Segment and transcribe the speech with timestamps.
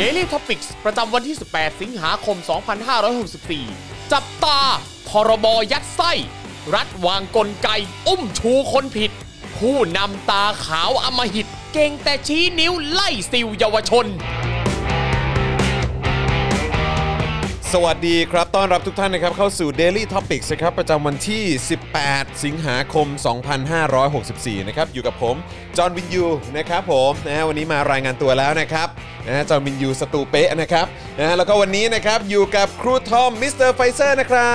[0.00, 2.36] Daily Topics ประจำวันที่ 18 สิงหาคม
[3.44, 4.60] 2564 จับตา
[5.08, 6.12] พรบยัดไส้
[6.74, 7.68] รัฐวางกลไก
[8.06, 9.10] อุ้มชูคนผิด
[9.58, 14.06] ผู้นำตาขาวอมหิต เก่งแต่ชี้นิ้วไล่ซิวเยาวชน
[17.78, 21.42] สวัสดีครับ ต้อนรับทุกท่านนะครับเข้าสู่ Daily Topics นะครับประจำวันที่
[21.92, 23.06] 18 สิงหาคม
[23.88, 25.36] 2564 นะครับอยู่กับผม
[25.76, 28.88] จอห์นวินยูนะครับผมนะฮะวันนี้มารายงานตัวแล้วนะครับ
[29.26, 30.86] นะฮะจอห์นวินยูสตูเป๊ะนะครับ
[31.18, 34.54] นะฮะแล้วก็วันนี้นะครับอยู่กับครูทอมมิสเตอร์ไฟเซอร์นะครั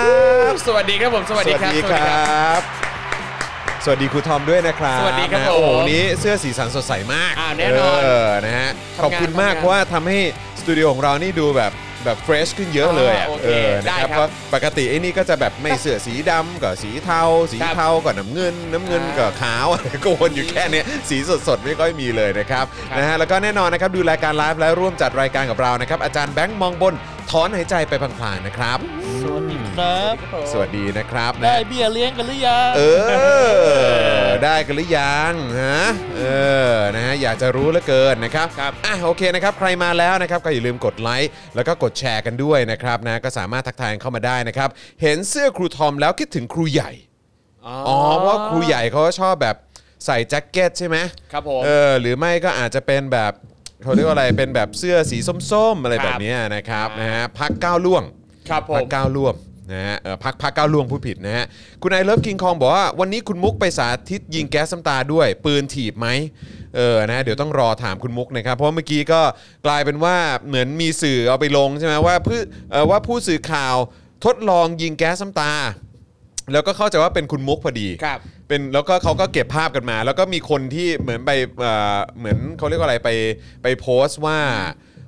[0.50, 2.62] บสวัสดีครับผมสวัสดีครับสวัสดีครับ
[3.86, 8.70] สวัสดีครูทอมด้วยนะครับสวัสดีครับนะฮะโอ้โหผมวันนี้เสื้อสีสันสดใสมากอ่าแน่นอนเออนะฮะ
[9.04, 10.20] ขอบคุณมากทำงาน เพราะว่าทำให้
[10.59, 11.73] สตูดิโอของเรานี่ดูแบบ
[12.05, 19.67] แบบ fresh ขึ้นเยอะเลยอะอ่าโอเคเออนะได้ครับครับเพราะปกติไอ้นี่ก็จะแบบไม่เสื้อสีดำก็สีเทา สีครับเทาก็น้ำเงิน น้ำเงินก็ขาว
[20.03, 21.17] ก็วนอยู่แค่เนี้ยสี
[21.48, 26.94] สดๆ ไม่ค่อยมีเลยนะครับครับ นะฮะแล้วก็แน่นอนนะครับดูรายการไลฟ์และร่วมจัดรายการกับเรานะครับอาจารย์แบงค์มองบน
[27.31, 28.78] ถอนหายใจไปพลางๆนะครับ
[29.22, 30.16] สวัสดี ครับ
[30.52, 32.81] สวัสดีนะครับนะได้เบี้ยเลี้ยงกันหรือยัง เอ
[34.23, 35.81] อ ได้กันหรือยังฮะ
[36.17, 36.22] เอ
[36.72, 44.69] อ นะฮะ อยากจะรู้เหลือเกินนะครับ ครับ อะ โอเคนะครับ ใครมาแล้วนะครับ ก็อย่าลืมกดไลค์ แล้วก็กดแชร์กันด้วยนะครับนะ ก็สามารถทักทายเข้ามาได้นะครับ
[45.02, 46.91] เห็นเสื้อครูทอมแล้วคิดถึงครูใหญ่
[47.66, 49.55] อ๋อ เพราะว่าครูใหญ่เขาก็ชอบแบบ
[50.05, 50.97] ใส่แจ็คเก็ตใช่ไหม
[51.31, 53.31] ครับผม เออ หรือไม่ก็อาจจะเป็นแบบ
[53.83, 55.17] เขาเรียกว่าอะไร เป็นแบบเสื้อสี
[55.52, 58.03] ส้มๆ อะไรครับแบบเนี้ยนะครับ นะฮะ พักก้าวล่วง
[58.50, 59.35] ครับผพัมกก้าวล่วง
[59.72, 61.45] นะฮะเออพักพักก้าวล่วงผู้ผิดนะฮะ
[61.81, 66.08] คุณไอเลิฟกิงคองบอกว่าวันนี้คุณมุกไปสาธิตยิงแก๊สน้ำตาด้วย ปืนถีบไหม
[66.75, 69.22] เออนะเดี๋ยวต้องรอถามคุณมุกนะครับ เพราะเมื่อกี้ก็
[69.66, 70.16] กลายเป็นว่า
[70.47, 72.40] เหมือนมีสื่อเอาไปลงใช่ไหมว่าผู้
[72.72, 73.75] เอ่อว่าผู้สื่อข่าว
[74.25, 75.53] ทดลองยิงแก๊สน้ำตา
[76.52, 83.09] แล้วก็เข้าใจว่าเป็นคุณมุกพอดี ครับ เป็นแล้วก็เขาก็เก็บภาพกันมา แล้วก็มีคนที่เหมือนไปเอ่อเหมือนเขาเรียกว่าอะไรไป
[83.64, 84.40] ไปโพสต์ว่า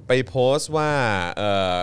[0.07, 0.89] ไปโพสต์ว่า
[1.37, 1.77] เอ่อ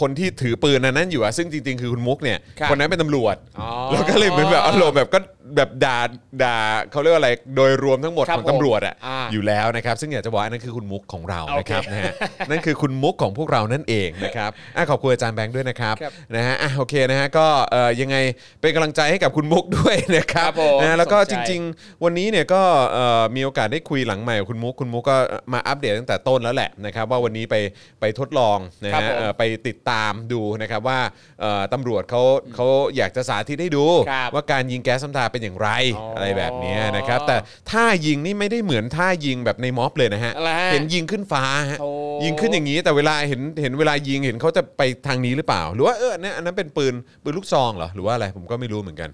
[0.00, 5.18] คนที่ถือปืนอันนั้นอยู่อะซึ่งจริงๆ คือคุณมุกเนี่ยครับ คนนั้นเป็นตำรวจ อ๋อ แล้วก็เลยเหมือนแบบอารมณ์แบบก็
[5.56, 5.98] แบบด่า
[6.42, 6.56] ด่า
[6.90, 12.12] เขาเรียกว่าอะไรโดยรวมทั้งหมดครับของตำรวจอะผมอ่าอยู่แล้วนะครับ ซึ่งอยากจะบอกว่านั่นคือคุณมุกของเราโอเคนะครับนะฮะ
[12.50, 18.16] นั่นคือคุณมุกของพวกเรานั่นเองนะครับอะขอบคุณอาจารย์แบงค์ด้วยนะครับครับนะฮะอะโอเคนะฮะก็เอ่อยังไง
[18.60, 25.16] เป็นกำลังใจให้กับคุณมุกด้วยนะครับครับผมนะฮะแล้วก็สจนใจ ริง ๆ วันนี้เนี่ยก็เอ่อมีโอกาสได้คุยหลังใหม่กับคุณมุกคุณมุกก็
[25.52, 27.56] มาอัปเดตตั้งแต่ต้นแล้วแหละนะครับว่าวันนี้ไป
[28.00, 29.89] ไปทดลองนะครัฮะบผม เอ่อไปติดตาม
[30.32, 31.00] ดูนะครับว่า
[31.40, 32.22] เอ่อตำรวจเขา
[32.54, 37.36] เขาอยากจะสาธิตให้ดู ครับว่าการยิงแก๊สน้ำตาเป็นอย่างไรอ๋ออ อะไรแบบเนี้ยนะครับ แต่
[37.70, 41.90] ท่ายิงนี่ไม่ได้เหมือนท่ายิงแบบในม็อบเลยนะฮะ อะไรฮะ เห็นยิงขึ้นฟ้าฮะโอ้
[42.24, 49.10] ยิงขึ้นอย่างนี้แต่เวลาเห็นเห็นเวลายิงเห็นเขาจะไปทางนี้หรือเปล่า หรือว่าเออเนี่ยอันนั้นเป็นปืนปืนลูกซองเหรอหรือว่าอะไรผมก็ไม่รู้เหมือนกัน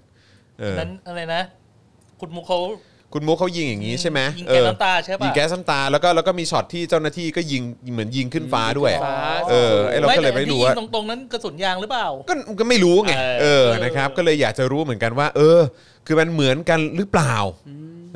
[0.59, 1.41] เออนั้นอะไรนะ
[2.19, 2.59] คุณมุกเขา
[3.17, 7.61] คุณมุกเขายิงอย่างนี้ใช่ไหมยิงแก๊สน้ำตาใช่ปะ ยิงแก๊สน้ำตาแล้วก็แล้วก็มีช็อตที่เจ้าหน้าที่ก็ยิง
[7.93, 9.17] เหมือนยิงขึ้นฟ้าด้วย ฟ้า
[9.49, 15.59] เออไอเราก็เลยไม่รู้ว่าตรงตรงๆนั้นกระสุนยางหรือเปล่า ก็ก็ไม่รู้ไงเออ เออนะครับ ก็เลยอยากจะรู้เหมือนกันว่า เออ
[16.07, 17.35] คือมันเหมือนกันหรือเปล่า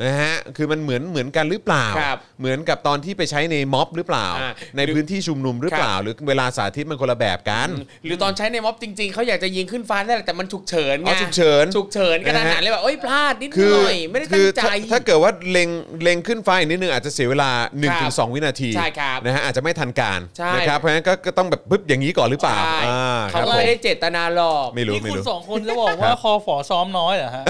[0.03, 7.69] นะฮะคือมันเหมือนเหมือนกันหรือเปล่า ครับเหมือนกับตอนที่ไปใช้ในม็อบหรือเปล่า อ่าในพื้นที่ชุมนุมหรือเปล่าหรือเวลาสาธิตมันคนละแบบกัน
[8.05, 15.69] หรือตอนใช้ในม็อบจริงๆ เขาอยากจะยิงขึ้นฟ้าได้แหละแต่มันฉุกเฉินไงอ๋อฉุกเฉินฉุกเฉินกระทันหันนะฮะเลยแบบเอ้ยพลาดนิดหคือน่อย ไม่ได้คืตั้องใจ ถ้าถ้าเกิดว่าเล็ง
[16.03, 17.51] เล็งขึ้นฟ้าอีกนิดนึงอาจจะเสียเวลา
[17.91, 27.43] ครับ1-2 วินาทีใช่ครับนะฮะอาจจะไม่ทันการใช่ นะครับเพราะฉะนั้นก็ก็ต้องแบบปึ๊บอย่างนี้ก่อนหรือเปล่าใช่อ่าคเขารับผมไม่ได้เจตนาหรอก ไม่รู้นี่ไม่คุณรู้ สองคนจะบอกว่าคอฝอซ้อมน้อยเหรอฮะ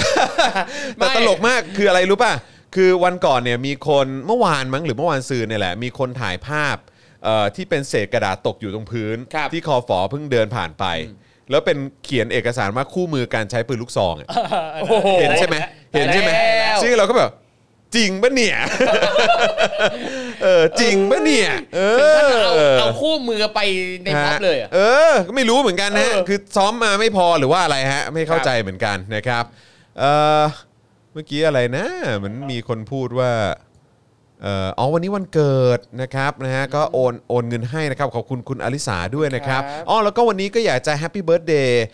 [0.95, 2.31] แต่ตลกมากคืออะไรรู้ป่ะ
[2.75, 6.77] คือวันก่อนเนี่ยมีคนเมื่อวานมั้งหรือเมื่อวานซืนเนี่ยแหละ มีคนถ่ายภาพ
[7.23, 10.85] เอ่อที่เป็นเศษกระดาษตกอยู่ตรงพื้น ครับ ที่คอฝอเพิ่งเดินผ่านไป
[11.49, 14.27] แล้วเป็นเขียนเอกสารว่าคู่มือการใช้ปืนลูกซองอะ
[14.81, 15.57] โอ้โห เห็นใช่ไหม
[15.93, 17.31] เห็นใช่ไหมแล้ว ซึ่งเราก็แบบ
[17.95, 18.57] จริงปะเนี่ย
[20.43, 23.59] เออจริงปะเนี่ย เอถึงขั้นเอาอเอาคู่มือไป
[24.03, 29.43] ในม็อบเลยอะเออ ก็ไม่รู้เหมือนกันนะฮะเออคือซ้อมมาไม่พอหรือว่าอะไรฮะ ไม่เข้าใจเหมือนกันนะครับ
[29.99, 30.03] เอ
[30.41, 30.43] อ
[31.11, 31.85] เมื่อกี้อะไรนะ
[32.17, 33.31] เหมือนมีคนพูดว่า
[34.45, 41.85] อ่ออ๋อวันนี้วันเกิดนะครับนะฮะก็โอนโอนเงินให้นะครับขอบคุณคุณอลิสาด้วยนะครับครับอ๋อแล้วก็วันนี้ก็อยากจะ happy birthday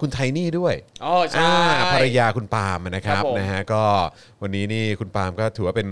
[0.00, 0.74] คุณไทนี่ด้วย
[1.04, 1.54] อ๋อใช่อ่า
[1.92, 3.82] ภรรยาคุณปาล์มนะครับครับผมนะฮะก็
[4.42, 5.88] วันนี้นี่คุณปาล์มก็ถือว่าเป็น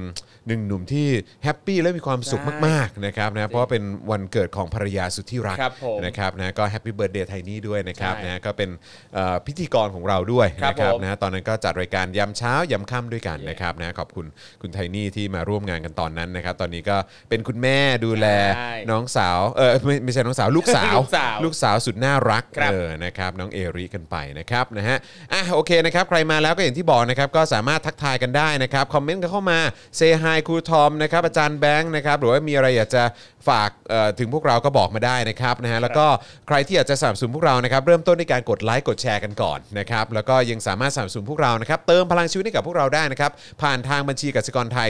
[0.48, 1.08] หนึ่งหนุ่มที่
[1.44, 8.70] happy และมีความสุขใช่มากๆนะครับนะเพราะว่าเป็นวันเกิดของภรรยาสุดที่รักครับผมนะครับนะก็ happy birthday ไทนี่ด้วยนะครับใช่นะก็เป็น
[9.14, 14.26] เอ่อพิธีกรของเราด้วยครับนะครับผมนะตอนนั้นก็จัดรายการยามเช้ายามค่ำด้วยกันนะครับนะขอบคุณ
[14.62, 16.96] คุณไทนี่ที่มาร่วมงานกันตอนนั้นนะครับ ตอนนี้ก็
[17.28, 24.96] เป็นคุณแม่ดูแลใช่น้องสาวเออไม่ไม่ใช่น้องสาวลูกสาว ลูกสาวลูกสาวสุดน่ารักครับ เออนะครับน้องเอริกันไปนะครับนะฮะ
[25.32, 29.60] อะโอเคนะครับใครมาแล้วก็อย่างที่บอกนะครับก็สามารถทักทายกันได้นะครับคอมเมนต์กันเข้ามา
[29.96, 33.02] เซฮายครูทอมนะครับอาจารย์แบงค์นะครับหรือว่ามีอะไรอยากจะ
[33.48, 36.06] ฝากเอ่อถึงพวกเราก็บอกมาได้นะครับนะฮะแล้วก็
[36.46, 43.32] ใครที่อยากจะสนับสนุนพวกเรานะครับเริ่มต้นด้วยการกดไลค์กดแชร์กันก่อนนะครับแล้วก็ยังสามารถสนับสนุนพวกเรานะครับเติมพลังชีวิตให้กับพวกเราได้นะครับ
[43.62, 44.88] ผ่านทางบัญชีกสิกรไทย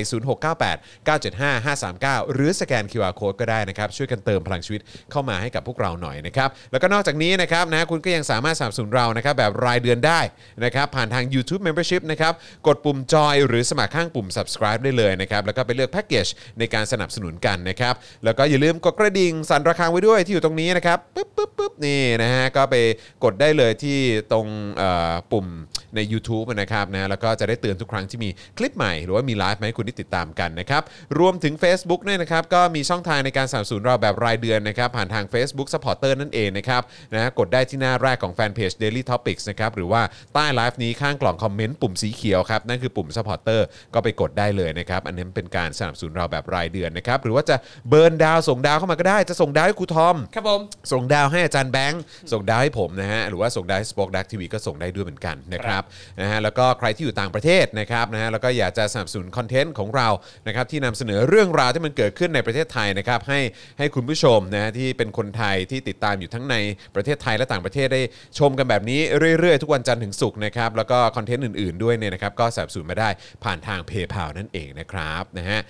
[0.57, 4.81] 0698 975 539 หรือสแกน QR Code ก็ได้นะครับช่วยกันเติมพลังชีวิต
[5.11, 10.21] เข้ามาให้กับพวกเราหน่อยนะครับแล้วก็นอกจากนี้นะครับนะคุณก็ยังสามารถสนับสนุนเรานะครับแบบรายเดือนได้
[10.65, 12.33] นะครับผ่านทาง YouTube Membership นะครับ
[12.67, 16.27] กดปุ่มจอยหรือสมัครข้างปุ่ม subscribe ได้เลยนะครับแล้วก็ไปเลือกแพ็กเกจ
[16.59, 17.95] ในการสนับสนุนกันนะครับ
[18.25, 22.77] แล้วก็อย่าลืมกดกระดิ่งสั่นระฆังไว้ด้วยที่อยู่ตรงนี้นะครับปึ๊บปึ๊บปึ๊บนี่นะฮะก็ไป
[23.25, 23.99] กดได้เลยที่
[24.33, 24.47] ตรง
[24.77, 25.47] เอ่อปุ่ม
[25.95, 30.83] ใน u t u b e นะครับนะแล้วก็จะได้เตือนทุกครั้งที่มีคลิปใหม่หรือว่ามีไลฟ์ให้คุณได้ติดตามกันนะครับ
[31.19, 36.83] รวมถึง Facebook เนี่ยนะครับก็มีช่องทางในการสนับสนุนเราแบบรายเดือนนะครับผ่านทาง Facebook Supporter นั่นเองนะครับ
[37.15, 40.03] นะกดได้ที่หน้าแรกของแฟนเพจ Daily Topics นะครับหรือว่า
[40.35, 43.61] ใต้ไลฟ์นี้ข้างกล่องคอมเมนต์ปุ่มสีเขียวครับนั่นคือปุ่ม Supporter
[43.95, 47.57] ก็ไปกดได้เลยนะครับอันนี้เป็นการสนับสนุนเราแบบรายเดือนนะครับหรือว่าจะ
[47.89, 50.61] burn ดาวส่งดาวเข้ามาก็ได้ จะส่งดาวให้ครูทอม ครับผม
[50.93, 52.03] ส่งดาวให้อาจารย์แบงค์
[52.33, 55.83] ส่งดาวให้ผมนะฮะ หรือว่าส่งดาวให้ Spoke Dark TV ก็ส่งได้ด้วยเหมือนกันนะครับ
[56.21, 60.09] นะฮะ แล้วก็ใครที่อยู่ต่างประเทศนะครับนะฮะ แล้วก็อยากจะสนับสนุน content ของเรา
[60.47, 63.41] นะครับ ที่นำเสนอเรื่องราวที่มันเกิดขึ้นในประเทศไทยนะครับ ให้
[63.79, 66.57] ให้คุณผู้ชมนะฮะที่เป็นคนไทยที่ติดตามอยู่ทั้งใน
[66.95, 68.03] ประเทศไทยและต่างประเทศได้
[68.39, 69.01] ชมกันแบบนี้
[69.39, 73.09] เรื่อยๆ ทุกวันจันทร์ถึงศุกร์นะครับ แล้วก็คอนเทนต์อื่นๆด้วยเนี่ยนะครับก็สนับสนุนมาได้
[73.45, 75.61] ผ่านทาง PayPal นั่นเองนะครับนะฮะ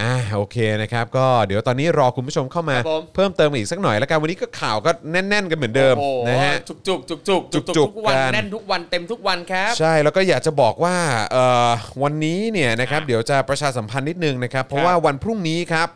[0.00, 10.96] อ่าโอเคนะครับก็เดี๋ยวตอนนี้รอคุณผู้ชมเข้ามาครับผม เพิ่มเติมอีกสักหน่อยแล้วกันวันนี้ก็ข่าวก็แน่น ๆ กันเหมือนเดิมโอ้โหนะฮะ จุกจุกจุกจุกจุกจุจุกกๆทุกวันกัน แน่นทุกวันเต็มทุกวันครับ ใช่แล้วก็อยากจะบอกว่า
[11.32, 11.70] เอ่อ
[12.02, 15.88] วันนี้เนี่ยนะครับเดี๋ยวจะประชาสัมพันธ์นิดนึงนะครับ เพราะว่าวันพรุ่งนี้ครับ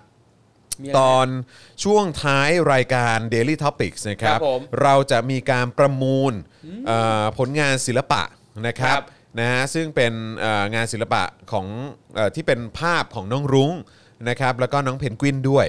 [0.82, 1.26] มีอะไร ตอน
[1.84, 6.32] ช่วงท้ายรายการ Daily Topics นะครับครับผมเราจะมีการประมูล
[6.86, 8.22] เอ่อผลงานศิลปะ
[8.66, 9.04] นะครับ ครับ
[9.40, 11.66] นะฮะซึ่งเป็นเอ่องานศิลปะของ
[12.14, 13.72] เอ่อที่เป็นภาพของน้องรุ้ง
[14.28, 15.66] นะครับแล้วก็น้องเพนกวินด้วย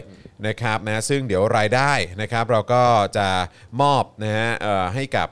[0.47, 2.83] นะครับนะซึ่งเดี๋ยวรายได้นะครับเราก็
[3.17, 3.27] จะ
[3.81, 5.27] มอบนะฮะเอ่อให้กับ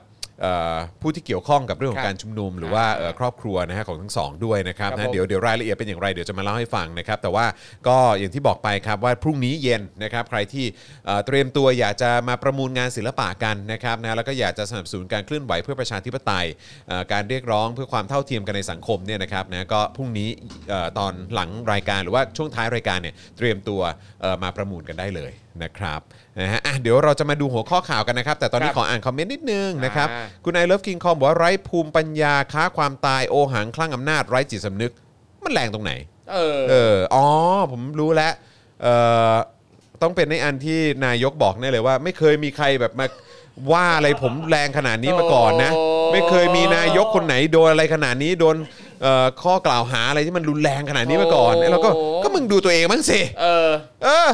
[1.00, 7.46] ผู้ที่เกี่ยวข้องกับเรื่องขอคงรับการชุมนุม หรือว่าเอ่อครอบครัวนะฮะของทั้งสองด้วยนะครับครับนะผมเดี๋ยวเดี๋ยวรายละเอียดเป็นอย่างไรเดี๋ยวจะมาเล่าให้ฟังนะครับ แต่ว่า
[7.88, 10.64] ก็อย่างที่บอกไปครับว่าพรุ่งนี้เย็นนะครับใครที่
[11.06, 16.46] เอ่อเตรียมตัวอยากจะมาประมูลงานศิลปะกันนะครับนะแล้วก็อยากจะสนับสนุนการเคลื่อนไหวเพื่อประชาธิปไตย
[16.88, 20.28] เอ่อการเรียกร้องเพื่อความเท่าเทียมกันในสังคมเนี่ยนะครับนะก็พรุ่งนี้
[20.70, 23.80] เอ่อตอนหลังรายการหรือว่าช่วงท้ายรายการเนี่ยเตรียมตัว
[24.22, 26.00] เอ่อมาประมูลกันได้เลยนะครับ
[26.40, 34.92] นะฮะอะเดี๋ยวเราจะมาดูหัวข้อข่าวกันนะครับ แต่ตอนนี้ครับขออ่านคอมเมนต์นิดนึงนะครับ อ่า คุณไอเลิฟกิงคอมบอกว่าไร้ภูมิปัญญาค้าความตายโอหังคลั่งอำนาจไร้จิตสำนึก
[35.44, 35.92] มันแรงตรงไหน
[36.32, 37.26] เออ เออ อ๋อ
[37.70, 38.32] ผมรู้แล้ว
[38.82, 38.94] เอ่
[39.32, 39.34] อ
[40.02, 43.06] ต้องเป็นในอันที่นายกบอกแน่เลยว่า ไม่เคยมีใครแบบมา
[43.72, 45.82] ว่าอะไรผมแรงขนาดนี้มาก่อนนะ โอ้
[46.12, 48.56] ไม่เคยมีนายกคนไหนโดนอะไรขนาดนี้โดน
[49.02, 51.90] เอ่อข้อกล่าวหาอะไรที่มันรุนแรงขนาดนี้มาก่อนแล้วก็
[52.22, 53.68] ก็มึงดูตัวเองบ้างสิ เออ
[54.04, 54.28] เออ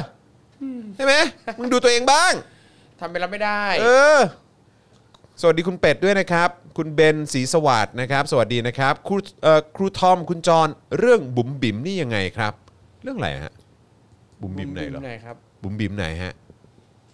[0.98, 1.14] ใช่ไหม
[1.58, 2.32] มึงดูตัวเองบ้าง
[3.00, 3.86] ทำไปแล้วไม่ได้ เอ
[4.16, 4.18] อ
[5.40, 10.68] สวัสดีคุณเป็ดด้วยนะครับ คุณเบนศรีสวัสดนะครับ สวัสดีนะครับ ครูเอ่อครูทอมคุณจร
[10.98, 12.52] เรื่องบุ๋มบิ๋มนี่ยังไงครับ
[13.02, 13.52] เรื่องอะไรฮะ
[14.40, 16.34] บุ๋มบิ๋มไหนเหรอ ไหนครับ บุ๋มบิ๋มไหนฮะ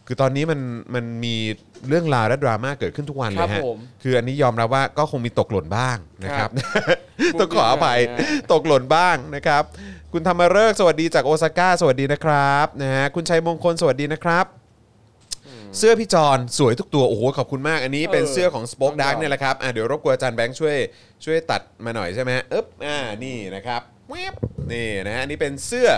[0.07, 0.61] คือตอนนี้มัน
[0.95, 1.35] มันมี
[1.89, 6.99] เรื่องราวและดราม่าเกิดขึ้นทุกวันเลครัยบฮะผมคืออันนี้ยอมรับว่าก็คงมีตกหล่นบ้างนะครับ ครับ
[7.41, 9.63] ต้องขออภัยบุ๋มบิ๋มไหนฮะตกหล่นบ้างนะครับ
[10.17, 14.47] คุณธรรมฤกษ์สวัสดีจากโอซาก้าสวัสดีนะครับนะฮะคุณชัยมงคลสวัสดีนะครับ
[15.79, 20.77] เสื้อพี่จอนสวยทุกตัว โอ้โห ขอบคุณมากอันนี้เป็นเออเสื้อของ Spoke ต้อง Dark บอกเนี่ยแหละครับอะเดี๋ยวรบกวนอาจารย์แบงค์ช่วย
[21.25, 23.81] ช่วยตัดมาหน่อยใช่ไหมฮะอึ๊บอ่านี่นะครับ
[24.11, 24.35] แวบ
[24.73, 25.89] นี่นะฮะอันนี่เป็นเสื้อ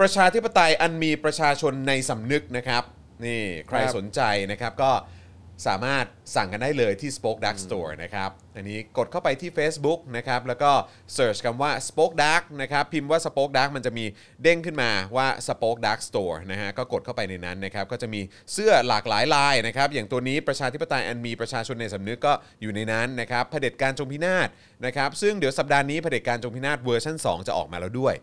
[0.00, 2.82] ประชาธิปไตยอันมีประชาชนในสำนึกนะครับ
[3.26, 4.90] นี่ใครครับ สนใจนะครับก็
[5.66, 6.04] สามารถ
[6.36, 10.70] สั่งกันได้เลยที่ Spoke Dark Store นะครับ อันนี้กดเข้าไปที่ Facebook นะครับ แล้วก็
[11.16, 14.04] search คำว่า Spoke Dark นะครับ พิมพ์ว่า Spoke Dark มันจะมี
[14.42, 18.20] เด้งขึ้นมาว่า Spoke Dark Store นะฮะ ก็กดเข้าไปในนั้นนะครับ ก็จะมี
[18.52, 22.32] เสื้อหลากหลายลายนะครับ อย่างตัวนี้ประชาธิปไตยอันมีประชาชนในสำนึกก็
[22.62, 24.48] อยู่ในนั้นนะครับเผด็จการจงพินาศ
[24.86, 28.14] นะครับ ซึ่งเดี๋ยวสัปดาห์นี้เผด็จการจงพินาศเวอร์ชัน2 จะออกมาแล้วด้วย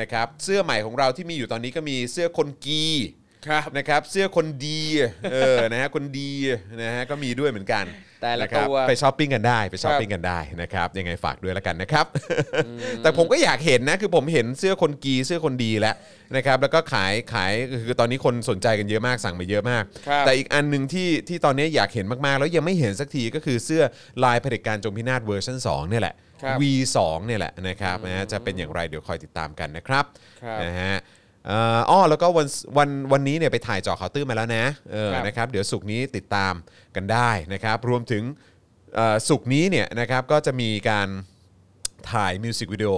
[0.00, 2.84] นะครับ เสื้อใหม่ของเราที่มีอยู่ตอนนี้ก็มีเสื้อคนดี
[3.48, 4.80] ครับนะครับเสื้อคนดี
[5.32, 6.30] เออนะฮะคนดี
[6.82, 7.84] นะฮะก็มีด้วยเหมือนกัน
[8.22, 12.06] แต่ละนครับตัวไปช้อปปิ้งกันได้ไปช้อปปิ้งกันได้นะครับยังไงฝากด้วยแล้วกันนะครับ
[13.02, 15.94] แต่ผมก็อยากเห็นนะคือผมเห็นเสื้อคนกีเสื้อคนดีแล้ว
[16.36, 17.52] นะครับแล้วก็ขายขาย
[17.86, 23.82] คือตอนนี้คนสนใจกันเยอะมากสั่งมาเยอะมากครับแต่อีกอันหนึ่งที่ที่ตอนนี้อยากเห็นมากๆ แล้วยังไม่เห็นสักทีก็คือเสื้อ
[24.24, 30.04] ลายเผด็จการจงพินาศเวอร์ชัน2เนี่ยแหละครับ V2 เนี่ยแหละนะครับนะฮะจะเป็นอย่างไรเดี๋ยวคอยติดตามกันนะครับ
[30.42, 32.46] ครับนะฮะเอ่ออ้อแล้วก็วัน
[32.78, 36.54] วันวันนี้เนี่ยไปถ่ายเจอข่าวตื้นมาแล้วนะเออครับนะครับเดี๋ยวสุกร์นี้ติดตาม
[36.96, 38.22] กันได้นะครับ รวมถึง
[38.94, 41.08] เอ่อศุกร์นี้เนี่ยนะครับก็จะมีการ
[42.12, 42.92] ถ่ายมิวสิกวิดีโอ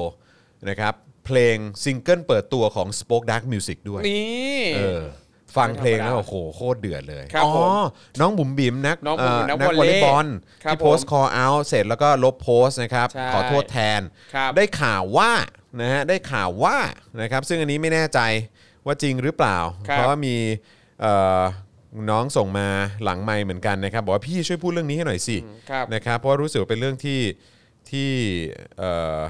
[0.68, 0.94] นะครับ
[1.26, 5.02] เพลงซิงเกิลเปิดตัวของ Spoke Dark Music ด้วย นี่ เออ
[5.56, 7.68] ฟังเพลงแล้วโอ้โหโคตรเดือดเลย ครับอ๋อ ผม
[8.20, 10.26] น้องบุ๋มบิ๋มนักน้องบุ๋มบิ๋มเนักนักววออลลเลเลย์ย์บอล
[10.64, 14.00] ครับที่โพสต์ call out เสร็จแล้วก็ลบโพสต์นะครับ ใช่ขอโทษแทน
[14.34, 15.30] ครับได้ข่าวว่า
[15.80, 16.76] นะฮะได้ข่าวว่า
[17.20, 18.20] นะครับซึ่งอันนี้ไม่แน่ใจ
[18.86, 20.36] ว่าจริงหรือเปล่า ครับ เพราะว่ามี
[21.00, 21.42] เอ่อ
[22.10, 22.68] น้องส่งมา
[23.04, 25.36] หลังไมค์เหมือนกันนะครับบอกว่าพี่ช่วยพูดเรื่องนี้ให้หน่อยสิ
[25.70, 27.20] ครับ นะครับเพราะว่ารู้สึกว่าเป็นเรื่องที่
[27.90, 28.10] ที่
[28.78, 29.20] เอ่อ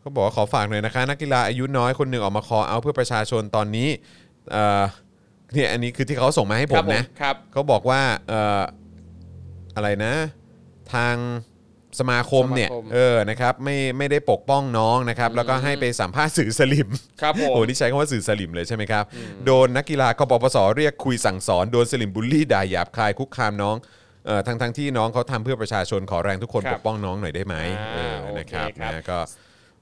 [0.00, 3.88] เขาบอกว่าขอฝากหน่อยนะคะนักกีฬาอายุน้อยคนหนึ่งออกมาคอเอาเพื่อประชาชนตอนนี้
[4.52, 4.82] เอ่อ
[5.52, 8.62] เนี่ยอันนี้คือที่เขาส่งมาให้ผมนะครับ เขาบอกว่าเอ่อ
[9.76, 10.14] อะไรนะ
[10.92, 11.14] ทาง
[12.00, 16.88] สมาคมเนี่ยสมาคมเออนะครับไม่ไม่ได้ปกป้องน้องนะครับแล้วก็ให้ไปสัมภาษณ์สื่อสลิม
[17.22, 19.04] ครับผม โอ้นี่ใช้คำว่าสื่อสลิมเลยใช่ไหมครับ
[19.46, 23.76] โดนนักกีฬากปปสเรียกคุยสั่งสอนโดนสลิมบูลลี่ด่าหยาบคายคุกคามน้อง
[24.26, 29.18] เอ่อทั้งทั้งที่น้องเขาทำเพื่อประชาชนขอแรงทุกคนครับปกป้องน้องหน่อยได้ไหมอ่าเออโอเคนะครับครับ นะก็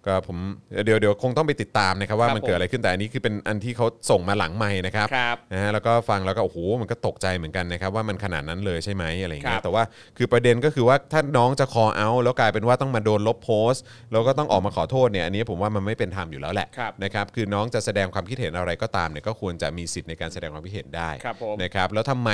[0.06, 0.36] ก็ผม
[0.84, 9.82] เดี๋ยวเดี๋ยวคงต้องไปติดตามนะครับว่าครับมันเกิดอะไรขึ้นแต่อันนี้คือเป็นอันที่เขาส่งมาหลังไม่นะครับครับนะฮะแล้วก็ฟังแล้วก็โอ้โหมันก็ตกใจเหมือนกันนะครับว่ามันขนาดนั้นเลยใช่ไหมอะไรอย่างเงี้ครัยบแต่ว่า
[10.16, 13.82] คือประเด็นก็คือว่าถ้าน้องจะคอเอาแล้วกลายเป็นว่าต้องมาโดนลบโพสต์
[14.12, 22.30] แล้วก็ต้องออกมาขอโทษเนี่ยอันนี้ผมว่ามันไม่เป็นธรรมอยู่แล้วแหละครับนะครับคือน้องจะแสดงความคิดเห็นอะไรก็ตามเนี่ยก็ควรจะมีสิทธิ์ในการแสดงความคิดเห็นได้ครับผม นะครับแล้วทำไม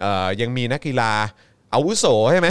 [0.00, 1.12] เอ่อยังมีนักกีฬา
[1.74, 2.48] อาวุโสใช่ไหม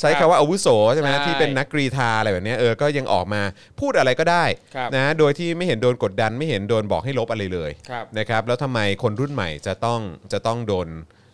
[0.00, 3.42] ใช้ครับคำว่าอาวุโสใช่ไหมใช่ที่เป็นนักกรีธาอะไรแบบเนี้ยเออก็ยังออกมา
[3.80, 10.00] พูดอะไรก็ได้ครับนะโดยที่ไม่เห็นโดนกดดันไม่เห็นโดนบอกให้ลบอะไรเลยครับ นะครับแล้วทำไมคนรุ่นใหม่จะต้อง
[10.32, 10.88] จะต้องโดน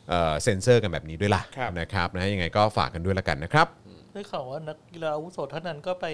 [0.09, 3.67] เอ่อเซ็นเซอร์กันแบบนี้ด้วยล่ะครับ นะครับนะยังไงก็ฝากกันด้วยละกันนะครับ
[4.13, 6.07] ได้ข่าวว่านักกีฬาอาวุโสท่านนั้นก็ไป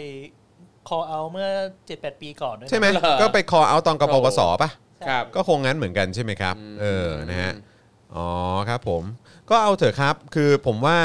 [0.89, 1.49] คอเอาเมื่อ
[1.87, 4.71] 7-8ปีก่อนด้วยนะ ใช่ไหมเหรอ ก็ไปคอเอาตอนกปปสป่ะ
[5.09, 7.72] ครับ ก็คงงั้นเหมือนกันใช่ไหมครับ เออ นะฮะอ๋
[8.17, 8.27] อ
[8.69, 9.03] ครับผม
[9.51, 10.99] ก็เอาเถอะครับคือผมว่า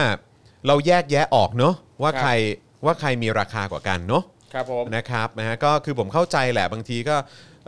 [0.67, 2.31] เราแยกแยะออกเนอะว่าครับใคร
[2.85, 4.23] ว่าใครมีราคากว่ากันเนอะ
[4.53, 7.15] ครับผมนะครับนะฮะก็คือผมเข้าใจแหละบางทีก็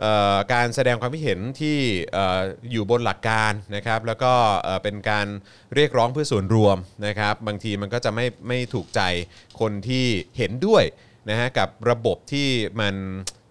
[0.00, 1.76] เอ่อการแสดงความคิดเห็นที่
[2.12, 2.40] เอ่อ
[2.72, 4.32] อยู่บนหลักการนะครับ แล้วก็
[4.64, 5.26] เอ่อเป็นการ
[5.74, 9.00] เรียกร้องเพื่อส่วนรวมนะครับ บางทีมันก็จะไม่ไม่ถูกใจ
[9.60, 10.06] คนที่
[10.38, 10.84] เห็นด้วย
[11.30, 12.48] นะฮะกับระบบที่
[12.80, 12.94] มัน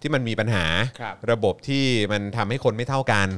[0.02, 0.66] ที่มันมีปัญหา
[1.00, 3.28] ครับระบบที่มันทำให้คนไม่เท่ากัน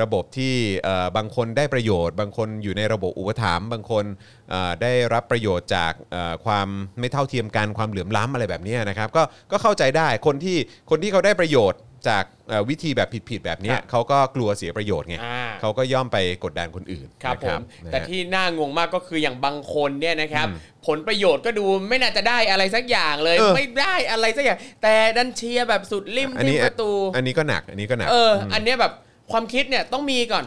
[0.00, 0.54] ระบบที่
[0.84, 4.04] เอ่อบางคนได้ประโยชน์ บางคนอยู่ในระบบอุปถัมภ์บางคน
[4.50, 10.56] เอ่อได้รับประโยชน์จากเอ่อความไม่เท่าเทียมกันความเหลื่อมล้ำอะไรแบบเนี้ยนะครับก็ก็เข้าใจได้คนที่
[10.90, 20.46] คนที่เขาได้ประโยชน์ จากเอ่อวิธีแบบผิดๆแบบเนี้ยครับเขาก็กลัวเสียประโยชน์ไงอ่า เขาก็ย่อมไปกดดันคนอื่นครับนะผม นะฮะ แต่ที่น่างงมากก็คืออย่างบางคนเนี่ยนะครับ
[20.86, 28.92] ผลประโยชน์ก็ดูไม่น่าจะได้อะไรสักอย่างเลย เออ ไม่ได้อะไรสักอย่าง แต่ดันเชียร์แบบสุดริมอันที่นี้ประตู อันนี้ก็หนักอันนี้ก็หนักเออ อันเนี้ยแบบ
[29.32, 30.44] ความคิดเนี่ยต้องมีก่อน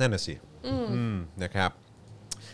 [0.00, 0.34] นั่นน่ะสิ
[0.66, 1.70] อืมนะครับ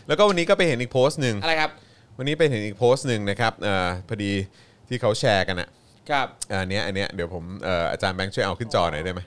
[0.07, 1.71] แล้วก็วันนี้ก็ไปเห็นอีกโพสต์หนึ่ง อะไรครับ
[2.17, 4.31] วันนี้ไปเห็นอีกโพสต์หนึ่งนะครับเอ่อพอดี
[4.87, 5.69] ที่เขาแชร์กันอะ
[6.11, 9.21] ครับอันเนี้ยอันเนี้ยเดี๋ยวผมเอ่ออาจารย์แบงค์ช่วยเอาขึ้นจอหน่อยได้ไหม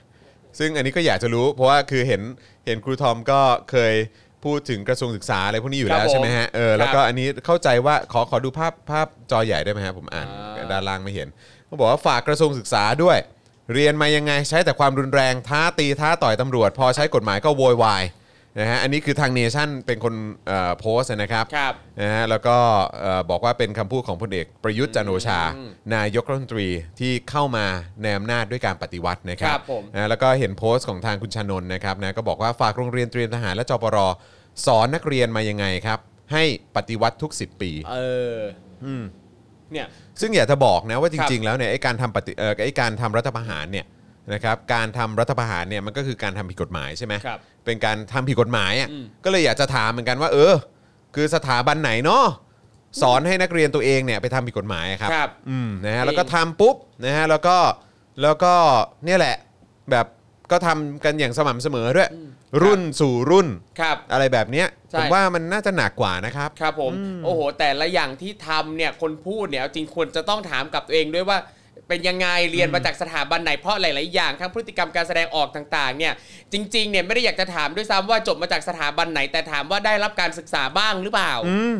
[0.59, 2.21] ซึ่งอันนี้ก็อยากจะรู้ เพราะว่าคือเห็น
[2.65, 3.93] เห็นครูทอมก็เคย
[4.45, 10.27] พูดถึงกระทรวงศึกษาอะไรพวกนี้อยู่ครัแล้บวใช่ไหมฮะเออแล้วก็ครับอันนี้เข้าใจว่าขอขอดูภาพภาพจอใหญ่ได้ไหมฮะผมอ่าน
[10.57, 11.27] อ่า ด้านล่างไม่เห็น
[11.65, 13.17] เขาบอกว่าฝากกระทรวงศึกษาด้วย
[13.73, 18.03] เรียนมายังไงใช้แต่ความรุนแรงท้าตีท้าต่อยตำรวจ พอใช้กฎหมายก็โวยวาย
[18.59, 20.13] นะฮะอันนี้คือทางเนชั่นเป็นคน
[20.47, 22.55] เอ่อโพสต์นะครับครับนะฮะแล้วก็
[23.01, 25.39] เอ่อบอกว่าเป็นคำพูดของพลเอกประยุทธ์จันทร์โอชา
[25.95, 26.67] นายกรัฐมนตรี
[26.99, 27.65] ที่เข้ามา
[28.01, 33.97] ในอำนาจด้วยการปฏิวัตินะครัครับบผมนะแล้วก็เห็นโพสต์ของทางคุณชานนท์นะครับนะก็บอกว่าฝากโรงเรียนเตรียมทหารและจปร
[34.65, 35.99] สอนนักเรียนมายังไงครับ
[36.33, 36.43] ให้
[36.75, 37.97] ปฏิวัติทุก 10 ปี เอ
[38.37, 38.39] อ
[38.85, 38.87] อ
[39.71, 39.87] เนี่ย
[40.21, 43.85] ซึ่งอยากจะบอกนะว่าจครับริง ๆ แล้วเนี่ยไอ้การทำปฏิเอ่อไอ้การทำรัฐประหารเนี่ย
[44.33, 50.53] นะครับการทำรัฐประหารเนี่ยมันก็คือการทำผิดกฎหมายใช่ไหมครับ เป็นการทำผิดกฎหมายอะอืม ก็เลยอยากจะถามเหมือนกันว่า เออ
[51.15, 52.25] คือสถาบันไหนเนาะ
[53.01, 57.57] สอนให้นักเรียนตัวเองเนี่ยไปทำผิดกฎหมายครับ ครับ อืมนะฮะจริงแล้วก็ทำปุ๊บนะฮะแล้วก็
[58.21, 58.53] แล้วก็
[59.05, 59.35] เนี่ยแหละ
[59.91, 60.05] แบบ
[60.51, 62.09] ก็ทำกันอย่างสม่ำเสมอด้วย
[62.63, 63.47] รุ่นสู่รุ่น
[63.79, 66.91] ครับ อะไรแบบเนี้ยใช่ ผมว่ามันน่าจะหนักกว่านะครับ ครับผม
[67.23, 71.37] โอ้โห แต่ละอย่างที่ทำเนี่ย คนพูดเนี่ยเอาจริงควรจะต้องถามกับตัวเองด้วยว่า
[71.87, 76.13] เป็นยังไงเรียนมาจากสถาบันไหนเพราะหลาย ๆ อย่างทั้งพฤติกรรมการแสดงออกต่าง ๆ เนี่ย
[76.53, 81.77] จริง ๆ เนี่ยไม่ได้อยากจะถามด้วยซ้ำว่าจบมาจากสถาบันไหนแต่ถามว่าได้รับการศึกษาบ้างหรือเปล่าอืม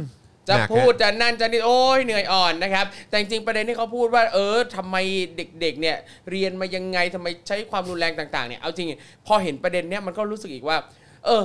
[0.49, 4.95] จะหนักฮะพูดจะนั่นจะนี่โอ้ยเหนื่อยอ่อนนะครับ แต่จริงๆประเด็นที่เขาพูดว่า เออทำไม
[5.37, 5.97] เด็กๆ เนี่ย
[6.31, 8.87] เรียนมายังไงทำไมใช้ความรุนแรงต่างๆ เนี่ยเอาจริง
[9.27, 10.77] พอเห็นประเด็นเนี้ยมันก็รู้สึกอีกว่า
[11.25, 11.43] เออ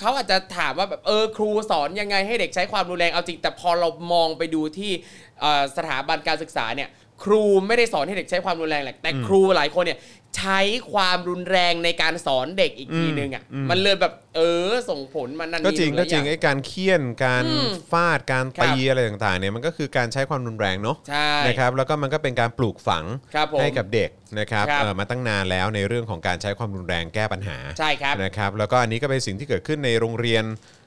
[0.00, 4.92] เขาอาจจะถามว่าแบบเออครูสอนยังไงให้เด็กใช้ความรุนแรงเอาจริง แต่พอเรามองไปดูที่
[5.40, 6.88] เอ่อสถาบันการศึกษาเนี่ย
[7.22, 9.98] ครูไม่ได้สอนให้เด็กใช้ความรุนแรงแหละแต่ครูหลายคนเนี่ย
[10.36, 10.60] ใช้
[10.92, 23.04] ความรุนแรงในการสอนเด็กอีกทีนึงอะมันเลยแบบเออส่งผลมันนั่นก็นี่จริงหลายก็จริงอย่าไอ้การเคี่ยนการอืมฟาดการครับตีอะไรต่างๆเนี่ยมันก็คือการใช้ความรุนแรงเนาะใช่นะครับแล้วก็มันก็เป็นการปลูกฝัง
[23.34, 30.82] ครับผมให้กับเด็กนะครับครับเอ่อมาตั้งนานแล้วในเรื่องของการใช้ความรุนแรงแก้ปัญหาใช่ครับนะครับแล้วก็อันนี้ก็เป็นสิ่งที่เกิดขึ้นในโรงเรียนเอ่อ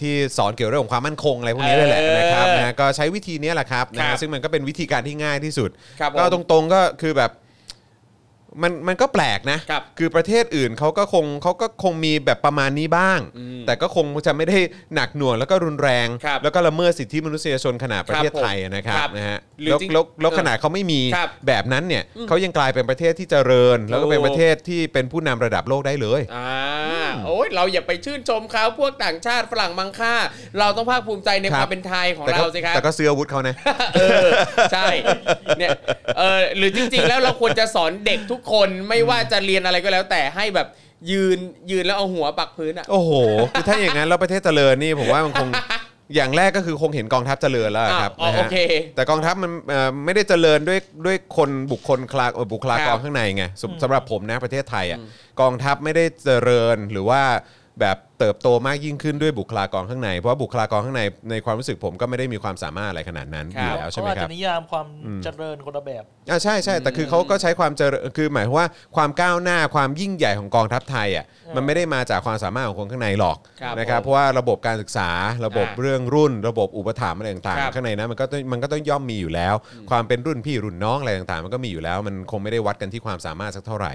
[0.00, 5.70] ที่สอนเกี่ยวเรื่องของความมั่นคงอะไรพวกนี้ด้วยแหละเออนะครับนะก็ใช้วิธีนี้แหละครับนะครัฮะบซึ่งมันก็เป็นวิธีการที่ง่ายที่สุด
[6.00, 7.32] ครับผมก็ตรงๆก็คือแบบ
[8.62, 13.20] มันมันก็แปลกนะครับอประเทศอื่นเขาก็คงเขาก็คงมีแบบประมาณนี้บ้าง
[13.66, 14.58] แต่ก็คงจะไม่ได้
[14.94, 26.48] หนักหน่วงแล้วก็รุนแรงครับแล้วก็ละเมิดสิทธิมนุษยชนขนาดประเทศครับผมไทยนะครับครับนะฮะหรือแล้วจริงแล้วแล้วเออขนาดเขาไม่มีครับแบบนั้นเนี่ยเขายังกลายเป็นประเทศที่เจริญ แล้วก็เป็นถูกประเทศที่เป็นผู้นำระดับโลกได้เลยอ่า
[27.26, 30.14] โอ้ยเราอย่าไปชื่นชมเขาพวกต่างชาติฝรั่งมังค่า
[30.58, 33.54] เราต้องภาคภูมิใจในครับความเป็นไทยของแต่ก็เราสิครับแต่ก็ซื้ออาวุธเขานะ
[33.94, 34.28] เออ
[34.72, 34.86] ใช่
[35.58, 35.70] เนี่ย
[36.18, 40.68] เออหรือจริง ๆ แล้วเราควรจะสอนเด็กทุกคนไม่ว่าจะเรียนอะไรก็แล้วแต่ให้แบบ
[41.10, 41.38] ยืน
[41.70, 43.10] ยืนแล้วเอาหัวปักพื้นอะโอ้โห
[43.52, 45.48] คือถ้าอย่างนั้นแล้วประเทศเจริญนี่ผมว่ามันคง
[46.14, 48.56] อย่างแรกก็คือคงเห็นกองทัพเจริญแล้วครับอะอ๋อนะฮะโอเค
[48.94, 54.98] แต่กองทัพมันเอ่อไม่ได้เจริญด้วยด้วยคนบุคคลคลาเอ่อบุคลากรครับข้างในไงสำสำหรับผมนะประเทศไทยอะ
[55.40, 57.22] กองทัพไม่ได้เจริญหรือว่า
[57.80, 64.86] แบบเติบโตมากยิ่งขึ้นด้วยบุคลากรข้างใน เพราะว่าบุคลากรข้างในในความรู้สึกผมก็ไม่ได้มีความสามารถอะไรขนาดนั้นอยู่แล้วใช่เขาไหมอาจครัจะบนิยามความ
[65.24, 71.24] เจริญคนละแบบอ่าใช่ใช่แต่คือเขาก็ใช้ความเจริญคือหมายความว่าความก้าวหน้าความยิ่งใหญ่ของกองทัพไทยอะ
[71.56, 75.10] มันไม่ได้มาจากความสามารถของคนข้างในหรอกครับนะครับผมเพราะว่าระบบการศึกษา
[75.46, 79.54] ระบบอ่าเรื่องรุ่น ระบบอุปถัมภ์อะไรต่างครับๆข้างในนั้นมันก็ต้องมันก็ต้องย่อมมีอยู่แล้ว
[79.90, 83.92] ความเป็นรุ่นพี่รุ่นน้องอะไรต่างๆ มันก็มีอยู่แล้ว มันคงไม่ได้วัดกันที่ความสามารถสักเท่าไหร่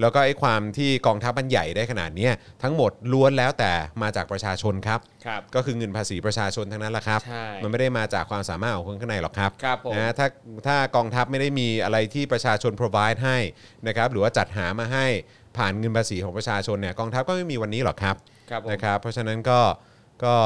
[0.00, 2.32] แล้วก็ไอ้ความที่กองทัพมันใหญ่ได้ขนาดเนี้ย
[2.62, 3.72] ทั้งหมดล้วนแล้วแต่
[4.02, 10.26] มาจากประชาชนครับครับ ก็คือเงินภาษีประชาชนทั้งนั้นแหละครับ ใช่มันไม่ได้มาจากความสามารถของคนข้างในหรอกครับครับผมนะถ้า
[10.66, 13.38] ถ้ากองทัพไม่ได้มีอะไรที่ประชาชน provide ให้
[13.86, 15.06] นะครับหรือว่าจัดหามาให้
[15.56, 18.16] ผ่านเงินภาษีของประชาชนเนี่ยกองทัพก็ไม่มีวันนี้หรอกครับ
[18.50, 19.60] ครับผม นะครับเพราะฉะนั้นก็
[20.24, 20.36] ก็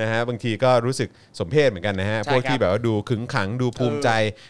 [0.00, 1.08] นะฮะบางทีก็รู้สึก
[1.38, 4.08] สมเพชเหมือนกันนะฮะ ใช่พวกที่ครับแบบว่าดูขึงขังดูภูมิใจ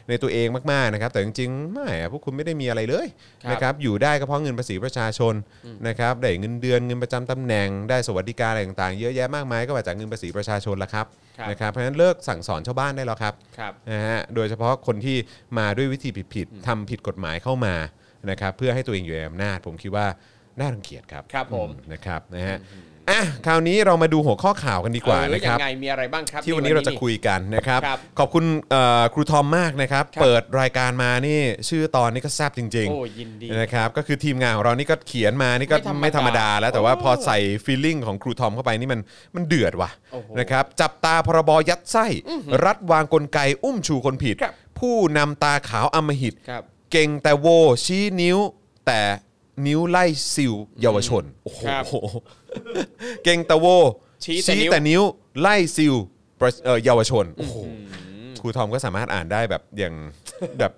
[0.08, 3.06] ในตัวเองมากๆนะครับ แต่จริงๆไม่อะพวกคุณไม่ได้มีอะไรเลย
[3.44, 5.34] ครับนะครับอยู่ได้ก็เพราะเงินภาษีประชาชน
[5.88, 11.06] นะครับได้เงินเดือนเงินประจำตำแหน่งได้สวัสดิการอะไรต่างๆ เยอะแยะมากมายก็มาจากเงินภาษีประชาชนละครับ
[11.38, 15.16] ครับ นะครับเพราะฉะนั้นเลิกสั่งสอนชาวบ้านได้แล้วครับ ครับ นะฮะโดยเฉพาะคนที่
[15.58, 17.74] มาด้วยวิธีผิดๆทำผิดกฎหมายเข้ามา
[18.30, 20.06] นะครับเพื่อให้ตัวเองอยู่ในอำนาจ ผมคิดว่า
[20.60, 22.56] น่ารังเกียจครับครับผม อืนะครับนะฮะ
[23.10, 39.00] อะคราวนี้เรามาดูหัวข้อข่าวกันดีกว่าเออนะครับ ยังไงมีอะไรบ้างครับที่วันนี้เราจะคุยกันนะครับ ครับขอบคุณเอ่อครูทอมมากนะครับ ครับเปิดรายการมานี่ชื่อตอนนี้ก็แซ่บจริงโอ้ยินดีๆนะครับก็คือทีมงานของเรานี่ก็เขียนมานี่ก็ไม่ไม่ธธรรรรมมดาดาแล้วแต่ว่าโอ้พอใส่ฟีลลิ่งของครูทอมเข้าไปนี่มัน
[39.36, 42.06] มันเดือดว่ะโอ้โหนะครับจับตาพรบยัดไส้
[42.64, 47.46] รัฐวางกลไกอุ้มชูคนผิด ครับ ผู้นำตาขาวอำมหิต ครับ เก่งแต่โว
[47.84, 48.38] ชี้นิ้ว
[48.86, 49.00] แต่
[49.66, 51.84] นิ้วไล่ซิวเยาวชน โอ้โหครับ
[53.24, 53.66] เก่งแต่โว
[54.24, 55.02] ชี้แต่ชี้นิ้ว แต่นิ้ว
[55.40, 55.94] ไล่ซิล
[56.40, 57.56] ประเอ่อเยาวชนโอ้โห
[58.40, 59.94] ครูทอมก็สามารถอ่านได้แบบอย่าง
[60.58, 60.72] แบบ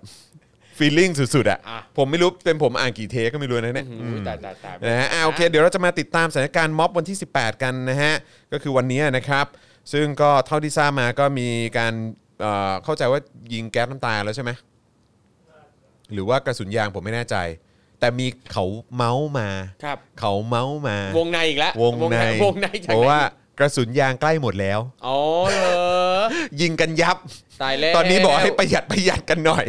[0.77, 8.13] ฟีลลิ่งสุดๆอะอะ ผมไม่รู้เป็นผมอ่านกี่เทคก็ไม่รู้นะเนี่ยอุ้ยตายตายตาย นะฮะอ่าโอเค เดี๋ยวเราจะมาติดตามสถานการณ์ม็อบวันที่ 18 กันนะฮะ
[8.53, 9.45] ก็คือวันนี้นะครับ
[9.93, 11.93] ซึ่งก็เท่าที่ทราบมาก็มีการ
[12.41, 13.19] เอ่อเข้าใจว่า
[13.53, 14.51] ยิงแก๊สน้ำตาแล้วใช่ไหม
[16.13, 17.35] หรือว่ากระสุนยางผมไม่แน่ใจ
[18.03, 19.49] แต่มีเขาเมาส์มา
[19.83, 23.21] ครับ เขาเมาส์มาวงในอีกแล้ววงในวงในจากบอกไหนว่า
[23.59, 25.17] กระสุนยางใกล้หมดแล้ว อ๋อ
[25.51, 25.67] เหร
[26.19, 26.21] อ
[26.61, 27.17] ยิงกันยับ
[27.61, 29.65] ตายแล้วตอนนี้บอกให้ประหยัดประหยัดกันหน่อย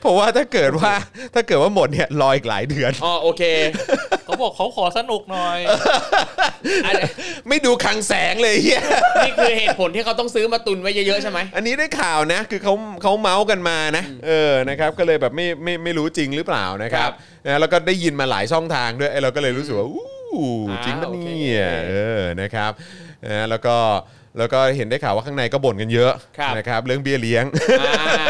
[0.00, 0.92] เพราะว่าถ้าเกิดว่า
[1.34, 3.42] ถ้าเกิดว่าหมดเนี่ยรออีกหลายเดือนอ๋อโอเค
[4.24, 5.58] เขาบอกเขาขอสนุกหน่อย
[6.86, 6.94] อัน
[7.48, 8.82] ไม่ดูคลังแสงเลยเฮีย
[9.24, 17.10] นี่คือเหตุผลที่เขาต้องซื้อมาตุนไว้เยอะๆใช่ไหมอันนี้ได้ข่าวนะ คือเขาเขาเมาส์กันมานะ เออนะครับก็เลยแบบไม่ไม่ไม่รู้จริงหรือเปล่านะครับ
[17.46, 20.06] นะแล้วก็ได้ยินมาหลายช่องทางด้วยไอ้เราก็เลยรู้สึกว่าอู้
[20.70, 22.72] อ่าจริงปะโอเคเนี่ยเออนะครับ
[23.26, 23.76] นะแล้วก็
[24.38, 27.44] แล้วก็เห็นได้ข่าวว่าข้างในก็บ่นกันเยอะครับนะครับเรื่องเบี้ยเลี้ยง
[27.80, 28.26] อ่า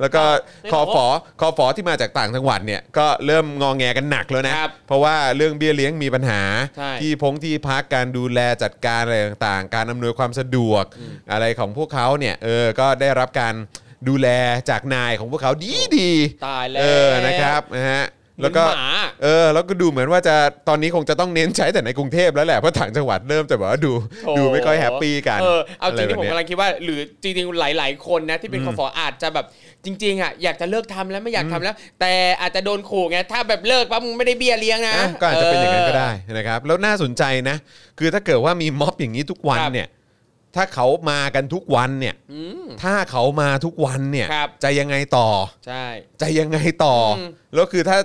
[0.00, 0.22] แล้วก็
[0.62, 1.08] ได้คอบอกฟว่าอ
[1.40, 6.42] คอฟอที่มาจากต่างจังหวัดเนี่ยก็เริ่มงองแงกันหนักแล้วนะครับเพราะว่าเรื่องเบี้ยเลี้ยงมีปัญหา
[6.76, 10.84] ใช่ที่พงที่พักการดูแลจัดการอะไรต่างๆ การอำนวยความสะดวก
[11.32, 13.54] อะไรของพวกเขาเนี่ยเออก็ได้รับการ
[14.08, 14.28] ดูแล
[14.70, 18.04] จากนายของพวกเขาดีดีๆตายแล้ว เออนะครับนะฮะ
[18.42, 18.92] แล้วก็เหมือนหมา
[19.22, 20.34] เออแล้วก็ดูเหมือนว่าจะ
[20.68, 23.92] ตอนนี้คงจะต้องเน้นใช้แต่ในกรุงเทพแล้วแหละเพราะต่างจังหวัดเริ่มจะแบบว่าดู
[24.24, 29.46] โถ่ ดูไม่ค่อย happy กันเออเอาจริงที่ผมะกำไแบบลังคิดว่า หรือจริงๆหลาย ๆ คนนะที่เป็นคฝ.ออาจจะแบบ
[29.84, 37.56] จริง ๆอะอยากจะเลิกทำแล้วไม่อยากทำแล้ว แต่อาจจะโดนขู่ไงถ้าแบบเลิกปั๊บมึงไม่ได้เบี้ยเลี้ยงนะอะก็อาจจะเป็นอย่างนั้นก็ได้นะครับ แล้วน่าสนใจนะ
[37.98, 39.88] คือถ้าเกิดว่ามีม็อบอย่างนี้ทุกวันครับ เนี่ย
[40.56, 45.28] ถ้าเขามากันทุกวันเนี่ย อืม ถ้าเขามาทุกวันเนี่ย ครับ จะยังไงต่อ
[45.66, 45.84] ใช่
[46.22, 47.98] จะยังไงต่ออมแล้วคือถ้า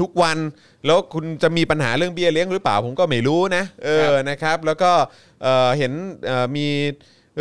[0.00, 0.38] ทุกวัน
[0.86, 4.92] แล้วคุณจะมีปัญหาเรื่องเบี้ยเลี้ยงหรือเปล่าผมก็ไม่รู้นะเออนะครับ แล้วก็
[5.42, 5.92] เอ่อเห็น
[6.26, 6.66] เอ่อมี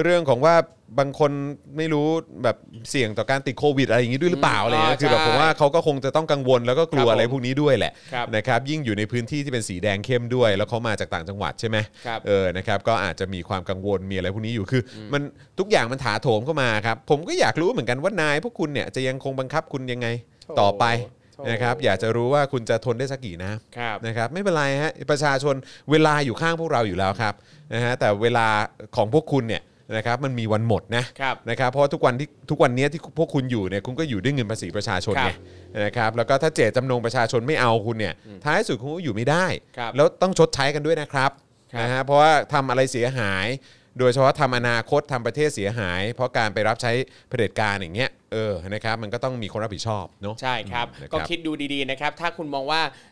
[0.03, 0.55] เรื่องของว่า
[0.99, 1.31] บางคน
[1.77, 2.07] ไม่รู้
[2.43, 2.57] แบบ
[2.89, 15.21] เสี่ยงต่อการติดโควิดอะไรอย่างนี้ด้วยหรือเปล่าอะไรเงี้ยคือแบบผมว่าเขาก็คงจะต้องกังวลแล้วก็กลัวอะไรพวกนี้ด้วยแหละครับนะครับยิ่งอยู่ในพื้นที่ที่เป็นสีแดงเข้มด้วย แล้วเขามาจากต่างจังหวัดใช่ไหมครับเออนะครับก็อาจจะมีความกังวลมีอะไรพวกนี้อยู่คืออมัน
[15.59, 20.07] ทุกอย่างมันถาโถมเข้ามาครับผมก็อยากรู้เหมือนกันว่านายพวกคุณเนี่ยจะยังคงบังคับคุณยังไง
[20.59, 20.85] ต่อไป
[21.35, 25.55] โถ่นะครับอยากจะรู้ว่าคุณจะทนได้สักกี่น้ำครับนะครับไม่เป็นไรฮะประชาชน
[25.91, 27.33] เวลาอยู่ข้างพวกเราอยู่แล้วครับ
[27.73, 28.47] นะฮะแต่เวลา
[28.95, 29.61] ของพวกคุณเนี่ย
[29.95, 35.35] นะครับมันมีวันหมดนะครับนะครับเพราะว่าทุกวันที่ทุกวันนี้ที่พวกคุณอยู่เนี่ยคุณก็อยู่ด้วยเงินภาษีประชาชนครัไงบ
[35.85, 39.45] นะครับแล้วก็ถ้าเจตจำนงประชาชนไม่เอาคุณเนี่ยท้ายสุดคุณก็อยู่ไม่ได้
[39.77, 41.31] ครับแล้วต้องชดใช้กันด้วยนะครับ
[41.73, 43.47] ครับนะฮะเพราะว่าทำอะไรเสียหาย
[43.99, 46.91] โดยเฉพาะทำอนาคตทำประเทศเสียหาย เพราะการไปรับใช้
[47.29, 53.10] เผด็จการอย่างเงี้ยเออนะครับมันก็ต้องมีคนรับผิดชอบเนาะใช่ครับนะก็คิดดูดีๆนะครับ ถ้าคุณมองว่าเอ่อ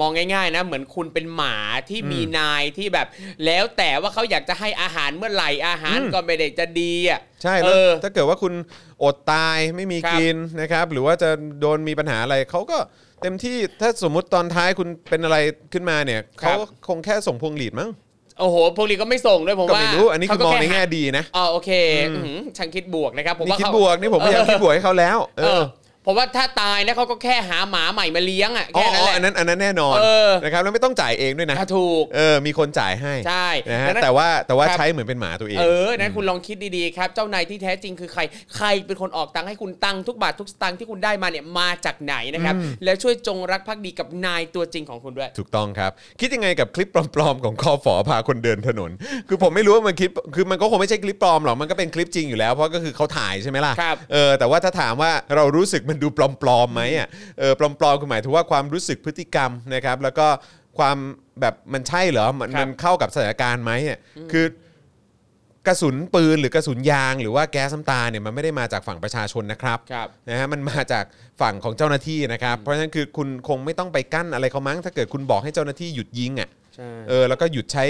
[0.00, 1.56] มองง่ายๆนะเหมือนคุณเป็นหมา
[1.88, 3.06] ที่มีนายที่แบบ
[3.44, 8.54] แล้วแต่ว่าเขาอยากจะให้อาหารเมื่อไหร่อาหารก็ไม่ได้จะดีอะใช่เอแล้วอถ้าเกิดว่าคุณ
[9.02, 12.78] อดตายไม่มีครับกินนะครับ หรือว่าจะโดนมีปัญหาอะไรเขาก็
[13.22, 15.36] เต็มที่ถ้าสมมุติตอนท้ายคุณเป็นอะไร
[15.72, 16.54] ขึ้นมาเนี่ยเขา
[16.88, 17.90] คงแค่ส่งพวงหลีดมั้ง
[18.40, 21.70] โอ้โหพวกนี้ก็ไม่ส่งด้วยผมก็ว่าไม่รู้อันนี้คือมองในแง่เขาก็ค่ดีนะอ๋อโอเค
[22.10, 25.62] อื้อหือช่างคิดบวกนะครับผมนี่ว่าคิดเขาบวกนี่ผมพยายามคิดบวกให้เขาแล้ว เอ
[26.04, 38.22] เอออผมว่าถ้าตายนะเขาก็แค่หาหมาใหม่มาเลี้ยงอะอ๋อแค่นั้นแหละอันนั้นอันนั้นแน่นอนเออนะครับแล้วไม่ต้องจ่ายเองด้วยนะ ถ้าถูก เออมีคนจ่ายให้ใช่นะฮะดังนั้นแต่ว่าแต่ว่าครับ ใช้เหมือนเป็นหมาตัวเอง เออนั้นคุณลองคิดดีๆครับ เจ้านายที่แท้จริงคือใคร
[38.56, 45.90] ใครเป็นคนออกตังค์ให้คุณตังค์ทุกบาททุกสตางค์ที่คุณได้มาเนี่ยมาจากไหนนะครับ แล้วช่วยจงรักภักดีกับนายตัวจริงของคุณด้วย ถูกต้องครับ
[46.20, 48.90] คิดยังไงกับคลิปปลอมๆของคอฝอพาคนเดินถนน
[49.28, 56.08] คือผมไม่รู้ว่ามันคลิปคือมันก็คงไม่ใช่คลิปปลอมหรอกมันก็เป็นคลิปจริงอยู่แล้วเพราะก็คือเขาถ่ายใช่ไหมล่ะครับ เออแต่ว่าถ้าถามว่าเรารู้สึกมันดู
[56.42, 60.26] ปลอมๆไหมอะเออปลอมๆคือหมายถึงว่าความรู้สึกพฤติกรรมนะครับ แล้วก็
[60.78, 60.96] ความ
[61.40, 63.98] แบบมันใช่เหรอมันครับมันเข้ากับสถานการณ์ไหมอะ
[64.32, 64.46] คือ
[65.66, 71.04] กระสุนปืนหรือกระสุนยางหรือว่าแก๊สน้ำตาเนี่ยมันไม่ได้มาจากฝั่งประชาชนนะครับครับนะฮะมันมาจาก
[71.40, 76.63] ฝั่งของเจ้าหน้าที่นะครับ เพราะฉะนั้นคือคุณคงไม่ต้องไปกั้นอะไรเขามั้งถ้าเกิดคุณบอกให้เจ้าหน้าที่หยุดยิงอะใช่
[77.08, 77.84] เออแล้วก็หยุดใช้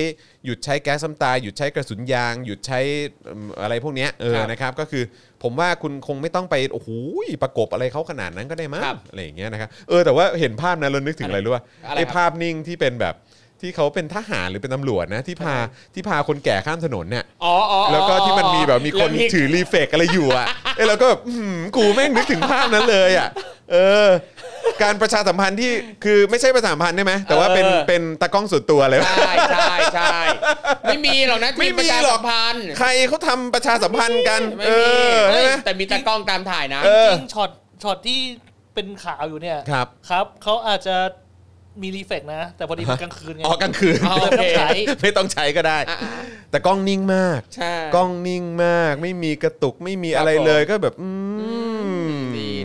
[0.46, 2.80] หยุดใช้แก๊สน้ำตา หยุดใช้กระสุนยาง หยุดใช้
[3.24, 5.04] เอิ่มอะไรพวกเนี้ยเออครับนะครับก็คือ
[5.42, 6.88] ผมว่าคุณคงไม่ต้องไปโอ้โห
[7.42, 13.16] ประกบอะไรเขาขนาดนั้นก็ได้มั้งครับอะไรอย่างเงี้ยนะครับเออแต่ว่าเห็นภาพนั้นเรานึกถึงอะไรรู้ป่ะอะไรไอ้ครับภาพนิ่งที่เป็นแบบ
[13.60, 15.54] ที่เขาเป็นทหารหรือเป็นตำรวจนะที่พา
[15.94, 23.28] ที่พาคนแก่ข้ามถนนเนี่ยอ๋ออ๋ออ๋อแล้วก็ที่มันมีแบบมีคนแล้วถือรีเฟกอะไรอยู่อะเอ้ยแล้วก็แบบอื้อหือกูแม่งนึกถึงภาพนั้นเลยอะ
[23.72, 24.08] เออ
[24.82, 25.72] การประชาสัมพันธ์ที่
[26.04, 30.16] คือไม่ใช่ประชาสัมพันธ์ได้ไหมแต่ว่าเป็นเออ เป็นตากล้องส่วนตัวเลย ใช่ใช่ใช่
[30.84, 34.70] ไม่มีหรอกนะไม่ทีมีประชาหรสัอกมพันธ์ใครเขาทำประชาสัมพันธ์กัน ไม่เอ
[35.32, 37.50] มีอเฮ้ใช่ยไหม แต่มีตากล้องตามถ่ายนะ เออ จริงๆช็อต
[37.82, 38.20] ช็อตที่
[38.74, 40.96] เป็นข่าวอยู่เนี่ยครับ ครับเขาอาจจะ
[41.82, 44.70] มี reflect นะ แต่พอดีมันกลางคืนไงอ๋อกลางคืน อ๋อโอเคใช้
[45.02, 45.98] ไม่ต้องใช้ก็ได้ อะ
[46.50, 51.83] แต่กล้องนิ่งมาก ใช่ กล้องนิ่งมาก ไม่มีกระตุกไม่มีอะไรครับผมเลยก็แบบ อืมดี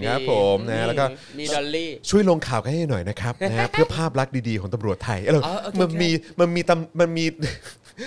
[0.07, 1.05] ครับผมนะแล้วก็
[1.39, 6.09] มี dolly ช่วยลงข่าวกันให้หน่อยนะครับนะฮะเพื่อภาพลักษณ์ดีๆของตำรวจไทยเอออ๋อโอเคมันมี
[6.39, 7.25] มันมีตำมันมี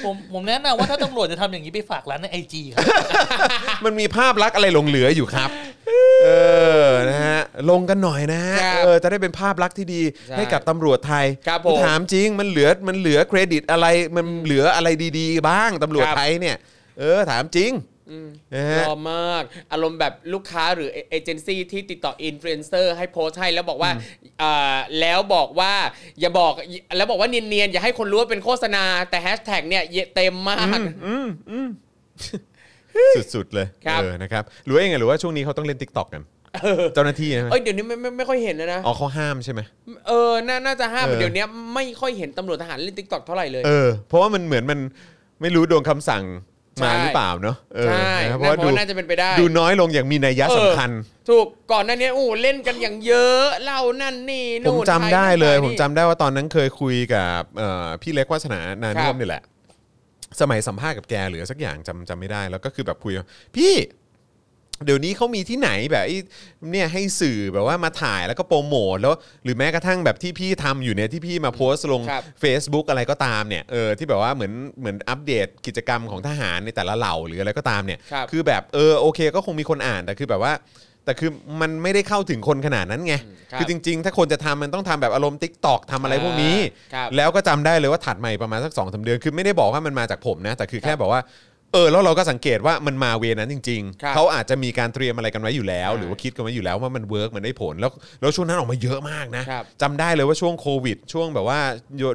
[0.04, 2.82] ผมผมแนะนำว่าถ้าตำรวจจะทำอย่างนี้ไปฝากร้านใน IG ครับ
[3.84, 5.50] มันมีภาพลักษณ์อะไรหลงเหลืออยู่ครับ
[6.24, 6.28] เอ
[6.86, 16.56] อ นะฮะ ลงกันหน่อยนะฮะครับเออ จะได้เป็นภาพลักษณ์ที่ดีใช่ให้กับตำรวจไทยครับผมถามจริง มันเหลือ มันเหลือเครดิตอะไร มันเหลืออะไรดี ๆ บ้างตำรวจครับไทยเนี่ย
[16.98, 17.91] เออ ถามจริงนะฮะ
[18.80, 23.90] รอมาก อารมณ์แบบลูกค้าหรือเอเจนซี่ที่ติดต่ออินฟลูเอนเซอร์ให้โพสต์ให้แล้วบอกว่า
[24.42, 25.72] อ่าแล้วบอกว่า
[26.20, 26.52] อย่าบอก
[26.96, 29.82] แล้วบอกว่าเนียนๆ อย่าให้คนรู้ว่าเป็นโฆษณา แต่แฮชแท็กเนี่ย
[30.14, 30.78] เต็มมาก
[33.34, 36.22] สุดๆเลยครับเออนะครับหรือว่ายังไงหรือว่าช่วงนี้เขาต้องเล่น TikTok กัน
[36.94, 39.60] เจ้าหน้าที่นะเอ้ยเดี๋ยวนี้ไม่ไม่ไม่ค่อยเห็นแล้วนะอ๋อเขาห้ามใช่ไหม
[40.08, 44.78] เออน่าน่าจะห้ามเออเดี๋ยวนี้ไม่ค่อยเห็นตำรวจทหารเล่น TikTok เท่าไหร่เลยเออเพราะว่ามันเหมือนมัน
[45.40, 46.22] ไม่รู้โดนคำสั่ง
[46.82, 50.90] มาใช่หรือเปล่าเนาะเออใช่นะน่าเพราะว่าน่าจะเป็นไปได้ ดูน้อยลงอย่างมีนัยยะสำคัญ
[51.28, 59.42] ถูกก่อนหน้านี้โอ้เล่นกันอย่างเยอะเล่านั่นนี่ผมนู่นจำได้เลยทนั่นผมจำได้ว่าตอนนั้นเคยคุยกับเอ่อพี่เล็กวาสนานาครันุ่บมนี่แหละ
[60.40, 63.72] สมัยสัมภาษณ์กับแกหรือสักอย่างจำจำไม่ได้แล้วก็คือแบบคุยว่าพี่
[64.86, 66.18] เดี๋ยวนี้เขามีที่ไหนแบบไอ้
[66.70, 69.14] เนี่ยให้สื่อแบบว่ามาถ่ายแล้วก็โปรโมทแล้ว
[69.44, 80.54] หรือแม้กระทั่งแบบที่พี่ทำอยู่เนี่ยที่พี่มาโพสต์ลง ครับ Facebook อะไรก็ตามเนี่ยเออที่แบบว่าเหมือนเหมือนอัปเดตกิจกรรมของทหารในแต่ละเหล่าหรืออะไรก็ตามเนี่ยครับอแบบเออโอเคก็คงมีคนอ่านแต่คือแบบว่า
[81.04, 83.14] แต่คือมันไม่ได้เข้าถึงคนขนาดนั้นไง
[83.52, 86.56] ครับคือจริง ๆ ถ้าคนจะทำมันต้องทำแบบอารมณ์ Tik t o อกทำอะไรพวกนี้
[86.94, 91.20] ครับ แล้วก็จำได้เลยว่าถัดใหม่ประมาณสักสองสามเดือนคือไม่ได้บอกว่ามันมาจากผมนะแต่คือแค่บอกว่า
[91.72, 101.60] เออแล้วเราก็สังเกตว่ามันมา way นั้นจริง ครับ ๆ เขาอาจจะมีการเตรียมอะไรกันไว้อยู่แล้วใช่หรือว่าคิดกันไว้อยู่แล้วว่ามัน work มันได้ผลแล้วแล้วช่วงนั้นออกมาเยอะมากนะครับ จำได้เลยว่าช่วงโควิด ช่วงแบบว่า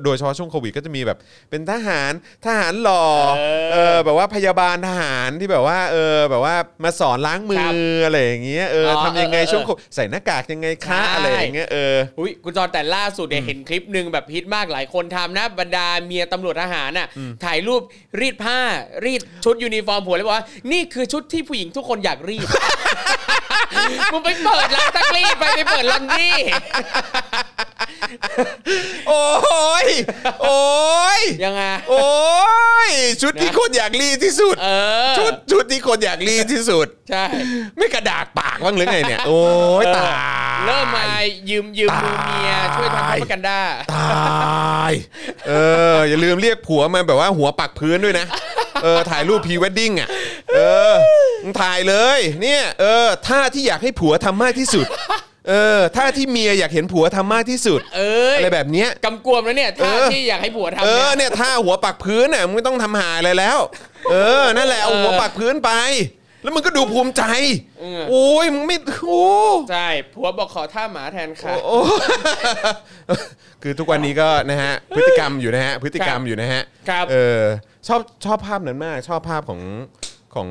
[0.04, 1.18] โดยเฉพาะช่วงโควิดก็จะมีแบบ
[1.50, 2.12] เป็นทหาร
[2.46, 3.04] ทหารหล่อ
[3.38, 7.74] เออเออแบบว่าพยาบาลทหารที่แบบว่าเออแบบว่ามาสอนล้างมือครับ
[8.06, 17.08] อะไรอย่างเงี้ยเอออทำยังไงเออเออช่วงโควิดใส่หน้ากากยังไงคะใช่ อะไรอย่างเงี้ยเออ อุ้ยคุณจอนแต่ล่าสุดเนี่ยเห็นคลิปหนึ่งแบบฮิตมากหลายคนทำนะบรรดาเมียตำรวจทหารน่ะ
[17.46, 17.82] ถ่ายรูป
[18.20, 18.58] รีดผ้า
[19.06, 22.48] รีดชุชุดยูนิฟอร์มผัวเลยบอกว่า นี่คือชุดที่ผู้หญิงทุกคนอยากรีด
[24.14, 26.36] มึงไปเปิดร้านซักรีดไปไปเปิด laundry
[29.10, 29.26] โอ้
[29.86, 29.88] ย
[30.42, 30.60] โอ้
[31.20, 32.08] ย ยังไง โอ้
[32.88, 32.90] ย
[33.22, 34.68] ชุดที่คนอยากรีดที่สุด เอ
[35.12, 37.24] อ ชุดชุดที่คนอยากรีดที่สุด ใช่
[37.78, 39.40] ไม่กระดากปากบ้างหรือไงเนี่ย โอ้
[39.84, 40.12] ยตาย
[40.66, 41.04] เริ่มมา
[41.50, 43.60] ยืมยืมมือเมียช่วยทำตายพัปกันด้า
[43.96, 44.92] ตาย
[45.48, 45.52] เอ
[45.96, 48.26] อ อย่าลืมเรียกผัวมาแบบว่าหัวปักพื้นด้วยนะ
[48.84, 50.10] เออ ถ่ายรูปพรีเวดดิ้งอะ
[50.56, 50.60] เอ
[50.94, 50.96] อ
[51.44, 54.86] มึงถ่ายเลย เนี่ย เออ ท่าที่อยากให้ผัวทำมากที่สุด
[55.50, 63.58] เออท่าที่เมียอยากเห็นผัวทำมากที่สุดเอ้ยอะไรแบบเนี้ย กำกวมแล้วเนี่ยท่าเออ ที่อยากให้ผัวเอทำอเนี่ยเนี่ยท่าหัวปักพื้นน่ะมึงไม่ต้องทำหาอะไรแล้ว
[64.12, 65.72] เออ นั่นแหละเอาเออหัวปักพื้นไป
[66.44, 67.24] แล้วมึงก็ดูภูมิใจ
[67.80, 69.26] เออโอ้ยมึงไม่โอ้
[69.72, 71.78] ใช่ผัวบอกขอท่าหมาแทนค่ะ โอ้
[73.64, 77.42] คือทุกวันนี้ก็นะฮะพฤติกรรมอยู่นะฮะพฤติกรรมอยู่นะฮะครับ เออ
[77.88, 79.62] ชอบชอบภาพนั้นมาก ชอบภาพของ
[80.36, 80.50] ของ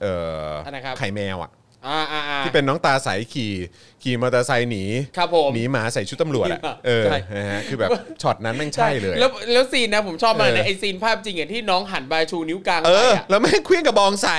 [0.00, 0.14] เอ่
[0.48, 1.50] ออนไหนครับ ไข่แมวอะ
[1.86, 3.52] อ่าอ่าอ่า ที่เป็นน้องตาใสขี่
[4.02, 4.84] ขี่มอเตอร์ไซค์หนี
[5.16, 7.90] ครับผมหนีหมาใส่ชุดตำรวจอะใช่เออใช่นะฮะคือแบบ
[8.22, 14.36] ช็อตนั้นแม่งใช่เลย แล้วแล้ว scene นะผมชอบมากเอเลยอไอ scene ภาพจริงอะที่น้องหันไปชูนิ้วกลางเอไปออะแล้วแม่งเขวี้ยงกระบองใส่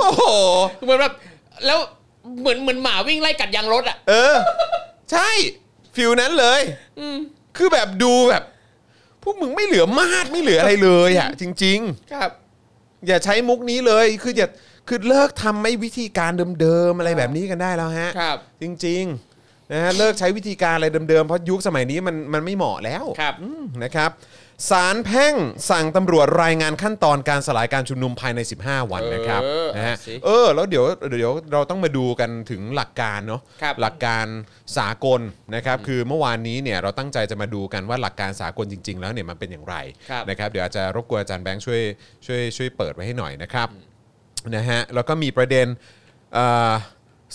[0.00, 0.24] โอ้โห
[0.84, 1.12] เหมือนแบบ
[1.66, 1.78] แล้ว
[2.40, 4.34] เหมือนเหมือนหมาวิ่งไล่กัดยางรถอะเออ
[5.12, 5.28] ใช่
[5.94, 6.60] feel นั้นเลย
[7.56, 8.42] คือแบบดูแบบ
[9.22, 11.78] พวกมึงไม่เหลือมาดไม่เหลืออะไรเลยอะ จริง
[12.12, 14.48] ครับๆอย่าใช้มุกนี้เลยคืออย่า
[14.88, 24.10] คือเลิกทำไม่วิธีการเดิมๆอะไรแบบนี้กันได้แล้วฮะครับจริงๆนะฮะเลิกใช้วิธีการอะไรเดิมๆเพราะยุคสมัยนี้มันมันไม่เหมาะแล้วครับอืมนะครับ
[24.70, 25.34] สารแพ่ง
[25.70, 30.84] สั่งตำรวจรายงานขั้นตอนการสลายการชุมนุมภายใน 15 วันนะครับเออนะฮะเอาสิเออแล้วเดี๋ยว
[31.18, 34.26] เดี๋ยวเราต้องมาดูกันถึงหลักการเนาะครับหลักการ
[34.78, 35.20] สากล
[35.54, 39.76] นะครับคือเมื่อวานนี้เนี่ยเราตั้งใจจะมาดูกันว่าหลักการสากลจริง ๆ แล้วเนี่ยมันเป็นอย่างไร
[40.10, 41.80] ครับ นะครับเดี๋ยวอาจจะรบกวนอาจารย์แบงค์ช่วย
[42.26, 43.68] ช่วยช่วยเปิดไว้ให้หน่อยนะครับ
[44.56, 45.66] นะฮะแล้วก็มีประเด็น
[46.34, 46.72] เอ่อ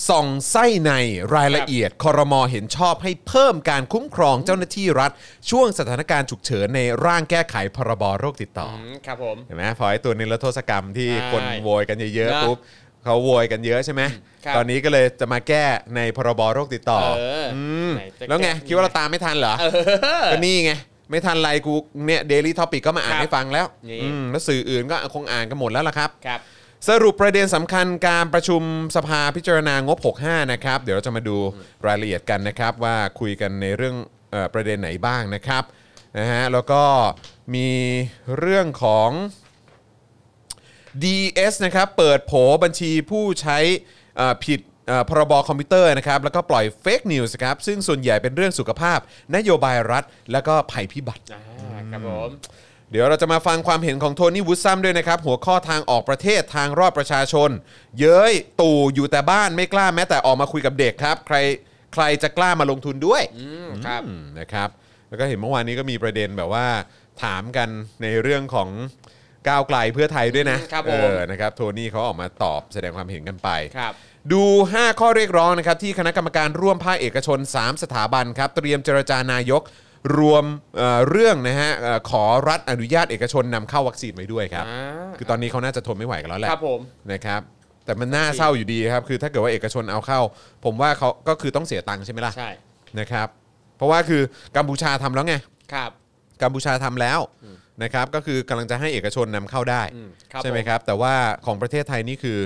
[0.10, 0.92] ส่องไส้ใน
[1.36, 5.12] รายละเอียดคอรมอเห็นชอบให้เพิ่มการคุ้มครองเจ้าหน้าที่รัฐ
[5.50, 12.58] ช่วงสถานการณ์ฉุกเฉินในร่างแก้ไขพรบโรคติดต่ออือมครับผม เห็นไหมพอไอ้ตัวนิรโทษกรรมที่ใช่คนโวยกันเยอะนะๆปุ๊บ
[13.04, 14.02] เขาโวยกันเยอะใช่ไหม
[14.46, 15.66] ครับ ตอนนี้ก็เลยจะมาแก้
[15.96, 19.72] ในพรบโรคติดต่อ เอออืมไหนจะแล้วไงแก้คิดว่าเราตามไม่ทันเหรอเออ
[20.32, 20.72] ก็นี่ไง
[21.12, 21.74] ไม่ทันไรกู
[22.08, 26.40] เนี่ย Daily Topic ก็มาอ่านครับให้ฟังแล้วนี่ อืมแล้วสื่ออื่นก็คงอ่านกันหมดแล้วล่ะครับ ครับ
[26.86, 28.62] สรุปประเด็นสำคัญการประชุม
[28.96, 31.38] สภาพิจารณางบ 65 นะครับ เดี๋ยวเราจะมาดู
[31.88, 33.96] รายละเอียดกันนะครับ ว่าคุยกันในเรื่อง
[34.32, 35.64] เออประเด็นไหนบ้างนะครับ
[36.20, 36.84] นะฮะแล้วก็
[37.56, 37.70] มี
[38.40, 39.10] เรื่องของ
[41.04, 43.58] DES นะครับเปิดโผบัญชีผู้ใช้
[44.18, 49.00] เอ่อผิดเอ่อพรบคอมพิวเตอร์นะครับแล้วก็ปล่อย fake news ครับซึ่งส่วนใหญ่เป็นเรื่องสุขภาพ
[49.36, 51.44] นโยบายรัฐ แล้วก็ภัยพิบัติ อ่า
[51.92, 52.32] ครับผม
[52.92, 57.50] เดี๋ยวเราจะมาฟังความเห็นของ Tony Woodsome ด้วยนะครับ หัวข้อทางออกประเทศทางรอดประชาชน
[58.00, 61.38] เย้ยตู่อยู่แต่บ้านไม่กล้าแม้แต่ออกมาคุยกับเด็กครับ ใคร
[61.94, 64.70] ใครจะกล้ามาลงทุนด้วยอืมครับอืมนะครับ
[65.10, 66.68] แล้วก็เห็นเมื่อวานนี้ก็มีประเด็นแบบว่า
[67.24, 67.70] ถามกัน
[68.04, 68.70] ในเรื่องของ
[69.48, 73.94] ก้าวไกลเพื่อไทยด้วยนะครับผมเออนะครับโทนี่เขาออกมาตอบแสดงความเห็นกันไปครับ
[74.34, 79.62] ดู 5 ข้อเรียกร้องนะครับที่คณะกรรมการร่วมภาคเอกชน 3 สถาบันครับ เตรียมเจรจานายก
[80.18, 80.44] รวม
[80.78, 84.82] เอ่อเรื่องนะฮะเอ่อขอรัฐอนุญาตเอกชนนำเข้าวัคซีนไว้ด้วยครับ อ่า
[85.18, 86.80] คือตอนนี้เขาน่าจะทนไม่ไหวกันแล้วแหละครับผม
[87.12, 87.42] นะครับ
[87.86, 90.20] แต่มันน่าเศร้าอยู่ดีครับ คือถ้าเกิดว่าเอกชนเอาเข้า
[90.66, 92.50] ผมว่าเขาก็คือต้องเสียตังค์ใช่ไหมล่ะใช่
[93.00, 93.28] นะครับ
[93.78, 94.22] เพราะว่าคือ
[94.58, 95.36] กัมพูชาทำแล้วไง
[95.74, 95.92] ครับ
[96.42, 97.20] กัมพูชาทำแล้ว
[97.84, 101.14] นะครับก็คือกำลังจะให้เอกชนนำเข้าได้อืมครับใช่ไหมผม ครับ แต่ว่า
[101.46, 102.40] ของประเทศไทยนี่คือ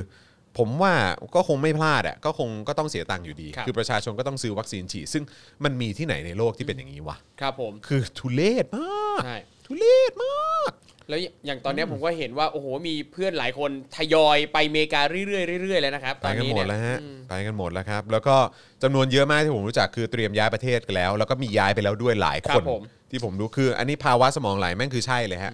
[0.57, 0.93] ผมว่า
[1.35, 5.23] ก็คงไม่พลาดอะก็คงก็ต้องเสียตังค์อยู่ดี ครับ คือประชาชนก็ต้องซื้อวัคซีนฉีดซึ่ง
[5.63, 10.71] มันมีที่ไหนในโลกที่เป็นอย่างนี้วะครับผม คือทุเลศมากใช่ ทุเลศมาก
[11.09, 18.35] แล้วอย่างตอนเนี้ยผมก็เห็นว่า โอ้โห มีเพื่อนหลายคนทยอยไปอเมริกาเรื่อยๆเรื่อยๆแล้วนะครับไปตอนกันนี้หมเนี่ดย แล้วฮะอืมไปกันหมดแล้วครับ แล้วก็
[18.83, 25.51] จำนวนเยอะมากที่ผมรู้จักคือเตรียมย้ายประเทศกันแล้ว แล้วก็มีย้ายไปแล้วด้วยหลายคครันบผม ที่ผมรู้คือ อันนี้ภาวะสมองไหลแม่งคือใช่เลยฮะ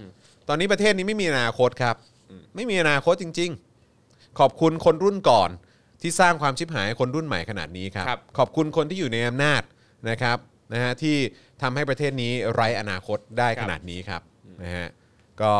[0.49, 1.95] ตอนนี้ประเทศนี้ไม่มีอนาคตครับ
[2.55, 3.66] ไม่มีอนาคตจริง ๆ
[4.39, 5.50] ขอบคุณคนรุ่นก่อน
[6.02, 9.62] ที่สร้างความชิบหายให้คนรุ่นใหม่ขนาดนี้ครับ ครับขอบคุณคนที่อยู่ในอำนาจ
[10.10, 10.38] นะครับ
[10.73, 11.15] นะฮะที่
[11.62, 14.21] ทำให้ประเทศนี้ไร้อนาคตได้ขนาดนี้ครับ
[14.63, 14.88] นะฮะ
[15.41, 15.54] ก็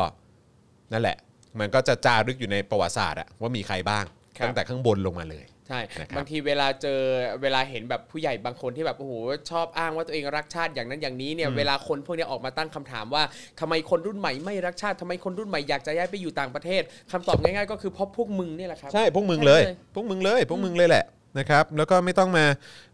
[0.92, 1.18] นั่นแหละ
[1.60, 4.06] มันก็จะจารึกอยู่ในประวัติศาสตร์อะว่ามีใครบ้าง
[4.38, 7.00] ครับ ตั้งแต่ข้างบนลงมาเลย ใช่นะครับบางทีเวลาเจอ
[7.42, 9.14] เวลาเห็นแบบผู้ใหญ่บางคนที่แบบโอ้โห
[9.52, 13.24] ชอบอ้างว่าตัวเองรักชาติอย่างนั้นอย่างนี้เนี่ยเวลาคนพวกเนี้ยออกมาตั้งคำถามว่า
[13.60, 21.06] ทำไมคนรุ่นใหม่ไม่รักชาติทำไมคนรุ่นใหม่อยากจะย้ายไปอยู่ต่างประเทศคำตอบง่ายๆ ก็คือเพราะพวกมึงเนี่ยแหละครับใช่พวกมึงเลยใช่เลย พวกมึงเลยพวกมึงเลยแหละ
[21.40, 22.46] นะครับแล้วก็ไม่ต้องมา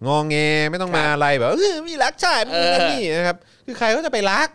[0.07, 0.35] งองแง
[0.71, 4.47] ไม่ต้องมาครับอะไรแบบเออมีรักชาติมีนั่นเออนี่นะครับคือใครก็จะไปรัก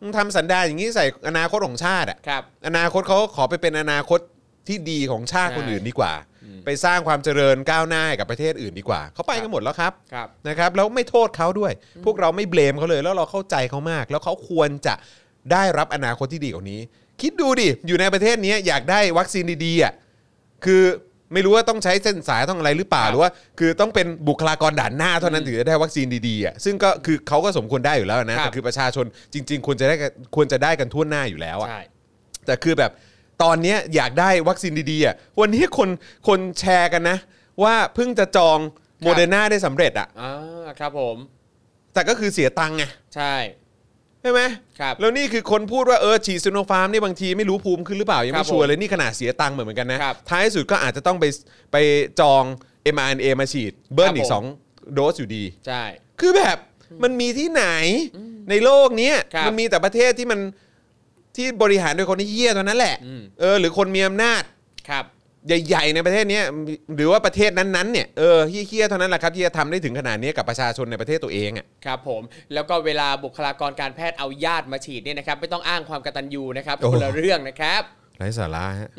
[0.00, 4.20] มึงทำสันดานอย่างนี้ใส่อนาคตของชาติอะครับอนาคตเขาขอไปเป็นอนาคต
[4.68, 6.12] ที่ดีของชาติใช่คนอื่นดีกว่า
[6.68, 11.72] ไปสร้างความเจริญก้าวหน้าให้กับประเทศอื่นดีกว่า เขาไปครักับนหมดแล้วครับครับ นะครับแล้วไม่โทษเขาด้วย
[12.04, 14.94] พวกเราไม่เบลมเขาเลย แล้วเราเข้าใจเขามาก แล้วเขาควรจะ
[15.52, 16.80] ได้รับอนาคตที่ดีกว่านี้
[17.22, 19.92] คิดดูดิอยู่ในประเทศนี้อยากได้วัคซีนดีๆอะ
[20.64, 20.82] คือ
[21.32, 29.04] ไม่รู้ว่าต้องใช้เส้นสายต้องอะไรหรือเปล่าครับหรือว่า คือต้องเป็นบุคลากรด่านหน้าเท่านั้นถึงจะได้วัคซีนดีๆอะซึ่งก็คือเขาก็สมควรได้อยู่แล้วนะครับ แต่คือประชาชน
[29.34, 31.82] จริง ๆ ควรจะได้กันควรจะได้กันทั่วหน้าอยู่แล้วอะ ใช่
[32.46, 32.90] แต่คือแบบ
[33.42, 35.88] ตอนเนี้ยอยากได้วัคซีนดีๆอะวันนี้คน
[36.28, 37.16] คนแชร์กันนะ
[37.62, 38.58] ว่าเพิ่งจะจอง
[39.02, 40.32] โมเดอร์นาได้สำเร็จอะอ่า
[40.80, 41.16] ครับผม
[41.94, 43.34] แต่ก็คือเสียตังค์ไงใช่
[44.22, 44.40] ใช่ไหม
[44.80, 51.24] ครับแล้วนี่คือคนพูดว่าเออฉีดซิโนฟาร์มนี่บางทีไม่รู้ภูมิขึ้นหรือเปล่า ครับ ยังไม่ชัวร์ผมเลยนี่ขนาดเสียตังค์เหมือนกันนะครับท้ายสุดก็อาจจะต้องไป
[51.72, 51.76] ไป
[52.20, 52.42] จอง
[52.94, 55.82] mRNA มาฉีดเบิ้ลอีกคกรับผม2โดสอยู่ดี ใช่
[56.20, 56.56] คือแบบ
[57.02, 57.66] มันมีที่ไหน
[58.50, 60.40] ในโลกเนี้ยครับมันมีแต่ประเทศที่มัน
[61.36, 64.42] ที่บริหารโดยคนที่เหี้ยตัวนั้นแหละ อืม เออ หรือคนมีอำนาจ
[64.90, 65.04] ครับ
[65.66, 66.44] ใหญ่ๆ ในประเทศเนี้ย
[66.96, 72.22] หรือว่าประเทศนั้นๆเนี่ยเออเหี้ยๆเท่านั้นแหละครับที่จะทำได้ถึงขนาดนี้กับประชาชนในประเทศตัวเองอะ ครับผม
[72.54, 77.82] แล้วก็เวลาบุคลากรการแพทย์เอาญาติมาฉีดเนี่ยนะครับ ไม่ต้องอ้างความกตัญญูนะครับโอ้ คนละเรื่องนะครับ
[78.18, 78.90] ไร้สาระฮะ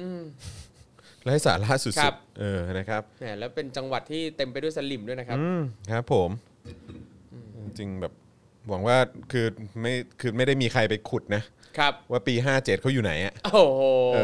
[1.26, 5.62] ไร้สาระสุครัดบๆเออนะครับ แหมแล้วเป็นจังหวัดที่เต็มไปด้วยสลิมด้วยนะครับ อืม
[5.92, 6.30] ครับผม
[7.64, 8.14] จริงๆแบบ
[8.70, 8.98] หวังว่า
[9.32, 9.46] คือ
[9.82, 11.44] ไม่คือไม่ได้มีใครไปขุดนะ
[11.80, 13.82] ครับว่าปี 57เขาอยู่ไหนอะโอ้โห
[14.14, 14.20] เอ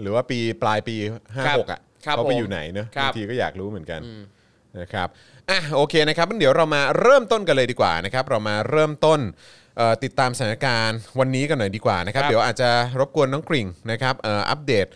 [0.00, 0.96] หรือว่าปีปลายปี
[1.34, 4.00] 56 อะครับเขาไปผมอยู่ไหนเนอะครับ บางทีก็อยากรู้เหมือนกัน
[4.80, 5.08] นะครับ
[5.50, 9.20] อะโอเคนะครับงั้นเดี๋ยวเรามาเริ่มต้นกันเลยดีกว่านะครับ เรามาเริ่มต้น
[9.76, 14.86] เอ่อติดตามสถานการณ์วันนี้กันหน่อยดีกว่านะครับ ครับ เดี๋ยวอาจจะรบกวนน้องกริ่งนะครับเอ่ออัปเดต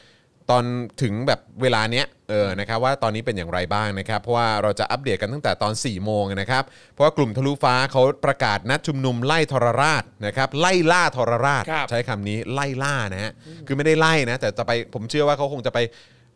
[0.50, 0.64] ตอน
[1.02, 6.64] ถึงแบบเวลาเนี้ย เออนะครับว่าตอนนี้เป็นอย่างไรบ้างนะครับ เพราะว่าเราจะอัปเดตกันตั้งแต่ตอน 4 โมงนะครับ
[6.94, 13.32] เพราะว่ากลุ่มทะลุฟ้าเขาประกาศนัดชุมนุมไล่ทรราชนะครับไล่ล่าทรราช ครับ ใช้คำนี้ไล่ล่านะฮะ
[13.66, 15.80] คือไม่ได้ไล่นะ แต่จะไปผมเชื่อว่าเขาคงจะไป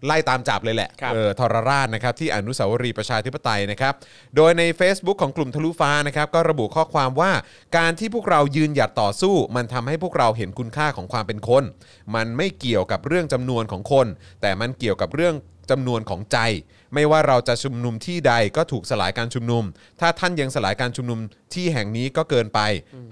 [0.06, 3.94] ไล่ตามจับเลยแหละครับ เออทรราชนะครับที่อนุสาวรีย์ประชาธิปไตยนะครับ
[4.36, 7.32] โดยใน Facebook ของกลุ่มทะลุฟ้านะครับก็ระบุข้อความว่า
[7.76, 11.64] การที่พวกเรายืนหยัดต่อสู้ มันทำให้พวกเราเห็นคุณค่าของความเป็นคน
[12.14, 14.06] มันไม่เกี่ยวกับเรื่องจำนวนของคน
[14.42, 15.34] แต่มันเกี่ยวกับเรื่อง
[15.70, 16.38] จำนวนของใจ
[16.94, 19.64] ไม่ว่าเราจะชุมนุมที่ใดก็ถูกสลายการชุมนุม
[20.00, 21.18] ถ้าท่านยังสลายการชุมนุม
[21.54, 22.60] ที่แห่งนี้ก็เกินไป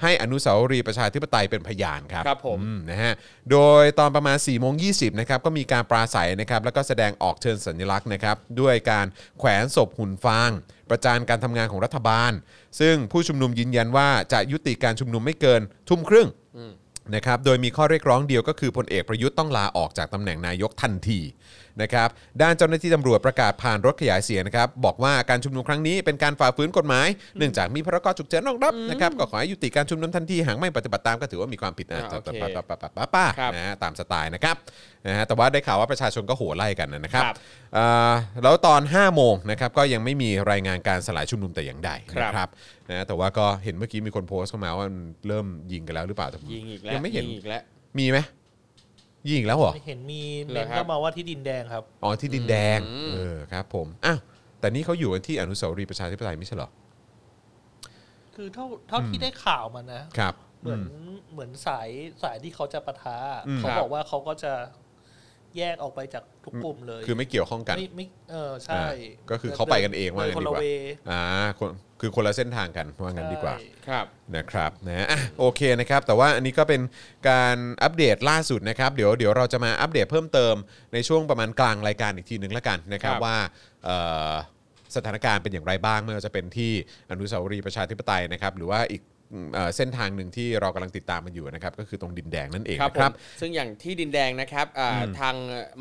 [0.02, 3.14] ให้อนุสาวรีย์ประชาธิปไตยเป็นพยานครับครับผมอืนะฮะ
[3.50, 4.90] โดยตอนประมาณ4ี่โมงยี
[5.20, 9.06] นะครับก็มีการปราศัยนะครับแล้วก็แสดงออกเชิญสัญลักษณ์นะครับด้วยการ
[9.38, 10.50] แขวนศพหุ่นฟาง
[10.90, 12.32] ประจานการทำงานของรัฐบาล
[12.80, 16.28] ซึ่งผู้ชุมนุมยืนยันว่าจะยุติการชุมนุมไม่เกินทุ่มครึ่ง
[17.14, 21.20] นะครับ โดยมีข้อเรียกร้องเดียวก็คือพลเอกประยุทธ์ต้องลาออกจากตำแหน่งนายกทันที
[21.82, 22.08] นะครับ
[22.42, 27.08] ด้านเจ้าหน้าที่ตำรวจประกาศผ่านรถขยายเสียงนะครับบอกว่าการชุมนุมครั้งนี้เป็นการฝ่าฝืนกฎหมาย
[27.38, 34.56] เนื่องจากมีพรกฉุกเฉินรองรับนะครับก็ขอให้ยุติการชุมนุมทันทีหากไม่ปฏิบัติตามก็ถือว่ามีความผิดนะอ่าโอเคป้าป้าป้าป้าป้าครับนะฮะตามสไตล์นะครับ
[35.06, 37.36] นะฮะแต่ว่าได้ข่าวว่าประชาชนก็โห่ไล่กันนะครับครับ
[37.76, 42.48] อ่าแล้วตอน 5 โมงนะครับก็ยังไม่มีรายงานการสลายชุมนุมแต่อย่างใดครับนะครับ
[42.90, 47.62] นะแต่ว่าก็เห็นเมื่อกี้มีคนโพสต์เข้ามาว่ามันเริ่มยิงกันแล้วหรือเปล่าแต่ผมยิงอีกแล้วยังไม่เห็นยิงอีกแล้ว
[47.98, 48.18] มีไหม
[49.28, 54.18] ยิงอีกแล้วเหรอ เห็นมีเหรเมอนครับ เข้ามาว่าที่ดินแดงครับ อ๋อที่ดินแดงอืมเออครับผมอ้าว
[54.60, 56.70] แต่นี่เขาอยู่กันที่อนุสาวรีย์ประชาธิปไตยไม่ใช่เหรอ
[58.34, 60.82] คือเท่าเท่าที่ได้ข่าวมานะ ครับเหมือน
[61.32, 61.88] เหมือนสาย
[62.22, 64.52] สายที่เขาจะปะทะอืม เขาครับบอกว่าเขาก็จะ
[65.58, 70.66] แยกออกไปจากทุกกลุ่มเลย คือไม่เกี่ยวข้องกันไม่ไม่เออใช่อ่าก็คือเขาไปกันเองว่าดิงั้นคนดีละกว่าเว
[71.10, 71.22] อ่า
[71.58, 76.80] คนคือคนละเส้นทางกันว่างั้นดีกว่าใช่ครับนะครับนะอะโอเคนะครับ แต่ว่าอันนี้ก็เป็น
[77.28, 80.54] การอัปเดตล่าสุดนะครับ เดี๋ยวเดี๋ยวเราจะมาอัปเดตเพิ่มเติม
[80.92, 83.36] ในช่วงประมาณกลางรายการอีกทีหนึ่งแล้วกันนะครับครับว่า
[83.84, 83.96] เอ่
[84.30, 84.32] อ
[84.96, 86.72] สถานการณ์เป็นอย่างไรบ้างไม่ว่าจะเป็นที่
[87.10, 89.02] อนุสาวรีย์ประชาธิปไตยนะครับ หรือว่าอีก
[89.54, 95.34] เอ่อเส้นทางหนึ่งที่เรากำลังติดตามมันอยู่นะครับ ก็คือตรงดินแดงนั่นเองครับนะผครัมบซึ่งอย่างที่ดินแดงนะครับอ่าทาง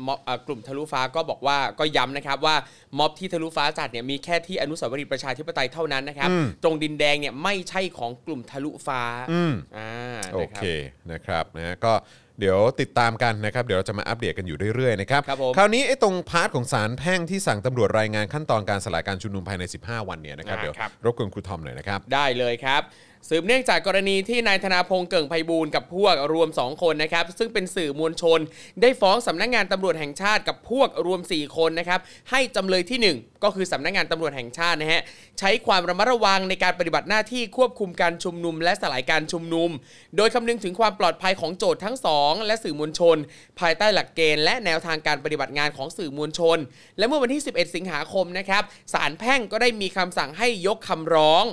[0.06, 2.56] ม็อบอ่ากลุ่มทะลุฟ้าก็บอกว่าก็ย้ำนะครับว่า
[2.98, 9.02] ม็อบที่ทะลุฟ้าจัดเนี่ยมีแค่ที่อนุสาวรีย์ประชาธิปไตยเท่านั้นนะครับอืมตรงดินแดงเนี่ยไม่ใช่ของกลุ่มทะลุฟ้า
[9.32, 9.90] อืมอ่า
[10.32, 10.80] โอเคนะครับ
[11.12, 11.94] นะครับนะก็
[12.40, 22.82] เดี๋ยวติดตามกันนะครับ เดี๋ยวเราจะมาอัปเดตกันอยู่เรื่อยๆนะครับครับผมคราวนี้ไอ้ตรง part ของศาลแพ่งที่สั่งตำรวจรายงานขั้นตอนการสลายการชุมนุมภายใน 15 วันเนี่ยนะครับอ่าเดี๋ยวครับรบกวนครูทอมหน่อยนะครับ ได้เลยครับ
[23.28, 28.38] สืบเนื่องจากกรณีที่นายธนาพงษ์เก่งไพบูลย์กับพวกรวม 2 คนนะครับซึ่งเป็นสื่อมวลชน
[28.80, 32.00] ได้ฟ้องสำนักงานตำรวจแห่งชาติกับพวกรวม 4 คนนะครับ
[32.30, 35.02] ให้จำเลยที่ 1 ก็คือสำนักงานตำรวจแห่งชาตินะฮะ
[35.38, 39.70] ใช้ความระมัดระวังในการปฏิบัติหน้าที่ควบคุมการชุมนุม และสลายการชุมนุม
[40.16, 43.16] โดยคำนึงถึงความปลอดภัยของโจทย์ทั้งสองและสื่อมวลชน
[43.60, 46.58] ภายใต้หลักเกณฑ์และแนวทางการปฏิบัติงานของสื่อมวลชน
[46.98, 48.62] และเมื่อวันที่ 11 สิงหาคมนะครับ
[48.92, 51.46] ศาลแพ่งก็ได้มีคำสั่งให้ยกคำร้อง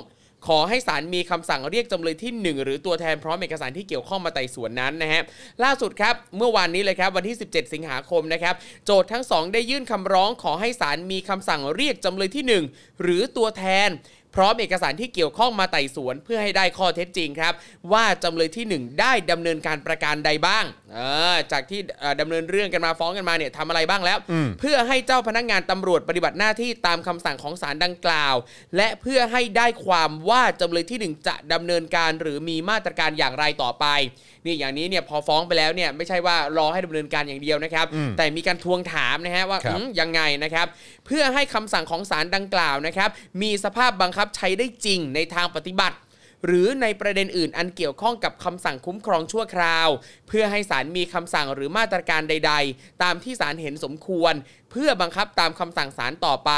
[0.46, 5.22] ขอให้ศาลมีคำสั่งเรียกจำเลยที่ 1 หรือตัวแทนพร้อมเอกสารที่เกี่ยวข้องมาไต่สวนนั้นนะฮะ
[5.64, 12.44] ล่าสุดครับเมื่อวานนี้เลยครับวันที่ 17 สิงหาคมนะครับโจทย์ทั้งสองได้ยื่นคำร้อง ขอให้ศาลมีคำสั่งเรียกจำเลยที่
[12.76, 13.88] 1 หรือตัวแทน
[14.36, 17.54] พร้อมเอกสารที่เกี่ยวข้องมาไต่สวนเพื่อให้ได้ข้อเท็จจริงครับ
[17.92, 20.98] ว่าจำเลยที่ 1 ได้ดำเนินการประการใดบ้างเอ
[21.34, 24.18] อจากที่เอ่อดำเนินเรื่องกันมาฟ้องกันมาเนี่ยทำอะไรบ้างแล้ว
[24.60, 28.34] เพื่อให้เจ้าพนักงานตำรวจปฏิบัติหน้าที่ตามคำสั่งของศาลดังกล่าว
[28.76, 33.86] และเพื่อให้ได้ความว่าจำเลยที่ 1 จะดำเนินการหรือมีมาตรการอย่างไรต่อไป
[34.46, 37.86] นี่อย่างนี้เนี่ยพอฟ้องไปแล้วเนี่ยไม่ใช่ว่ารอให้ดำเนินการอย่างเดียวนะครับ
[38.18, 40.66] แต่มีการทวงถามนะฮะว่าครับอืมยังไงนะครับ
[41.06, 43.10] เพื่อให้คำสั่งของศาลดังกล่าวนะครับ
[43.42, 45.96] มีสภาพบังคับใช้ได้จริงในทางปฏิบัติ
[46.46, 49.88] หรือในประเด็นอื่นอันเกี่ยวข้องกับคำสั่งคุ้มครองชั่วคราว
[50.28, 54.34] เพื่อให้ศาลมีคำสั่งหรือมาตรการใด ๆ ตามที่ศาลเห็นสมควร
[54.70, 56.50] เพื่อบังคับตามคำสั่งศาลต่อไป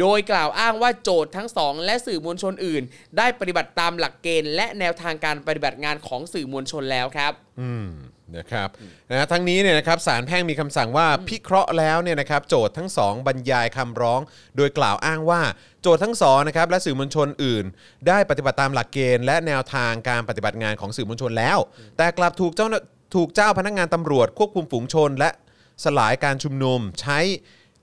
[0.00, 2.82] โดยกล่าวอ้างว่าโจทย์ทั้งสองและสื่อมวลชนอื่น
[3.18, 7.88] ได้ปฏิบัติตามหลักเกณฑ์ และแนวทางการปฏิบัติงานของสื่อมวลชนแล้วครับ อืม
[8.36, 8.68] นะครับ
[9.10, 14.20] นะทั้งนี้เนี่ยนะครับศาลแพ่งมีคำสั่งว่าพิเคราะห์แล้วเนี่ยนะครับโจทย์ทั้งสองบรรยายคำร้อง
[14.56, 15.42] โดยกล่าวอ้างว่า
[15.82, 17.64] โจทย์ทั้งสองนะครับและสื่อมวลชนอื่น
[18.08, 21.58] ได้ปฏิบัติตามหลักเกณฑ์ และแนวทางการปฏิบัติงานของสื่อมวลชนแล้ว
[21.96, 22.80] แต่กลับถูกเจ้าหน้า
[23.14, 25.30] ถูกเจ้าพนักงานตำรวจ ควบคุมฝูงชน และ
[25.84, 27.18] สลายการชุมนุมใช้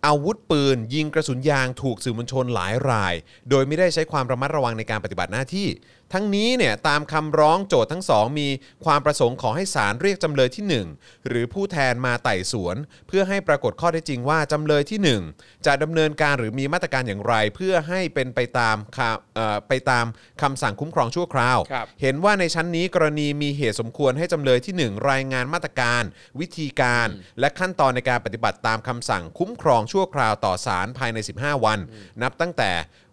[0.06, 3.14] อาวุธปืน ยิงกระสุนยางถูกสื่อมวลชนหลายราย
[3.50, 5.68] โดยไม่ได้ใช้ความระมัดระวังในการปฏิบัติหน้าที่
[6.14, 8.50] ทั้งนี้เนี่ยตามคำร้องโจทย์ทั้งสองมี
[8.86, 12.76] ความประสงค์ขอให้ศาลเรียกจำเลยที่ 1 หรือผู้แทนมาไต่สวน
[13.08, 15.00] เพื่อให้ปรากฏข้อเท็จจริงว่าจำเลยที่
[15.34, 20.06] 1 จะดำเนินการหรือมีมาตรการอย่างไร เพื่อให้เป็นไปตามคำเอ่อไปตาม
[20.42, 26.04] คำสั่งคุ้มครองชั่วคราวครับเห็นว่าในชั้นนี้กรณีมีเหตุสมควรให้จำเลยที่ 1 รายงานมาตรการ
[26.40, 27.08] วิธีการ
[27.40, 31.80] และขั้นตอนในการปฏิบัติตามคำสั่งคุ้มครองชั่วคราวต่อศาลภายใน 15 วัน
[32.22, 32.72] นับตั้งแต่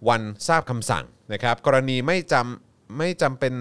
[0.09, 3.53] วันทราบคำสั่งนะครับกรณีไม่จำ ไม่จำเป็น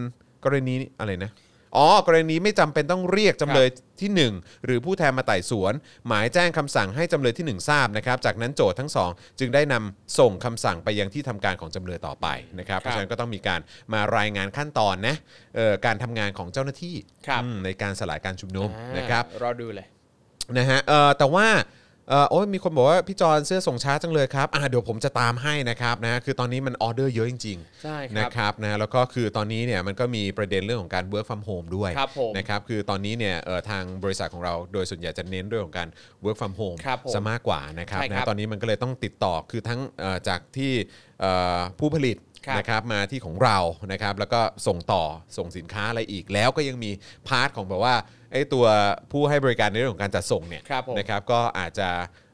[0.44, 1.32] กรณีอะไรนะ
[1.78, 3.68] อ๋อกรณีไม่จำเป็นต้องเรียกจำเลย
[4.02, 4.10] ที่
[4.42, 5.74] 1 หรือผู้แทนมาไต่สวน
[6.08, 9.10] หมายแจ้งคำสั่งให้จำเลยที่ 1 ทราบนะครับ จากนั้นโจทย์ทั้งสอง
[9.40, 12.28] จึงได้นำส่งคำสั่งไปยังที่ทำการของจำเลยต่อไป
[12.60, 13.60] นะครับ เพราะฉะนั้นก็ต้องมีการ
[13.94, 15.16] มารายงานขั้นตอนนะ
[15.56, 16.96] เอ่อการทำงานของเจ้าหน้าที่
[17.28, 19.88] ครับ อืมในการสลายการชุมนุมอ่านะครับ รอดูเลย
[20.58, 21.48] นะฮะเอ่อแต่ว่า
[22.10, 35.88] เอ่อโอ้ยมีคนบอกว่าพี่จอนเสื้อส่งช้าจังเลยครับอ่าเดี๋ยวผมจะตามให้นะครับนะฮะคือตอนนี้มันออเดอร์เยอะจริงใช่คๆรับนะครับนะแล้วก็คือตอนนี้เนี่ยมันก็มีประเด็นเรื่องของการ work from home ด้วยครับผมนะครับคือตอนนี้เนี่ยเอ่อทางบริษัทของเราโดยส่วนใหญ่จะเน้นเรื่องของการ
[36.26, 40.72] work from home ครับผมซะมากกว่านะครับใช่ครับนะตอนนี้มันก็เลยต้องติดต่อคือทั้งเอ่อจากที่
[41.22, 42.27] เอ่อผู้ผลิตครับ
[42.58, 43.58] นะครับมาที่ของเรา
[43.92, 45.04] นะครับแล้วก็ส่งต่อ
[45.38, 46.92] ส่งสินค้าอะไรอีกแล้วก็ยังมี
[47.28, 47.96] part ของแบบว่า
[48.32, 48.66] ไอ้ตัว
[49.12, 51.90] ผู้ให้บริการในเรื่องของการจัดส่งเนี่ยครับผม นะครับก็อาจจะ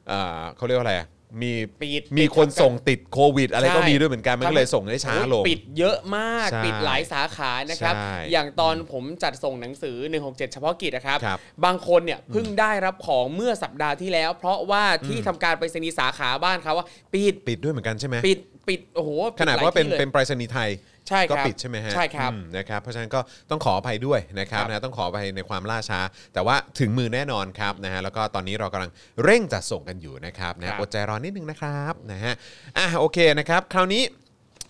[0.08, 1.08] เอ่อเขาเรียกว่าอะไรอะ
[1.42, 1.52] มี
[1.82, 18.38] ปิดมีปิดคนทำการส่งติดโควิด อะไรก็ใช่ มีด้วยเหมือนกันมันก็เลยส่งได้ช้าลงโอ้ยปิดเยอะมากใช่ปิดหลายสาขานะครับ ใช่อย่างตอนผมจัดส่งหนังสือ 167 เฉพาะกิจนะครับ ครับบางคนเนี่ยเพิ่งได้รับของเมื่อสัปดาห์ที่แล้ว เพราะว่าที่ทำการไปรษณีย์สาขาบ้านเขาว่าปิดปิดด้วยเหมือนกันใช่ไหม ปิด
[18.68, 19.10] ปิดโอ้โห
[19.40, 20.70] ขนาดว่าเป็นปิหลยที่ลยเป็นไปรษณีย์ไทย
[21.08, 26.00] ใช่คก็รับปิดใช่ไหมฮะใช่ครับอืมนะครับเพราะฉะนั้นก็ต้องขออภัยด้วยนะครับครับนะต้องขออภัยในความล่าช้า
[26.34, 28.90] แต่ว่าถึงมือแน่นอนครับนะฮะแล้วก็ตอนนี้เรากำลัง
[29.24, 32.34] เร่งจัดส่งกันอยู่นะครับนะฮะครับอดใจรอนิดนึงนะครับนะฮะ
[32.78, 34.04] อะโอเคนะครับ คราวนี้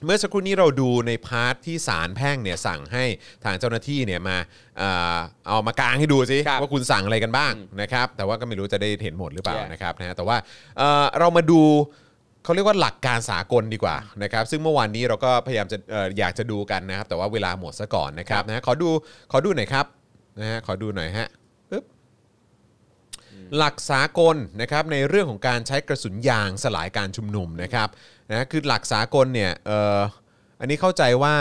[0.07, 3.05] เมื่อสักครู่นี้เราดูในพาร์ทที่ศาลแพ่งเนี่ยสั่งให้
[3.45, 4.37] ทางเจ้าหน้าที่เนี่ยมา
[4.79, 5.17] เอ่อ
[5.47, 10.37] เอามากางให้ดูสิครับว่าคุณสั่งอะไรกันบ้างนะครับแต่ว่าก็ไม่รู้จะได้เห็นหมดหรือเปล่า Yeah นะครับนะฮะแต่ว่า
[10.79, 11.63] เอ่อเรามาดู
[12.45, 18.89] เขาเรียกว่าหลักการสากลดีกว่านะครับซึ่งเมื่อวานนี้เราก็พยายามจะเอ่ออยากจะดูกันนะครับ แต่ว่าเวลาหมดซะก่อนนะครับนะฮะขอดู
[19.33, 19.87] ขอดูหน่อยครับ
[20.41, 21.29] นะฮะขอดูหน่อยฮะ
[21.71, 21.85] ปึ๊บ
[23.57, 27.89] หลักสากลนะครับในเรื่องของการใช้กระสุนยางสลายการชุมนุมนะครับ
[28.31, 30.01] นะคือหลักสากลเนี่ยเอ่อ
[30.61, 31.35] อันนี้เข้าใจว่า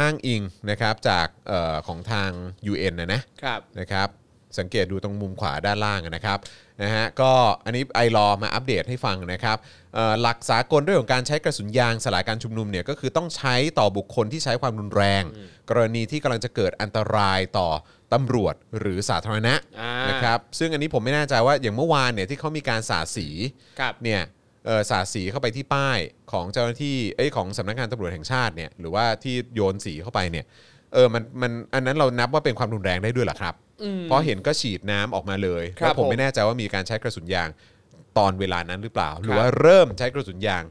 [0.00, 2.30] อ้างอิงนะครับจากเอ่อของทาง
[2.72, 4.08] UN นะนะครับ นะครับ
[4.58, 6.38] สังเกตดูตรงมุมขวาด้านล่างนะครับ
[6.82, 7.32] นะฮะก็
[7.64, 9.56] อันนี้ไอรอมาอัปเดตให้ฟังนะครับ
[9.94, 15.22] เอ่อหลักสากลเรื่องของการใช้กระสุนยางสลายการชุมนุมเนี่ยก็คือต้องใช้ต่อบุคคลที่ใช้ความรุนแรง
[15.70, 17.68] กรณีที่กำลังจะเกิดอันตรายต่อ
[18.12, 23.28] ตำรวจหรือสาธารณะอ่านนะครับซึ่งอันนี้ผมไม่แน่ใจว่าอย่างเมื่อวานเนี่ยที่เขามีการสาดสี
[23.80, 24.22] ครับเนี่ย
[24.66, 25.98] เอ่อสาดสีเข้าไปที่ป้าย
[26.32, 30.44] ของเจ้าหน้าที่เอ้ยของสำนักงานตำรวจแห่งชาติเนี่ยหรือว่าที่โยนสีเข้าไปเนี่ย
[30.94, 33.54] เออมันมันอันนั้นเรานับว่าเป็นความรุนแรงได้ด้วยเหรอครับ
[34.04, 37.48] เพราะเห็นก็ฉีดน้ำออกมาเลยครับแล้วผมผมไม่แน่ใจว่ามีการใช้กระสุนยาง
[38.18, 40.64] ตอนเวลานั้นหรือเปล่า หรือว่าเริ่มใช้กระสุนยาง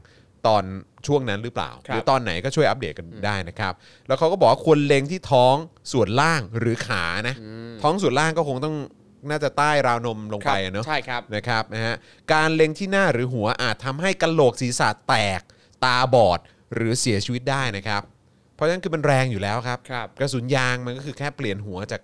[0.46, 0.64] ตอน
[1.06, 3.72] ช่วงนั้นหรือเปล่า ครับหรือตอนไหนก็ช่วยอัปเดตกันได้นะครับ
[4.08, 5.54] แล้วเขาก็บอกว่าควรเล็งที่ท้อง
[5.92, 7.34] ส่วนล่างหรือขานะ
[7.82, 8.76] ท้องส่วนล่างก็คงต้อง
[9.30, 11.94] น่าจะใต้ราวนมลงไปอะเนาะใช่ครับ นะครับนะฮะ
[12.32, 15.40] การเล็งที่หน้าหรือหัวอาจทำให้กะโหลกศีรษะแตก
[15.84, 16.40] ตาบอด
[16.74, 18.21] หรือเสียชีวิตได้นะครับเพ
[18.62, 22.02] ราะฉะนั้นคือมันแรงอยู่แล้วครับ ครับ กระสุนยางมันก็คือแค่เปลี่ยนหัวจาก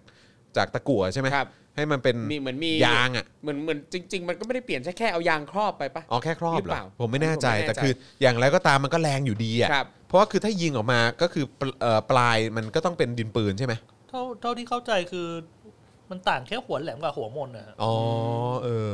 [0.56, 7.92] จากตะกั่วใช่ไหมครับ ให้มันเป็นมีเหมือนมียางอะ เหมือนเหมือนจริง ๆ มันก็ไม่ได้เปลี่ยนใช่แค่เอายางครอบไปปะ อ๋อแค่ครอบหรือเหรเปอล่าผมไม่แน่ใจผมไม่แน่ใจแต่คือ
[8.22, 13.74] อย่างไรก็ตามมันก็แรงอยู่ดีอะครับ เพราะว่าคือถ้ายิงออกมาก็คือปลเอ่อปลายมันก็ต้องเป็นดินปืนใช่ไหม
[14.08, 15.28] เท่าเท่าที่เข้าใจคือ
[16.10, 17.94] มันต่างแค่หัวแหลมกับหัวมนนะฮะอ๋อ
[18.64, 18.88] เออ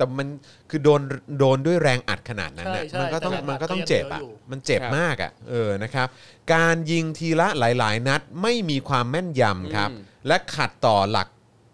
[0.00, 0.28] แต่มัน
[0.70, 1.00] คือโดน
[1.38, 6.08] โดนด้วยแรงอัดขนาดนั้นน่ะใช่ใช่มันก็ต้องแต่แรงอัดมันก็ต้องก็ยังเจ็บอะเยอะอยู่ มันเจ็บครับ มากอะเออนะครับ
[6.54, 11.28] การยิงทีละหลาย ๆ นัดไม่มีความแม่นยำครับ อืมและขัดต่อหลัก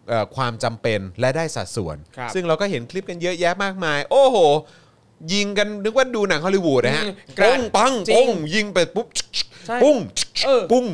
[0.08, 4.36] เอ่อความจำเป็นและได้สัดส่วน ครับ ซึ่งเราก็เห็นคลิปกันเยอะแยะมากมาย โอ้โห
[5.32, 9.06] ยิงกันนึกว่าดูหนังฮอลลีวูดนะฮะอืมกราปุ้ดงปังจริปุ้งงยิงไปปุ๊บ
[9.66, 9.96] ใช่ปุ้ง
[10.44, 10.84] เออ ปุ้ง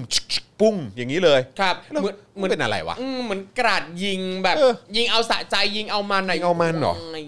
[0.62, 7.18] ปุ้งอย่างนี้เลยครับแล้วเหมือนเหมือนเป็นอะไรวะ อืมเหมือนกราดยิงแบบเออ ยิงเอาสะใจยิงเอามันหน่อยยิงเอามันเหรอไง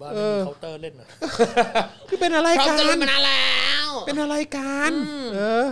[0.00, 1.06] บ้านเอไม่มีอเคาน์เตอร์เล่นนะ
[2.08, 3.52] คือเป็นอะไรเขากันจะเล่นมานานแล้
[3.86, 5.66] ว เป็นอะไรกันอืม เออ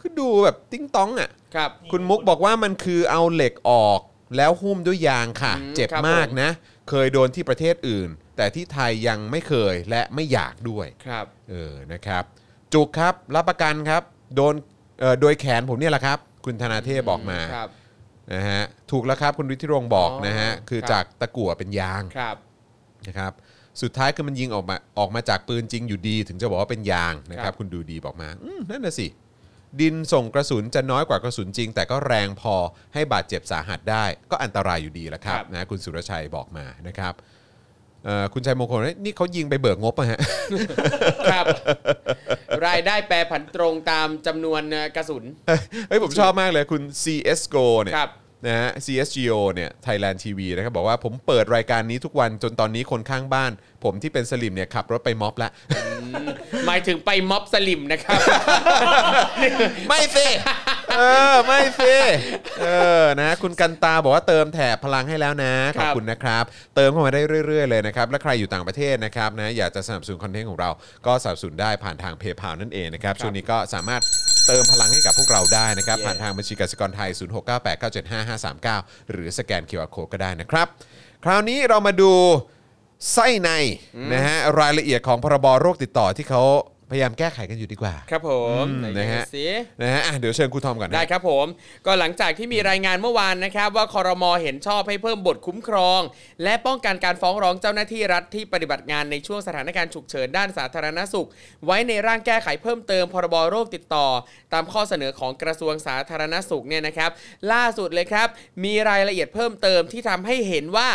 [0.00, 4.00] คือดูแบบติ้งต้องอะ ครับ คุณมุกบอกว่ามันคือเอาเหล็กออก
[4.36, 6.50] แล้วหุ้มด้วยยางค่ะ อืมเจ็บครับมากผม นะ
[6.88, 12.24] เคยโดนที่ประเทศอื่น แต่ที่ไทยยังไม่เคยและไม่อยากด้วย ครับ เออนะครับ
[12.72, 14.02] จุกครับรับประกันครับ
[14.36, 14.54] โดน
[15.00, 17.68] เอ่อโดยแขนผมเนี่ยแหละครับ คุณธนาเทพบอกมาครับ
[18.34, 22.36] นะฮะถูกแล้วครับคุณฤทธิรงค์บอกอ๋อนะฮะ คือครับจากตะกั่วเป็นยางครับ
[23.06, 23.32] นะครับ
[23.82, 29.08] สุดท้ายคือมันยิงออกมาออกมาจากปืนจริงอยู่ดี ถึงจะบอกว่าเป็นยางนะคครัรับบ คุณดูดีบอกมาอืมนั่นน่ะสิ
[29.80, 32.54] ดินส่งกระสุนจะน้อยกว่ากระสุนจริง แต่ก็แรงพอ
[32.94, 37.37] ให้บาดเจ็บสาหัสได้ ก็อันตรายอยู่ดีแหละครับนะคุณสุรชัยบอกมานะครับเอ่อ
[38.32, 40.20] คุณชัยมงคลนี่เขายิงไปเบิกงบอะฮะ
[41.32, 41.46] ครับ
[42.66, 44.62] รายได้แปรผันตรงตามจำนวน
[44.96, 45.24] กระสุน
[45.88, 48.10] เฮ้ยผมชอบมากเลยคุณ CSGO เนี่ยครับ
[48.46, 53.52] นะฮะ CSGO เนี่ย Thailand TV นะครับบอกว่าผมเปิดรายการนี้ทุกวันจนตอนนี้คนข้างบ้าน
[53.84, 55.50] ผมที่เป็นสลิ่มเนี่ยขับรถไปม็อบแล้ว
[56.66, 58.20] หมายถึงไปม็อบสลิมนะครับ
[59.88, 60.16] ไม่เฟ
[60.96, 61.00] เอ
[61.32, 61.80] อ ไม่เฟ
[62.60, 62.66] เอ
[63.02, 66.44] อนะคุณกันตาบอกว่าเติมแถบพลังให้แล้วนะครัอบบคุณนะครับ
[66.76, 70.70] เติมเข้ามาได้เรื่อย ๆ เลยนะครับ และใครอยู่ต่างประเทศนะครับนะอยากจะสนับสนุน content ของเรา
[71.06, 74.02] ก็สนับสนุนได้ผ่านทางเพย์พานั่นเองนะครับช่วงนี้ก็สามารถ
[74.48, 77.10] เติมพลังให้กับพวกเราได้นะครับเย้ผ่านทางบัญชีกสิกรไทย
[78.70, 80.66] 0698975539 หรือสแกน QR Code ก็ได้นะครับ
[81.24, 82.12] คราวนี้เรามาดู
[83.12, 83.50] ไส้ใน
[84.12, 86.42] นะฮะรายละเอียดของพรบโรคติดต่อที่เขา
[86.90, 88.30] พยายามแก้ไขกันอยู่ดีกว่า ครับผ
[88.62, 89.46] มอืมไหนะฮะ ดูสิ
[89.82, 91.46] นะฮะอะเดี๋ยวเชิญครูทอมก่อนนะ ได้ครับผม
[91.86, 96.00] ก็หลังจากที่มีรายงานเมื่อวานนะครับ ว่าคอรมอเห็นชอบให้เพิ่มบทคุ้มครอง
[96.42, 101.28] และป้องกันการฟ้องร้องเจ้าหน้าที่รัฐที่ปฏิบัติงานในช่วงสถานการณ์ฉุกเฉินด้านสาธารณสุข
[101.66, 104.06] ไว้ในร่างแก้ไขเพิ่มเติมพรบโรคติดต่อ
[104.52, 107.10] ตามข้อเสนอของกระทรวงสาธารณสุขเนี่ยนะครับ
[107.52, 108.28] ล่าสุดเลยครับ
[108.64, 110.88] มีรายละเอียดเพิ่มเติมที่ทำให้เห็นว่า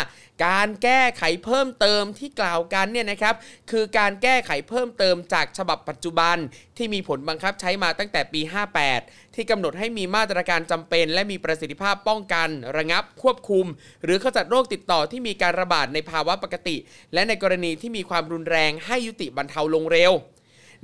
[0.46, 3.34] การแก้ไขเพิ่มเติมที่กล่าวกันเนี่ยนะครับ
[3.70, 6.36] คือการแก้ไขเพิ่มเติมจากฉบับปัจจุบัน
[6.76, 8.40] ที่มีผลบังคับใช้มาตั้งแต่ปี
[8.88, 13.66] 58 ที่กำหนดให้มีมาตรการจำเป็น และมีประสิทธิภาพป้องกัน ระงับ ควบคุม
[14.04, 16.76] หรือขจัดโรคติดต่อที่มีการระบาดในภาวะปกติ
[17.14, 20.12] และในกรณีที่มีความรุนแรงให้ยุติบรรเทาลงเร็ว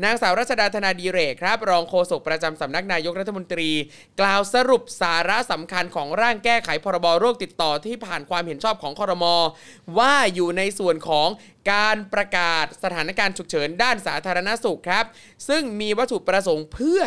[0.04, 3.70] นางสาวรัชดาธนาดีเรกครับ รองโฆษกประจำสำนักนายกรัฐมนตรี
[4.20, 9.34] กล่าวสรุปสาระสำคัญของร่างแก้ไขพรบโรคติดต่อที่ผ่านความเห็นชอบของคอรมอ
[9.98, 11.28] ว่าอยู่ในส่วนของ
[11.72, 15.04] การประกาศสถานการณ์ฉุกเฉินด้านสาธารณสุขครับ
[15.48, 17.00] ซึ่งมีวัตถุประสงค์เพื่อ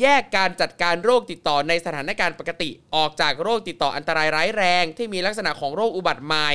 [0.00, 6.50] แยกการจัดการโรคติดต่อในสถานการณ์ปกติ ออกจากโรคติดต่ออันตรายร้ายแรง ที่มีลักษณะของโรคอุบัติใหม่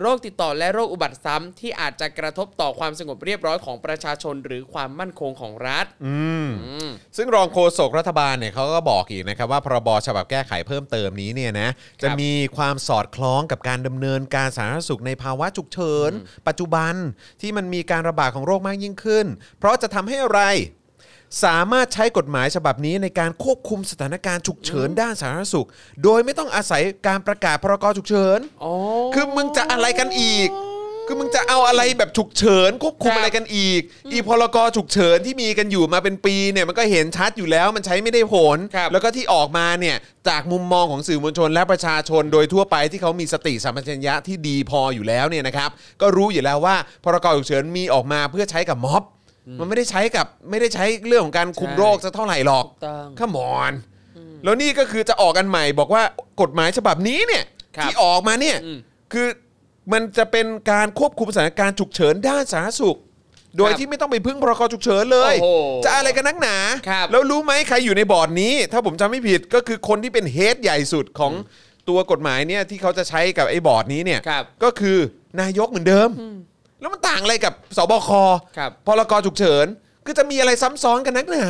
[0.00, 11.68] โรคติดต่อและโรคอุบัติซ้ำที่อาจจะกระทบต่อความสงบเรียบร้อยของประชาชนหรือความมั่นคงของรัฐอืมอืม ซึ่งรองโฆษกรัฐบาลเนี่ยเขาก็บอกอีกนะครับว่าพรบฉบับแก้ไขเพิ่มเติมนี้เนี่ยนะ
[12.02, 16.10] จะมีความสอดคล้องกับการดำเนินการสาธารณสุขในภาวะฉุกเฉิน
[16.48, 16.94] ปัจจุบัน
[17.40, 19.26] ที่มันมีการระบาดของโรคมากยิ่งขึ้น
[19.58, 20.42] เพราะจะทำให้อะไร
[21.44, 25.68] สามารถใช้กฎหมายฉบับนี้ในการควบคุมสถานการณ์ฉุกเฉินด้านสาธารณสุข
[26.04, 28.74] โดยไม่ต้องอาศัยการประกาศพรกฉุกเฉิน อ๋อ
[29.14, 30.50] คือมึงจะอะไรกันอีก
[31.06, 33.80] คือมึงจะเอาอะไรแบบฉุกเฉิน ควบคุมครับ อะไรกันอีก
[34.12, 39.96] อีพรกฉุกเฉินที่มีกันอยู่มาเป็นปีเนี่ยมันก็เห็นชัดอยู่แล้วมันใช้ไม่ได้ผล ครับ แล้วก็ที่ออกมาเนี่ย
[40.28, 45.70] จากมุมมองของสื่อมวลชนและประชาชนโดยทั่วไปที่เขามีสติสัมปชัญญะที่ดีพออยู่แล้วเนี่ยนะครับ
[46.00, 49.02] ก็รู้อยู่แล้วว่าพรกฉุกเฉินมีออกมาเพื่อใช้กับม็อบ
[49.58, 53.72] มันไม่ได้ใช้กับไม่ได้ใช้เรื่องของการคุมใช่โรคซะเท่าไหร่หรอกถูกต้องขมอน
[54.44, 56.02] แล้วนี่ก็คือจะออกกันใหม่บอกว่า
[56.40, 57.44] กฎหมายฉบับนี้เนี่ย
[57.76, 58.78] ครับที่ออกมาเนี่ยอืม
[59.12, 59.26] คือ
[59.92, 62.98] มันจะเป็นการควบคุมสถานการณ์ฉุกเฉินด้านสาธารณสุข
[63.58, 65.50] โดยที่ไม่ต้องไปพึ่งพรกฉุกเฉินเลย โอ้โห
[65.84, 66.56] จะอะไรกันนักหนา
[66.88, 71.32] ครับแล้วรู้ไหมใครอยู่ในบอร์ดนี้ ถ้าผมจำไม่ผิดก็คือคนที่เป็นเฮดใหญ่สุดของ
[71.88, 74.98] ตัวกฎหมายเนี่ยที่เขาจะใช้กับไอ้บอร์ดนี้เนี่ยครับ ก็คือ
[75.40, 76.10] นายกเหมือนเดิม
[76.80, 78.10] แล้วมันต่างอะไรกับสบค
[78.58, 79.66] ครับ พรกฉุกเฉิน
[80.06, 81.48] ก็จะมีอะไรซ้ำซ้อนกันนักหนา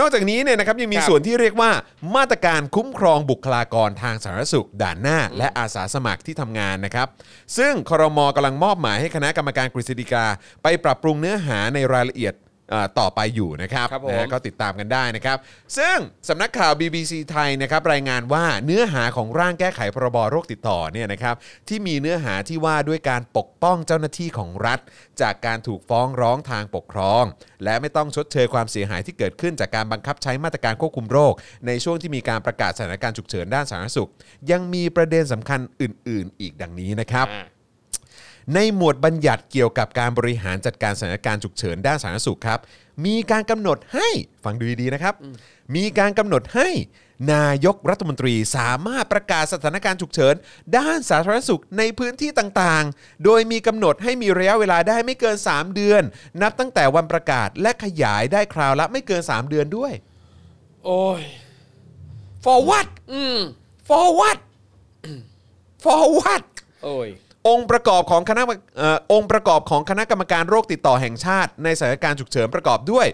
[0.00, 1.70] นอกจากนี้เนี่ยนะครับยังมีครับส่วนที่เรียกว่า
[2.16, 7.08] มาตรการคุ้มครองบุคลากรทางสาธารณสุข ด่านหน้า และอาสาสมัครที่ทำงานนะครับ
[7.56, 10.26] ซึ่งครมกำลังมอบหมายให้คณะกรรมการกฤษฎีกา
[10.62, 12.45] ไปปรับปรุงเนื้อหาในรายละเอียดเอ่อ
[12.98, 15.36] ต่อไปอยู่นะครับครับผมนะฮะก็ติดตามกันได้นะครับ
[15.78, 15.96] ซึ่ง
[16.28, 21.34] สำนักข่าว BBC ไทยนะครับรายงานว่าเนื้อหาของร่างแก้ไขพรบโรคติดต่อเนี่ยนะครับ
[21.68, 24.80] ที่มีเนื้อหาที่ว่าด้วยการปกป้องเจ้าหน้าที่ของรัฐ
[25.20, 27.24] จากการถูกฟ้องร้องทางปกครอง
[27.64, 31.34] และไม่ต้องชดเชยความเสียหายที่เกิดขึ้นจากการบังคับใช้มาตรการควบคุมโรค
[31.66, 34.10] ในช่วงที่มีการประกาศสถานการณ์ฉุกเฉินด้านสาธารณสุข
[34.50, 37.44] ยังมีประเด็นสำคัญอื่น ๆ อีกดังนี้นะครับอ่า
[38.54, 42.60] ในหมวดบัญญัติเกี่ยวกับการบริหารจัดการสถานการณ์ฉุกเฉินด้านสาธารณสุขครับ
[43.06, 44.08] มีการกำหนดให้
[44.44, 45.14] ฟังดูดีๆนะครับ
[45.74, 46.68] มีการกำหนดให้
[47.34, 50.34] นายกรัฐมนตรีสามารถประกาศสถานการณ์ฉุกเฉิน
[50.76, 56.02] ด้านสาธารณสุขในพื้นที่ต่างๆ โดยมีกำหนดให้มีระยะเวลาได้ไม่เกิน 3 เดือน
[56.42, 59.92] นับตั้งแต่วันประกาศและขยายได้คราวละไม่เกิน 3 เดือนด้วย
[60.84, 61.22] โอ้ย
[62.44, 63.38] for what อืม
[63.88, 64.38] for what
[65.84, 66.44] for what
[66.84, 67.08] โอ้ย
[67.48, 68.42] องค์ประกอบของคณะ
[68.78, 73.06] เอ่อองค์ประกอบของคณะกรรมการโรคติดต่อแห่งชาติ ในสถานการณ์ฉุกเฉินประกอบด้วย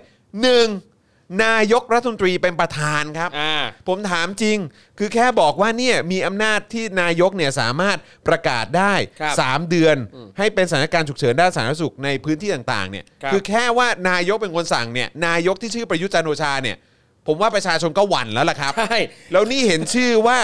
[0.62, 1.44] 1.
[1.44, 4.58] นายกรัฐมนตรีเป็นประธานครับ อ่า ผมถามจริง
[4.98, 9.96] คือแค่บอกว่าเนี่ยมีอำนาจที่นายกเนี่ยสามารถประกาศได้ ครับ3 เดือน
[10.38, 16.76] ให้เป็นสถานการณ์ฉุกเฉินด้านสาธารณสุขในพื้นที่ต่างๆเนี่ยครับ อแค่ว่านายกเป็นคนสั่งเนี่ยนายกที่ชื่อประยุทธ์จันทร์โอชาเนี่ย
[17.26, 18.98] ผมว่าประชาชนก็หวั่นแล้วล่ะครับ ใช่
[19.32, 20.38] แล้วนี่เห็นชื่อว่า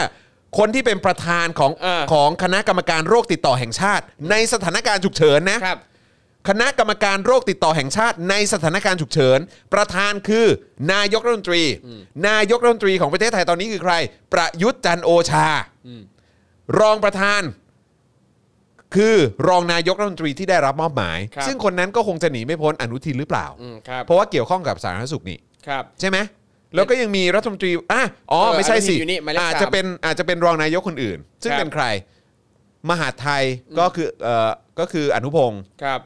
[0.58, 5.78] คนที่เป็นประธานของเออ ของคณะกรรมการโรคติดต่อแห่งชาติ ในสถานการณ์ฉุกเฉินนะ ครับ
[6.48, 9.38] คณะกรรมการโรคติดต่อแห่งชาติ ในสถานการณ์ฉุกเฉิน
[9.74, 10.46] ประธานคือ
[10.92, 11.64] นายกรัฐมนตรี
[12.28, 13.94] นายกรัฐมนตรีของประเทศไทยตอนนี้คือใคร
[14.32, 15.48] ประยุทธ์จันทร์โอชา
[16.80, 17.42] รองประธาน
[18.96, 19.16] คือ
[19.48, 25.38] รองนายกรัฐมนตรีที่ได้รับมอบหมาย ครับ ซึ่งคนนั้นก็คงจะหนีไม่พ้นอนุทินหรือเปล่า อืมครับเพราะว่าเกี่ยวข้องกับสาธารณสุขนี่
[25.68, 26.18] ครับ ใช่ไหม
[26.74, 28.02] แล้วก็ยังมีรัฐมนตรีอะ
[28.32, 31.84] อ๋อ เออไม่ใช่สิอนุทินอยู่นี่หมายเลขอาจสามจะเป็นอาจจะเป็นรองนายกคนอื่น ซึ่งครับ เป็นใคร
[32.88, 33.42] มหาดไทย
[33.78, 34.50] ก็คือเอ่อ
[34.80, 36.00] ก็คืออนุพงศ์ครับ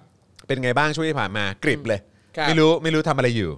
[0.47, 2.01] เป็นไงบ้างช่วงที่ผ่านมากริบเลย
[2.37, 3.51] ครับไม่รู้ไม่รู้ทำอะไรอยู่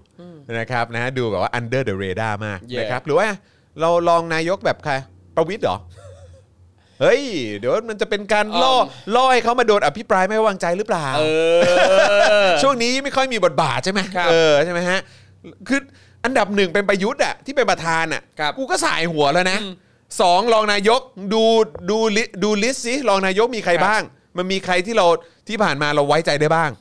[0.58, 3.26] นะครับนะฮะดูแบบว่า under the radar มาก Yeah นะครับหรือว่า
[3.80, 4.92] เราลองนายกแบบใคร
[5.36, 5.76] ประวิทย์เหรอ
[7.00, 7.20] เฮ้ย
[7.58, 11.24] เดี๋ยวมันจะเป็นการล่ออ๋อล่อให้เขามาโดนอภิปรายไม่ไว้วางใจหรือเปล่า เอ
[12.46, 15.00] อ ช่วงนี้ไม่ค่อยมีบทบาทใช่ไหมครับ เออใช่ไหมฮะ
[15.68, 15.80] คือ
[16.24, 19.58] อันดับหนึ่งเป็นประยุทธ์อะที่เป็นประธานอะครับ กูก็สายหัวแล้วนะ
[20.20, 21.00] สองรองนายก
[21.34, 21.44] ดู
[21.90, 24.02] ดูลิดูลิสต์สิรองนายกมีใครครับบ้าง
[24.36, 25.06] มันมีใครที่เรา
[25.48, 26.72] ที่ผ่านมาเราไว้ใจได้บ้าง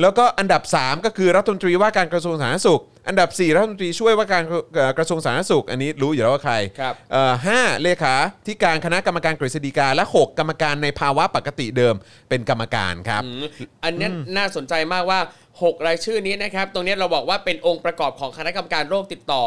[0.00, 4.42] แล้วก็อันดับ 3 ก็คือรัฐมนตรีว่าการกระทรวงสาธารณสุข อันดับ 4 รัฐมนตรีช่วยว่าการ
[4.74, 8.14] เอ่อกระทรวงสาธารณสุข อันนี้รู้อยู่แล้วว่าใครครับเอ่อห้าเลขา
[8.46, 11.94] ที่การคณะกรรมการกฤษฎีกาและ 6 กรรมการในภาวะปกติเดิม
[12.28, 13.46] เป็นกรรมการครับ อืม
[13.84, 15.20] อันเนี้ยน่าสนใจมากว่า
[15.62, 19.44] 6 รายชื่อนี้นะครับ ตรงเนี้ยเราบอกว่าเป็นองค์ประกอบของคณะกรรมการโรคติดต่อ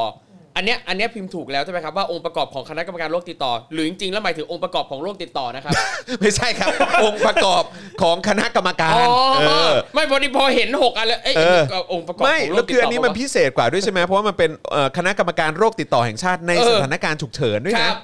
[0.55, 5.74] อันเนี้ยอันเนี้ยพิมพ์ถูกแล้วใช่ไหมครับว่าองค์ประกอบของคณะกรรมการโรคติดต่อ หรือจริงๆแล้วหมายถึงองค์ประกอบของโรคติดต่อนะครับ
[6.22, 6.70] ไม่ใช่ครับ
[7.03, 7.64] องค์ประกอบ
[8.01, 17.97] ของคณะกรรมการอ๋อเออ ไม่พอดีพอเห็นหกอันแล้วเอ้ยเออก็องค์ประกอบไม่ของโรแล้วคติดคืออัต่นอนี้มันปะวะพิเศษกว่าด้วยใช่ไหมเพราะว่ามันเป็นเอ่อคณะกรรมการโรคติดต่อแห่งชาติในเออสถานการณ์ฉุกเฉินด้วยคนะรับ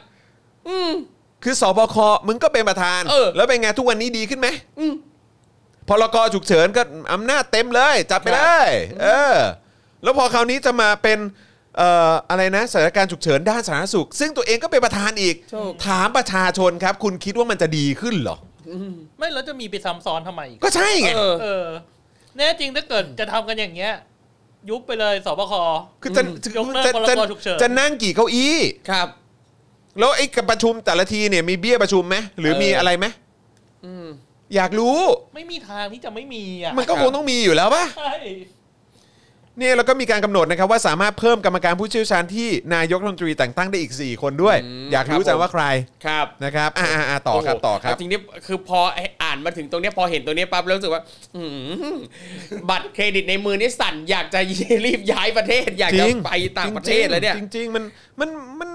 [1.44, 1.96] คือสบค
[2.28, 4.48] มึงก็เป็นประธาน เออ แล้วเป็นไงทุกวันนี้ดีขึ้นไหม
[4.80, 4.94] อืม
[5.88, 6.82] พรกฉุกเฉินก็
[7.14, 8.70] อำนาจเต็มเลย จับไปครับเลย
[9.02, 9.36] เออ
[10.04, 11.20] แล้วพอคราวนี้จะมาเป็น
[11.78, 18.38] เอ่ออะไรนะสถานการณ์ฉุกเฉินด้านสาธารณสุข ซึ่งตัวเองก็เป็นประธานอีก ถูก ถามประชาชนครับ คุณคิดว่ามันจะดีขึ้นเหรอ
[19.18, 21.66] ไม่แล้วจะมีไปซ้ำซ้อนทำไมอีกก็ใช่ไง เออ เออ
[22.38, 23.94] แน่จริงถ้าเกิดจะทำกันอย่างเงี้ย
[24.70, 25.54] ยุบไปเลยสบค
[26.02, 26.22] คือจะ
[26.58, 28.58] ยกเลิกจะพรจะกฉุกเฉิน จะนั่งกี่เก้าอี้
[28.90, 29.08] ครับ
[30.00, 33.06] แล้วไอ้กับประชุมแต่ละทีเนี่ยมีเบี้ยประชุมไหมหรือเออมีอะไรไหม
[34.50, 34.98] อืมอยากรู้
[35.36, 38.16] ไม่มีทางที่จะไม่มีอะมันก็คงต้องมีอยู่แล้วป่ะใช่
[39.60, 45.64] เนี่ยแล้วก็มีการกำหนดนะครับว่าสามารถเพิ่มกรรมการผู้เชี่ยวชาญที่นายกรัฐมนตรีแต่งตั้งได้อีก 4 คนด้วย อืมอยากรู้ครับจังผมว่าใคร
[46.06, 48.80] ครับ นะครับอ่าอ่าต่อครับโโหต่อครับเาจริงนี่คือพอ
[49.24, 51.02] อ่านมาถึงตรงเนี้ยพอเห็นตรงเนี้ยปั๊บแล้วรู้สึกว่า
[51.36, 51.50] อื้อ
[51.82, 51.98] หือ
[52.70, 54.40] บัตรเครดิตในมือนี่สั่นอยากจะ
[54.86, 57.84] รีบย้ายประเทศ อยากจจะริงไปต่างประเทศแล้วเนี่ย จริงๆจริงๆมัน
[58.20, 58.30] มัน
[58.60, 58.70] มัน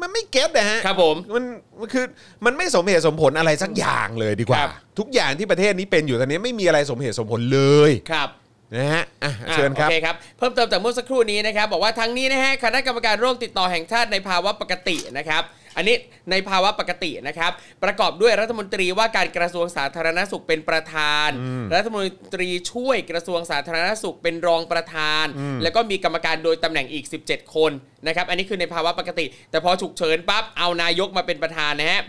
[0.00, 1.44] มันมันไม่เก็ตนะฮะครับผมมัน
[1.80, 2.04] มันคือ
[2.44, 8.28] มันไม่สมเหตุสมผลอะไรสักอย่างเลยดีกว่า ครับ ทุกอย่างที่ประเทศนี้เป็นอยู่ตอนนี้ไม่มีอะไรสมเหตุสมผลเลยครับ
[8.76, 15.42] นะฮะอะเชิญครับโอเคครับ เพิ่มเติมจากเมื่อสักครู่นี้นะครับ บอกว่าทั้งนี้นะฮะคณะกรรมการโรคติดต่อแห่งชาติในภาวะปกตินะครับ
[15.76, 15.96] อันนี้
[16.30, 17.52] ในภาวะปกตินะครับ
[17.84, 21.28] ประกอบด้วยรัฐมนตรีว่าการกระทรวงสาธารณสุขเป็นประธาน
[21.74, 22.04] รัฐมน
[22.34, 25.26] ตรีช่วยกระทรวงสาธารณสุขเป็นรองประธาน
[25.62, 27.72] แล้วก็มีกรรมการโดยตำแหน่งอีก 17 คน
[28.06, 32.02] นะครับ อันนี้คือในภาวะปกติ แต่พอฉุกเฉินปั๊บเอานายกมาเป็นประธานนะฮะ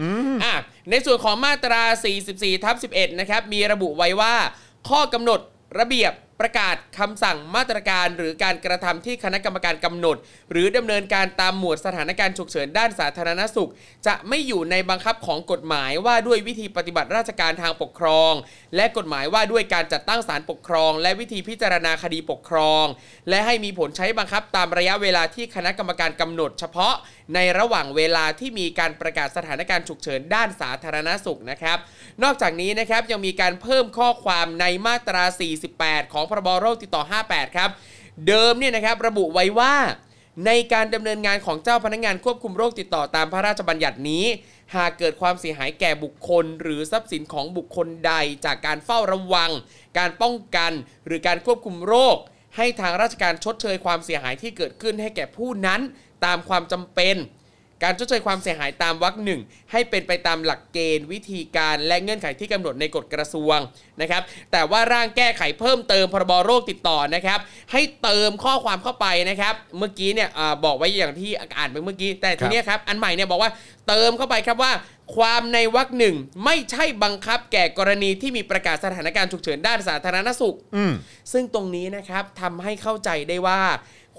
[0.44, 0.54] อะ
[0.90, 1.82] ในส่วนของมาตรา
[2.24, 4.34] 44ทับ11 นะครับ มีระบุไว้ว่า
[4.90, 5.40] ข้อกำหนด
[5.80, 10.18] ระเบียบ ประกาศคำสั่งมาตรการหรือการกระทำที่คณะกรรมการกำหนด
[10.52, 13.70] หรือดำเนินการตามหมวดสถานการณ์ฉุกเฉินด้านสาธารณสุข
[14.08, 18.34] จะไม่อยู่ในบังคับของกฎหมายว่าด้วยวิธีปฏิบัติราชการทางปกครอง
[18.76, 22.86] และกฎหมายว่าด้วยการจัดตั้งศาลปกครอง และวิธีพิจารณาคดีปกครอง
[23.30, 26.94] และให้มีผลใช้บังคับตามระยะเวลาที่คณะกรรมการกำหนด เฉพาะ
[27.34, 31.78] ในระหว่างเวลาที่มีการประกาศสถานการณ์ฉุกเฉินด้านสาธารณสุขนะครับ
[32.24, 35.24] นอกจากนี้นะครับยังมีการเพิ่มข้อความในมาตรา
[35.68, 37.70] 48 ของพรบโรคติดต่อ 58 ครับ
[38.28, 39.76] เดิมเนี่ยนะครับระบุไว้ว่า
[40.46, 44.26] ในการดำเนินงานของเจ้าพนักงานควบคุมโรคติดต่อตามพระราชบัญญัตินี้
[44.76, 48.14] หากเกิดความเสียหายแก่บุคคล หรือทรัพย์สินของบุคคลใด
[48.46, 49.52] จากการเฝ้าระวัง
[49.98, 50.72] การป้องกัน
[51.06, 52.18] หรือการควบคุมโรค
[52.58, 55.82] ให้ทางราชการชดเชยความเสียหายที่เกิดขึ้นให้แก่ผู้นั้น
[56.26, 57.18] ตามความจำเป็น
[57.86, 59.42] การชดเชยความเสียหายตามวรรคหนึ่ง
[59.72, 63.58] ให้เป็นไปตามหลักเกณฑ์วิธีการและเงื่อนไขที่กำหนดในกฎกระทรวง
[64.02, 67.40] นะครับแต่ว่าร่างแก้ไขเพิ่มเติมพรบโรคติดต่อนะครับ
[67.72, 73.52] ให้เติมข้อความเข้าไปนะครับเมื่อกี้เนี่ยอาบอกไว้อย่างที่อ่านไปเมื่อกี้แต่ทีเนี้ยครับอันใหม่เนี่ยบอกว่า
[73.88, 74.72] เติมเข้าไปครับว่า
[75.16, 76.16] ความในวรรคหนึ่ง
[76.46, 80.94] ไม่ใช่บังคับแก่กรณีที่มีประกาศสถานการณ์ฉุกเฉินด้านสาธารณสุขอืม
[81.32, 83.62] ซึ่งตรงนี้นะครับทำให้เข้าใจได้ว่า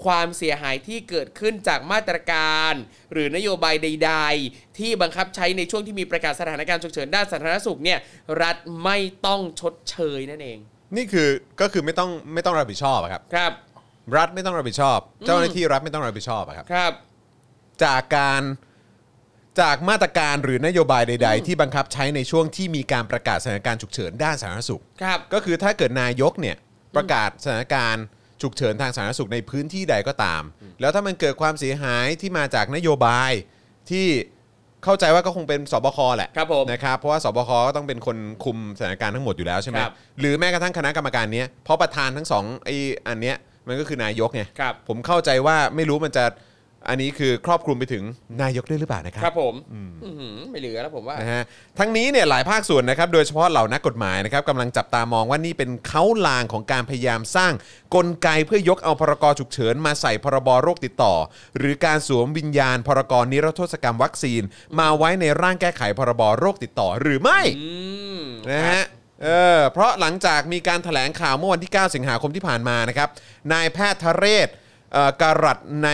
[0.05, 2.73] ความเสียหายที่เกิดขึ้นจากมาตรการ
[3.13, 4.13] หรือนโยบายใด
[4.45, 7.99] ๆ ที่บังคับใช้ในช่วงที่มีประกาศสถานการณ์ฉุกเฉินด้านสาธารณสุขเนี่ย
[8.41, 10.57] รัฐไม่ต้องชดเชยนั่นเอง
[10.95, 11.29] นี่คือ
[11.61, 13.51] ก็คือไม่ต้องไม่ต้องรับผิดชอบอะครับ ครับ
[14.17, 16.93] รัฐไม่ต้องรับผิดชอบ เจ้าหน้าที่รัฐไม่ต้องรับผิดชอบอะครับ ครับ
[17.83, 18.41] จากการ
[19.61, 26.55] จากมาตรการหรือนโยบายใด ๆ ที่บังคับใช้ในช่วงที่มีการประกาศสถานการณ์ฉุกเฉินด้านสาธารณสุข ครับ ก็คือถ้าเกิดนายกเนี่ย
[26.95, 28.05] ประกาศสถานการณ์
[28.43, 30.43] ฉุกเฉินทางสาธารณสุขในพื้นที่ใดก็ตาม
[30.81, 33.31] แล้วถ้ามันเกิดความเสียหายที่มาจากนโยบาย
[33.89, 34.05] ที่
[34.83, 42.75] เข้าใจว่าก็คงเป็นสบคแหละครับผมนะครับเพราะว่าสบคก็ต้องเป็นคนคุมสถานการณ์ทั้งหมดอยู่แล้วใช่ไหมครับหรือแม้กระทั่งคณะกรรมการเนี้ยเพราะประธานทั้งสองไอ้
[43.07, 43.35] อันเนี้ย
[43.67, 46.25] มันก็คือนายกไงครับผมเข้าใจว่าไม่รู้มันจะ
[46.87, 48.03] อันนี้คือครอบคลุมไปถึง
[48.41, 51.43] นายกด้วยหรือเปล่านะครัครับผมอื้อหือไม่เหลือแล้วผมว่า นะฮะ
[51.79, 57.53] ทั้งนี้เนี่ยหลายภาคส่วนนะครับโดยเฉพาะเหล่านักกฎหมายนะครับกำลังจับตามองว่านี่เป็นเขาลางของการพยายามสร้าง
[57.95, 61.15] กลไกเพื่อยกเอาพรกฉุกเฉินมาใส่พรบโรคติดต่อ
[61.57, 64.41] หรือการสวมวิญญาณพรกนิรโทษกรรมวัคซีน
[64.79, 67.69] มาไว้ในร่างแก้ไขพรบโรคติดต่อหรือไม่ อื
[68.19, 68.21] ม
[68.51, 68.83] นะฮะ
[69.23, 69.27] เอ
[69.57, 73.09] อ เพราะหลังจากมีการถแถลงข่าวเมื่อวันที่ 9 สิงหาคมที่ผ่านมานะครับ
[73.53, 74.47] นายแพทย์ทะเรศ
[74.93, 75.89] เอ่อการัตใน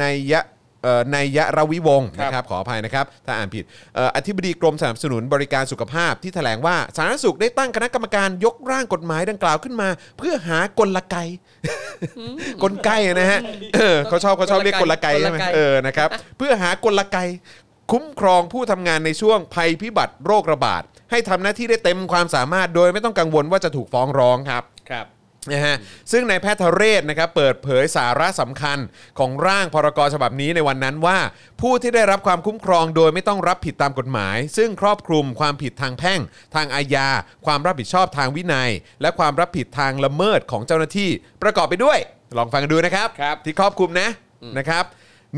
[0.00, 0.42] ในยะ
[0.82, 3.64] เอ่อในยะรวิวงศ์ครับ นะครับขออภัยนะครับ ถ้าอ่านผิด
[3.94, 9.88] เอ่ออธิบดีกรมสนับสนุนบริการสุขภาพที่แถลงว่าสาธารณสุขได้ตั้งคณะกรรมการยกร่างกฎหมายดังกล่าวขึ้นมา
[10.18, 11.16] เพื่อหากลไก
[12.62, 13.40] กลไกอะนะฮะ
[13.74, 17.18] เออเขาชอบเขาชอบเรียกกลไกใช่ไหมกลไก เออนะครับ เพื่อหากลไก
[17.92, 25.06] คุ้มครองผู้ทำงานในช่วงภัยพิบัติโรคระบาด ให้ทำหน้าที่ได้เต็มความสามารถโดยไม่ต้องกังวลว่าจะถูกฟ้องร้องครับ ครับ
[25.52, 25.76] นะฮะ
[26.12, 28.78] ซึ่งนายแพทย์ทะเรศนะครับเปิดเผยสาระสำคัญ
[29.18, 31.18] ของร่างพรกฉบับนี้ในวันนั้นว่า
[31.60, 36.20] ผู้ที่ได้รับความคุ้มครองโดยไม่ต้องรับผิดตามกฎหมาย ซึ่งครอบคลุมความผิดทางแพ่ง
[36.54, 37.08] ทางอาญา
[37.46, 38.70] ความรับผิดชอบทางวินัย
[39.02, 41.10] และความรับผิดทางละเมิดของเจ้าหน้าที่
[41.42, 41.98] ประกอบไปด้วย
[42.36, 44.08] ลองฟังกันดูนะครับ ครับที่ครอบคลุมนะ
[44.58, 44.84] นะครับ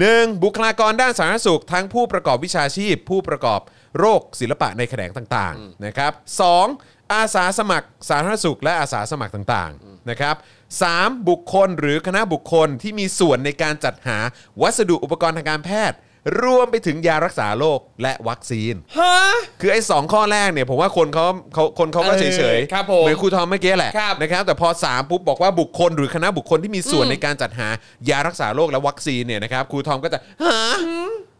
[0.00, 3.60] หนึ่งบุคลากรด้านสาธารณสุข ทั้งผู้ประกอบวิชาชีพ ผู้ประกอบ
[3.98, 6.66] โรคศิลปะในแขนงต่างๆนะครับสอง
[7.14, 10.36] อาสาสมัครสาธารณสุข และอาสาสมัครต่างๆนะครับ
[10.82, 14.18] สามบุคคลหรือคณะบุคคลที่มีส่วนในการจัดหา
[14.62, 15.98] วัสดุอุปกรณ์ทางการแพทย์
[16.42, 19.16] รวมไปถึงยารักษาโรคและวัคซีน ฮะ
[19.60, 27.68] คือไอ้สองข้อแรกเนี่ยผมว่าคนเขาเขาคนเขาก็เออเฉยครับผมเหมือนครูทอมเมื่อกี้แหละครับนะครับแต่พอ 3 ปุ๊บบอกว่าบุคคลหรือคณะบุคคลที่มีส่วนในการจัดหา
[28.10, 30.58] ยารักษาโรคและวัคซีนเนี่ยนะครับครูทอมก็จะฮะ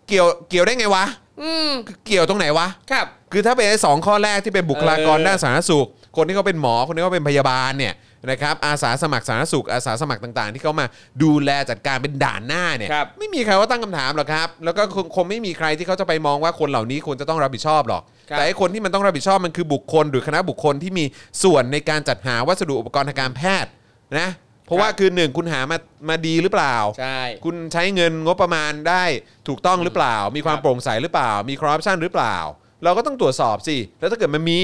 [0.09, 1.05] เกี่ยวเกี่ยวได้ไงวะ
[1.43, 1.71] อืม
[2.07, 5.87] เกี่ยวตรงไหนวะ ครับ คือถ้าเป็นไอ้สองข้อแรกที่เป็นบุคลากรเออด้านสาธารณสุข
[6.17, 7.95] คนที่เขาเป็นหมอ คนที่เขาเป็นพยาบาลเนี่ย
[8.31, 10.87] นะครับอาสาสมัครสาธารณสุขอาสาสมัครต่างๆ ที่เขามา
[11.23, 21.05] ดูแลจัดการเป็นด่านหน้าเนี่ยครับ ไม่มีใครว่าตั้งคำถามหรอกครับ แล้วก็คงคงไม่มีใครที่เขาจะไปมองว่าคนเหล่านี้ควรจะต้องรับผิดชอบหรอก ครับแต่ไอ้คนที่มันต้องรับผิดชอบมันคือบุคคล หรือคณะบุคคลที่มี
[21.45, 23.71] ส่วนในการจัดหาวัสดุอุปกรณ์ทางการแพทย์
[24.19, 24.29] นะ
[24.67, 29.05] เพราะว่าคือหนึ่งคุณหามามาดีหรือเปล่า ใช่ คุณใช้เงินงบประมาณได้
[29.49, 32.37] ถูกต้องหรือเปล่า มีความครับโปร่งใสหรือเปล่า มีคอร์รัปชันหรือเปล่า
[32.85, 34.61] เราก็ต้องตรวจสอบสิ แล้วถ้าเกิดมันมี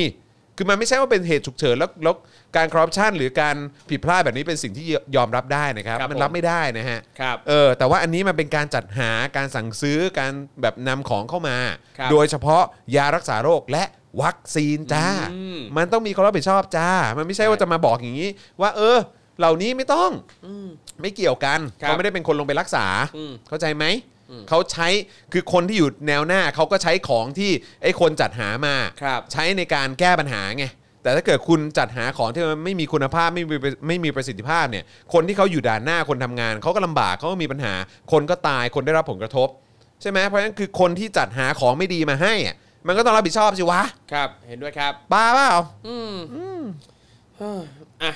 [0.57, 2.15] คือมันไม่ใช่ว่าเป็นเหตุฉุกเฉินแล้วแล้ว
[2.57, 3.57] การคอร์รัปชันหรือการ
[3.91, 4.87] ผิดพลาดแบบนี้เป็นสิ่งที่
[5.17, 10.33] ยอมรับได้นะครับ ครับมันผมรับไม่ได้นะฮะ ครับ เออแต่ว่าอันนี้มันเป็นการจัดหาการสั่งซื้อการ
[10.63, 11.57] แบบนำของเข้ามา
[11.99, 12.63] ครับโดยเฉพาะ
[12.97, 13.85] ยารักษาโรคและ
[14.23, 18.31] วัคซีนจ้า อืมมันต้องมีความรับผิดชอบจ้า มันไม่ใช่ว่าจะมาบอกอย่างนี้
[18.61, 18.99] ว่าเออ
[19.39, 20.11] เหล่านี้ไม่ต้อง
[21.01, 23.85] ไม่เกี่ยวกันครับเขาไม่ได้เป็นคนลงไปรักษา อืมเข้าใจไหม
[24.49, 24.89] เขาใช้
[25.33, 27.51] คือคนที่อยู่แนวหน้าเขาก็ใช้ของที่
[27.83, 30.67] ไอ้คนจัดหามา ครับ ใช้ในการแก้ปัญหาไง
[31.03, 33.57] แต่ถ้าเกิดคุณจัดหาของที่มันไม่มีคุณภาพไม่มี
[33.89, 37.75] ไม่มีประสิทธิภาพเนี่ย คนที่เขาอยู่ด่านหน้าคนทำงาน เขาก็ลำบากเขาก็มีปัญหา
[38.13, 39.49] คนก็ตายคนได้รับผลกระทบ
[40.01, 42.57] ใช่ไหมเพราะฉะนั้นคือคนที่จัดหาของไม่ดีมาให้อะ
[42.87, 45.51] มันก็ต้องรับผิดชอบสิวะครับ เห็นด้วยครับ บ้าเปล่า
[45.87, 46.15] อืม
[47.37, 47.61] เฮ้อ
[48.03, 48.13] อะ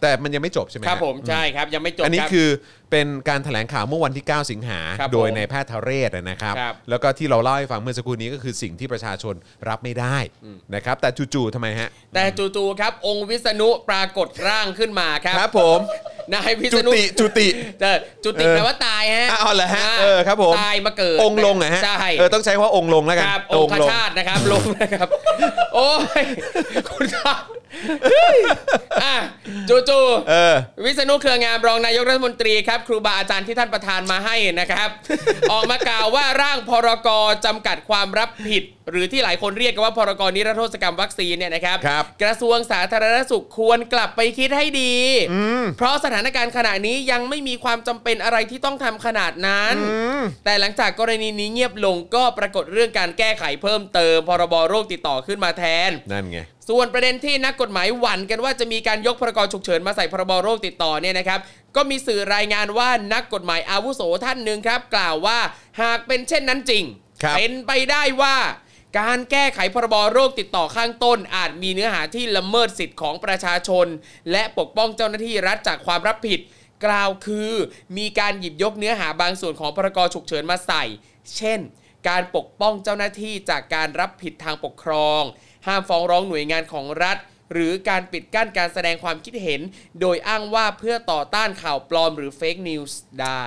[0.00, 2.48] แต่มันยังไม่จบใช่ไหมครับฮะผมใช่ครับยังไม่จบอันนี้รับคือ
[2.90, 9.34] เป็นการแถลงข่าวเมื่อวันที่ 9 สิงหา ครับโดยผมในแพทย์ทะเรศนะครับ ครับแล้วก็ที่เราเล่าให้ฟังเมื่อสักครู่นี้ก็คือสิ่งที่ประชาชน
[9.68, 10.16] รับไม่ได้
[10.74, 15.78] นะครับ แต่จู่ๆทำไมฮะ แต่จู่ๆครับ องค์วิษณุปรากฏร่างขึ้นมาครับครับผม
[16.34, 17.48] นายวิจุษณุติจุติ
[17.82, 25.08] เออจุติเออแปลว่าตายฮะอะเอาเหรอฮะาเออครับผม ตายมาเกิดองค์ลงเหรอฮะใช่ เออต้องใช้คำว่าองค์ลงแล้วกันครับองค์ลง ชาตินะครับลงนะครับ
[25.74, 26.22] โอ้ย
[26.88, 27.42] คุณครับ
[28.04, 28.38] เฮ้ย
[29.02, 29.14] อะ
[29.68, 34.88] จู่ๆเออวิษณุเครืองามรองนายกรัฐมนตรีครับครูบาอาจารย์ที่ท่านประธานมาให้นะครับ
[35.52, 37.08] ออกมากล่าวว่าร่างพรก
[37.44, 44.94] จำกัดความรับผิด หรือที่หลายคนเรียกกันว่าพรกนิรโทษกรรมวัคซีนเนี่ยนะครับ ครับกระทรวงสาธารณสุขควรกลับไปคิดให้ดี
[45.78, 49.74] เพราะสถานการณ์ขณะนี้ยังไม่มีความจำเป็นอะไรที่ต้องทำขนาดนั้น
[50.44, 56.40] แต่หลังจากกรณีนี้เงียบลงก็ปรากฏเรื่องการแก้ไขเพิ่มเติม พรบโรคติดต่อขึ้นมาแทน นั่นไง
[56.72, 61.38] ส่วนประเด็นที่นักกฎหมายหวั่นกันว่าจะมีการยกพรกฉุกเฉินมาใส่พรบโรคติดต่อเนี่ยนะครับ
[61.76, 65.38] ก็มีสื่อรายงานว่านักกฎหมายอาวุโสท่านหนึ่งครับ กล่าวว่า
[65.82, 66.84] หากเป็นเช่นนั้นจริง
[67.22, 68.36] ครับ เป็นไปได้ว่า
[69.00, 73.86] การแก้ไขพรบโรคติดต่อข้างต้น อาจมีเนื้อหาที่ละเมิดสิทธิ์ของประชาชน
[74.30, 76.40] และปกป้องเจ้าหน้าที่รัฐจากความรับผิด
[76.84, 77.52] กล่าวคือ
[77.98, 80.84] มีการหยิบยกเนื้อหาบางส่วนของพรกฉุกเฉินมาใส่
[81.36, 81.60] เช่น
[82.08, 85.22] การปกป้องเจ้าหน้าที่จากการรับผิดทางปกครอง
[85.66, 87.16] ห้ามฟ้องร้องหน่วยงานของรัฐ
[87.52, 89.60] หรือการปิดกั้นการแสดงความคิดเห็น
[90.00, 93.44] โดยอ้างว่าเพื่อต่อต้านข่าวปลอมหรือ fake news ได้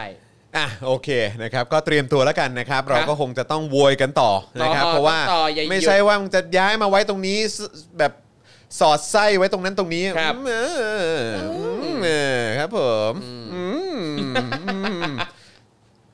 [0.58, 1.10] อะโอเค
[1.44, 4.32] นะครับก็เตรียมตัวแล้วกันนะครับ เราก็คงจะต้องโวยกันต่อ
[4.62, 7.58] นะครับต่อเพราะว่าต่ออย่าหยุดไม่ใช่ว่ามึงจะย้ายมาไว้ตรงนี้ส
[8.00, 8.12] แบบ
[8.80, 11.20] สอดไส้ไว้ตรงนั้นตรงนี้ครับเออ
[12.04, 12.80] เออครับผ
[13.12, 13.14] ม
[13.54, 13.64] อื
[13.96, 14.02] ม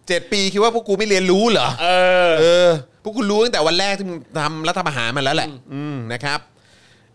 [0.08, 1.88] เจ็ดปีคิดว่าพวกกูไม่เรียนรู้เหรอเอ
[2.30, 2.70] อเออ
[3.04, 6.40] พวกคุณรู้ตั้งแต่วันแรกที่มึงทำรัฐประหารมาแล้วแหละอืมนะครับ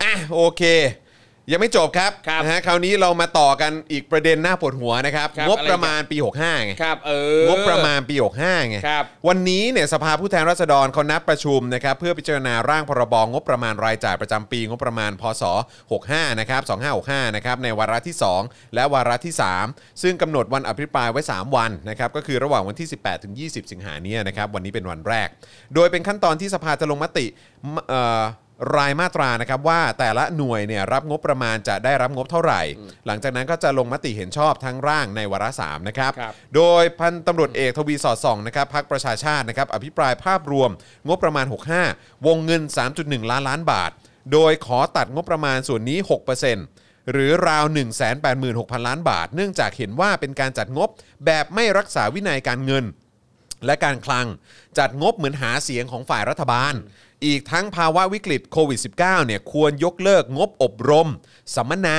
[0.03, 0.63] อะโอเค
[1.53, 15.43] ยังไม่จบครับครับนะฮะคราวนี้เรามาต่อกันอีกประเด็นหน้าปวดหัวนะครับ ครับงบอะไรประมาณปี 65ไง ครับ เออ งบประมาณปี65ไง ครับ วันนี้เนี่ยสภาผู้แทนราษฎรเขานัดประชุมนะครับเพื่อพิจารณาร่างพรบงบประมาณรายจ่ายประจำปีงบประมาณพศ
[15.91, 16.63] 65 นะครับ
[16.99, 19.35] 2565 นะครับในวาระที่ 2 และวาระที่
[19.67, 25.29] 3 ซึ่งกำหนดวันอภิปรายไว้ 3 วันนะครับก็คือระหว่างวันที่ 18 ถึง 20 สิงหาเนี่ยนะครับวันนี้เป็นวันแรก
[25.75, 27.27] โดยเป็นขั้นตอนที่สภาจะลงมติ
[27.75, 28.23] มเอ่อ
[28.77, 32.63] รายมาตรานะครับว่าแต่ละหน่วยเนี่ยรับงบประมาณจะได้รับงบเท่าไหร่
[33.07, 40.71] หลังจากนั้นก็จะลงมติเห็นชอบทั้งร่างในวาระสามนะครับ ครับโดยพันตำรวจเอกทวีสอดส่องนะครับพักประชาชาตินะครับอภิปรายภาพรวม
[41.09, 41.47] งบประมาณ
[41.85, 42.63] 65 วงเงิน
[42.97, 43.91] 3.1 ล้านล้านบาท
[44.33, 45.99] โดยขอตัดงบประมาณส่วนนี้
[46.55, 47.65] 6%หรือราว
[48.27, 50.89] 186,000 ล้านบาท เนื่องจากเห็นว่าเป็นการจัดงบ
[51.25, 52.85] แบบไม่รักษาวินัยการเงิน
[53.67, 54.27] และการคลัง
[54.79, 56.75] จัดงบเหมือนหาเสียงของฝ่ายรัฐบาล
[57.25, 61.09] อีกทั้งภาวะวิกฤตโควิด -19 เนี่ยควรยกเลิกงบอบรม
[61.57, 61.99] สัมมนา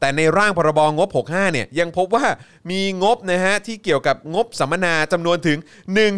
[0.00, 2.24] แต่ในร่างพรบงบ 65 เนี่ยยังพบว่า
[2.70, 5.58] มีงบนะฮะที่เกี่ยวกับงบสัมมนาจำนวนถึง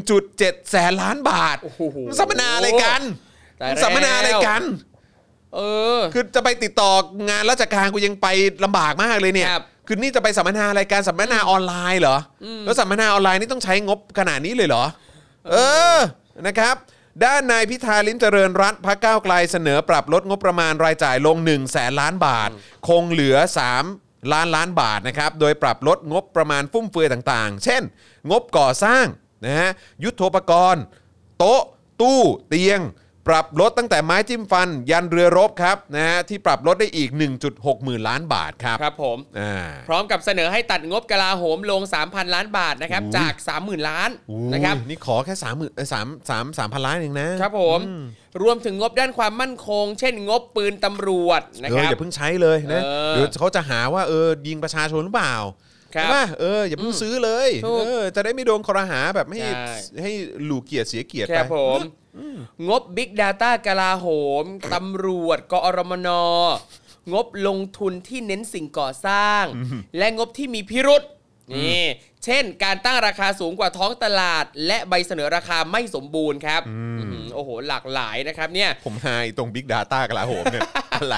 [0.05, 3.03] 1.7 แสนล้านบาทโอ้โหมันสัมมนาอะไรกัน
[3.61, 4.63] ตายแล้ว สัมมนาอะไรกัน
[5.55, 5.61] เอ
[5.99, 6.91] อ คือจะไปติดต่อ
[7.29, 8.27] งานราชการกูยังไป
[8.65, 14.85] ลำบากมากเลยเนี่ย ครับ คือนี่จะไปสัมมนาอะไรการสัมมนาออนไลน์เหรออแล้วสัมมนาออนไลน์นี่ต้องใช้งบขนาดนี้เลยเหรอ
[15.51, 15.57] เอ
[15.97, 15.99] อ
[16.47, 16.77] นะครับ
[17.25, 22.51] ด้านนายพิธาลิ้มเจริญรัตน์พักก้าวไกลเสนอปรับลดงบประมาณรายจ่ายลง1 0 0 0 0แสนล้านบาท
[22.89, 23.37] คงเหลือ
[23.85, 27.83] 3 ล้านล้านบาทนะครับ โดยปรับลดงบประมาณฟุ่มเฟือยต่างๆ เช่น
[28.31, 29.07] งบก่อสร้าง
[29.45, 29.71] นะฮะ
[30.05, 30.83] ยุทโธปกรณ์
[31.39, 31.63] โต๊ะ
[32.01, 32.81] ตู้ เตียง
[33.29, 37.11] ปรับลดตั้งแต่ไม้จิ้มฟัน ยันเรือรบครับนะฮะที่ปรับลดได้อีก
[37.47, 39.55] 1.6 หมื่นล้านบาทครับครับผมอ่า
[39.89, 44.11] พร้อมกับเสนอให้ตัดงบกลาโหมลง 3,000 ล้านบาทนะครับอุ้ยจาก 30,000 ล้าน
[44.53, 47.81] นะครับอุ้ยนี่ขอแค่สามหมื่นสามสามสามพันล้านเองนะครับผม
[48.43, 55.37] รวมถึงงบด้านความมั่นคง เช่นงบปืนตำรวจนะเอคอรับอย่าเพิ่งใช้เลยนะเออเดี๋ยวเขาจะหาว่าเออยิงประชาชนหรือเปล่า
[55.97, 60.13] ครับใช่ป่ะเอออย่าเพิ่งซื้อเลยถูกเออจะได้ไม่โดนคอรหาแบบไม่ให้ใช่ให้
[60.45, 61.81] หลูเกียรติเสียเกียรติคไปรับผม
[62.69, 64.07] งบ Big Data กลาโห
[64.43, 64.45] ม
[64.75, 66.09] ตำรวจ กอรมน
[67.13, 69.45] งบลงทุนที่เน้นสิ่งก่อสร้าง
[69.99, 71.03] และงบที่มีพิรุษ
[71.57, 71.85] นี่
[72.25, 80.63] เช่น การตั้งราคาสูงกว่าท้องตลาด และใบเสนอราคาไม่สมบูรณ์ครับอื้อหือโอ้โห หลากหลายนะครับเนี่ย ผมหายตรง Big Data กลาโหมเนี่ย
[80.95, 81.17] อะไร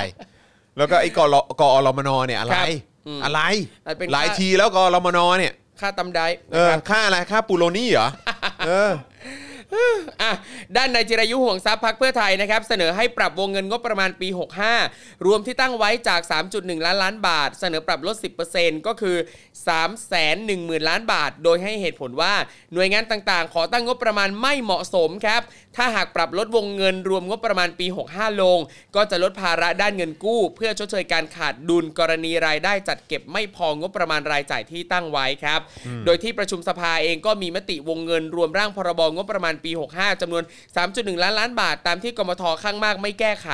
[0.76, 2.66] แล้วก็ไอ้กรกอรมนเนี่ยอะไรครับ
[3.06, 3.40] อืมอะไร
[3.86, 8.08] มันเป็นหลายค่าทีแล้วกอรมนเนี่ยค่าตำได้เออค่าอะไรค่าปูโรนี่เหรอ
[8.66, 8.90] เออ
[10.22, 10.32] อะ
[10.76, 14.28] ด้านนายจิรายุห่วงทรัพย์พักเพื่อไทยนะครับ เสนอให้ปรับวงเงินงบประมาณปี
[14.76, 16.20] 65 รวมที่ตั้งไว้จาก
[16.52, 18.16] 3.1 ล้านล้านบาท เสนอปรับลด
[18.52, 19.16] 10%ก็คือ
[20.02, 22.34] 310,000 ล้านบาท โดยให้เหตุผลว่า
[22.72, 25.42] หน่วยงานต่างๆ ขอตั้งงบประมาณไม่เหมาะสมครับ
[25.76, 28.58] ถ้าหากปรับลดวงเงินรวมงบประมาณปี 65 ลง
[28.96, 35.60] ก็จะลดภาระด้านเงินกู้ เพื่อชดเชยการขาดดุลกรณีรายได้จัดเก็บไม่พองบประมาณรายจ่ายที่ตั้งไว้ครับ
[36.06, 40.42] โดยที่ประชุมสภาเองก็มีมติวงเงินรวมร่างพรบงบประมาณปี 65จำนวน
[40.82, 43.48] 3.1 ล้านล้านบาท ตามที่กมทข้างมากไม่แก้ไข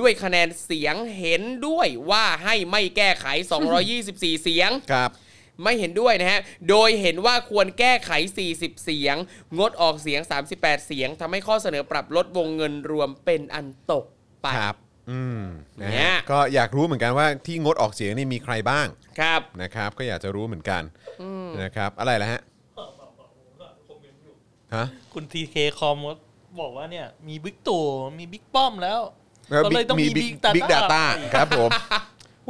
[0.00, 3.26] ด้วยคะแนนเสียงเห็นด้วยว่าให้ไม่แก้ไข
[3.84, 5.10] 224 เสียงครับ
[5.62, 8.10] ไม่เห็นด้วยนะฮะ โดยเห็นว่าควรแก้ไข
[8.48, 9.16] 40 เสียง
[9.58, 10.20] งดออกเสียง
[10.54, 14.04] 38 เสียงทำให้ข้อเสนอปรับลดวงเงินรวมเป็นอันตก
[14.42, 14.76] ไปครับ
[15.10, 15.42] อืม
[15.80, 18.86] นะเนี่ฮะยก็อยากรู้เหมือนกันว่าที่งดออกเสียงนี่มีใครบ้าง
[19.20, 20.82] ครับ นะครับ ก็อยากจะรู้เหมือนกัน
[21.62, 22.40] นะครับ อะไรล่ะฮะ
[24.74, 25.96] ฮะ คุณทีเคคอม
[26.60, 27.82] บอกว่าเนี่ย มีบิ๊กตู่
[28.18, 29.00] มีบิ๊กป้อมแล้ว
[29.50, 31.04] แล้วก็เลยต้องมี Big Big Big Data Data
[31.34, 31.70] ครับผม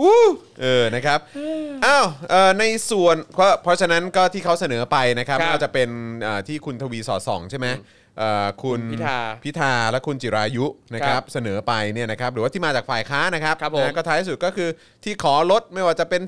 [0.00, 0.22] วู้
[0.62, 1.18] เออนะครับ
[1.86, 5.88] อ้าวเอ่อในส่วนเพราะเพราะฉะนั้นก็ที่เขาเสนอไปนะครับครับไม่ว่าจะเป็น
[6.22, 7.96] เอ่อที่คุณทวีสอดส่องใช่ไหมเอ่อ
[8.62, 14.68] คุณพิธาพิธาและคุณจิรายุนะคครัรับบเสนอไปเนี่ยนะครับหรือว่าที่มาจากฝ่ายค้านนะครับครับผมนะก็ท้ายสุดก็คือ
[15.04, 16.22] ที่ขอลดไม่ว่าจะเป็น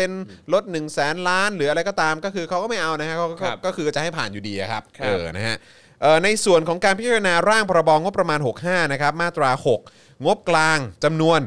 [0.00, 5.56] 10%ลด 1 0 0 0 0แสนล้าน หรืออะไรก็ตามก็คือเขาก็ไม่เอานะฮะเขาก็ครับก็คือจะให้ผ่านอยู่ดีอะครับครับเออนะฮะ
[6.02, 9.50] เอ่อในส่วนของการพิจารณาร่างพรบงบประมาณ 65 นะครับ มาตรา
[9.88, 11.40] 6 งบกลางจำนวน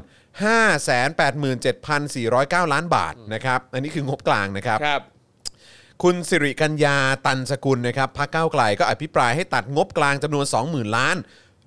[1.54, 4.80] 587,409 ล้านบาทนะครับ อันนี้คืองบกลางนะครับ
[6.04, 11.18] คุณสิริกัญญาตันสกุลนะครับพรรคก้าวไกลก็อภิปรายให้ตัดงบกลางจำนวน 20,000 ล้าน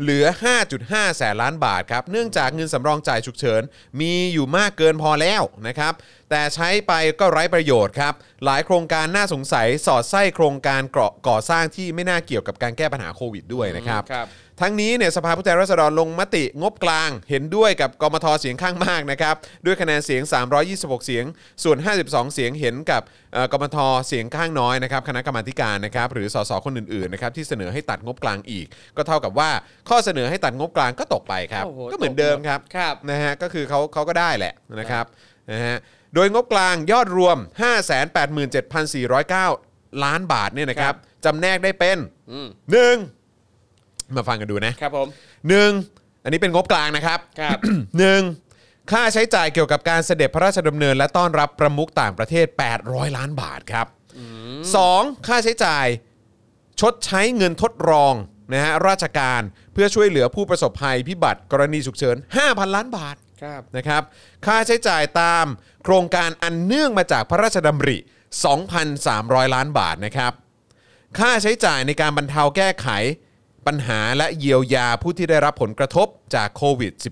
[0.01, 0.27] เหลือ
[0.71, 3.63] 5.5 แสนล้านบาทครับ เนื่องจากเงินสำรองจ่ายฉุกเฉิน
[4.01, 5.93] มีอยู่มากเกินพอแล้วนะครับ
[6.31, 8.15] แต่ใช้ไปก็ไร้ประโยชน์ครับ
[8.45, 10.83] หลายโครงการน่าสงสัยสอดไส้โครงการ
[11.29, 14.27] ก่อสร้างที่ไม่น่าเกี่ยวกับการแก้ปัญหาโควิดด้วยนะครับ ครับ
[14.61, 19.35] ทั้งนี้เนี่ยสภาผู้แทนราษฎรลงมติงบกลาง เห็นด้วยกับกมทเสียงข้างมากนะครับ
[19.65, 20.23] ด้วยคะแนนเสียง
[20.65, 21.25] 326 เสียง
[21.65, 23.03] ส่วน 52 เสียงเห็นกับ
[23.33, 23.77] เอ่อกมท
[24.09, 29.51] เสียงข้างน้อยนะครับคณะกรรมาธิการนะครับหรือสสคนอื่นๆนะครับที่เสนอให้ตัดงบกลางอีก ก็เท่ากับว่า
[29.89, 35.05] ข้อเสนอให้ตัดงบกลางก็ตกไปครับโอ้โหก็เหมือนเดิมครับครับนะฮะก็คือเขาเขาก็ได้แหละนะครับ
[35.53, 35.77] นะฮะ
[36.15, 37.37] โดยงบกลางยอดรวม
[39.31, 40.95] 587,409 ล้านบาทเนี่ยนะครับ
[41.25, 41.99] จำแนกได้เป็น
[42.31, 42.39] อื
[44.11, 45.09] มหนึ่งมาฟังกันดูนะครับผม
[45.49, 45.71] หนึ่ง
[46.23, 47.59] อันนี้เป็นงบกลางนะครับครับ
[47.99, 48.23] หนึ่ง
[48.93, 52.47] ค่าใช้จ่ายเกี่ยวกับการเสด็จพระราชดำเนิน และต้อนรับประมุขต่างประเทศ
[52.83, 53.87] 800 ล้านบาทครับ
[54.77, 55.87] สองค่าใช้จ่าย
[56.81, 58.15] ชดใช้เงินทดรอง
[58.53, 59.43] นะฮะราชการ
[59.73, 64.03] เพื่อช่วยเหลือผู้ประสบภัยพิบัติกรณีฉุกเฉิน 5,000 ล้านบาท ครับ นะครับ
[64.47, 65.47] ค่าใช้จ่ายตาม
[65.85, 67.99] โครงการอันเนื่องมาจากพระราชดำริ
[68.77, 70.33] 2,300 ล้านบาทนะครับ
[71.19, 72.89] ค่าใช้จ่ายในการบรรเทาแก้ไข
[73.69, 77.03] ปัญหาและเยียวยาผู้ที่ได้รับผลกระทบจากโควิด -19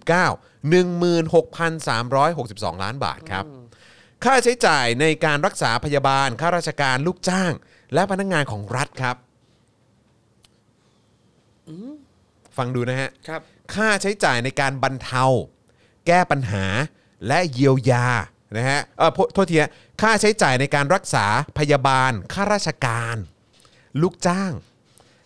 [1.53, 3.45] 16,362 ล้านบาทครับ
[4.25, 7.53] ค่าใช้จ่ายในการรักษาพยาบาล ข้าราชการลูกจ้าง
[7.95, 9.17] และพนักงานของรัฐครับ
[12.57, 13.41] ฟังดูนะฮะ ครับ
[13.75, 15.25] ค่าใช้จ่ายในการบรรเทา
[16.07, 16.65] แก้ปัญหา
[17.27, 18.07] และเยียวยา
[18.57, 19.71] นะฮะเออโทษโทษทีฮะ
[20.03, 21.27] ค่าใช้จ่ายในการรักษา
[21.59, 23.17] พยาบาล ข้าราชการ
[24.03, 24.53] ลูกจ้าง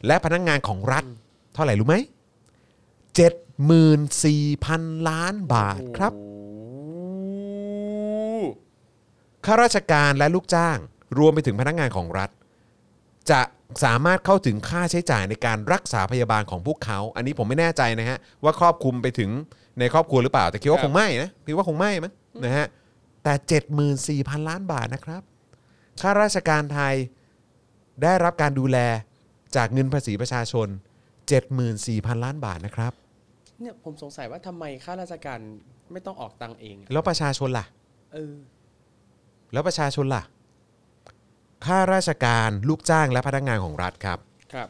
[0.06, 1.04] และพนักงานของรัฐ
[1.54, 1.96] เท่าไหร่รู้ไหม
[3.56, 6.12] 74,000 ล้านบาทครับ
[9.44, 10.78] ข้าราชการและลูกจ้าง
[11.18, 12.30] รวมไปถึงพนักงานของรัฐ
[13.30, 13.40] จะ
[13.84, 19.30] สามารถเข้าถึงค่าใช้จ่ายในการรักษาพยาบาลของพวกเขา อันนี้ผมไม่แน่ใจนะฮะ ว่าครอบคลุมไปถึง
[19.78, 22.12] ในครอบครัวหรือเปล่า แต่คิดว่าครัคบงไม่นะคิดว่าคงไม่มั้ง
[22.44, 22.66] นะฮะ
[23.24, 23.34] แต่
[24.28, 25.22] 74,000 ล้านบาทนะครับ
[26.00, 26.94] ข้าราชการไทย
[28.02, 28.78] ได้รับการดูแล
[29.56, 30.68] จากเงินภาษีประชาชน
[31.30, 32.92] 74,000 ล้านบาทนะครับ
[33.60, 35.40] เนี่ยผมสงสัยว่าทำไมข้าราชการ
[35.92, 37.66] ไม่ต้องออกตังค์เองอะแล้วประชาชนล่ะ
[38.14, 38.34] เออ
[39.52, 40.22] แล้วประชาชนล่ะ
[41.66, 44.18] ข้าราชการลูกจ้างและพนักงานของรัฐครับ
[44.54, 44.68] ครับ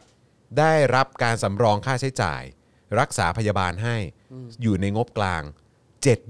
[0.59, 2.41] ได้รับการสำรองค่าใช้จ่าย
[2.99, 3.95] รักษาพยาบาลให้
[4.61, 5.43] อยู่ในงบกลาง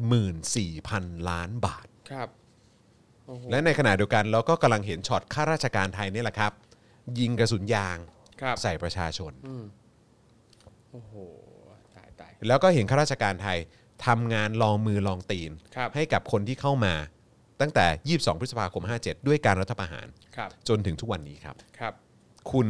[0.01, 2.29] 74,000 ล้านบาท ครับ
[3.27, 6.51] โอ้โหและในขณะเดียวกันเราก็กำลังเห็นช็อตข้าราชการไทยนี่แหละครับ
[7.19, 7.97] ยิงกระสุนยาง
[8.41, 9.63] ครับ ใส่ประชาชน อืม
[10.91, 11.13] โอ้โห
[11.95, 13.57] ตายตาย แล้วก็เห็นข้าราชการไทย
[14.05, 16.93] ทำงานลองมือลองตีน ครับ ให้กับคนที่เข้ามา
[17.61, 21.93] ตั้งแต่ 22 พฤษภาคม 57 ด้วยการรัฐประหาร ครับจนถึงทุกวันนี้ครับ ครับ
[22.51, 22.67] คุณ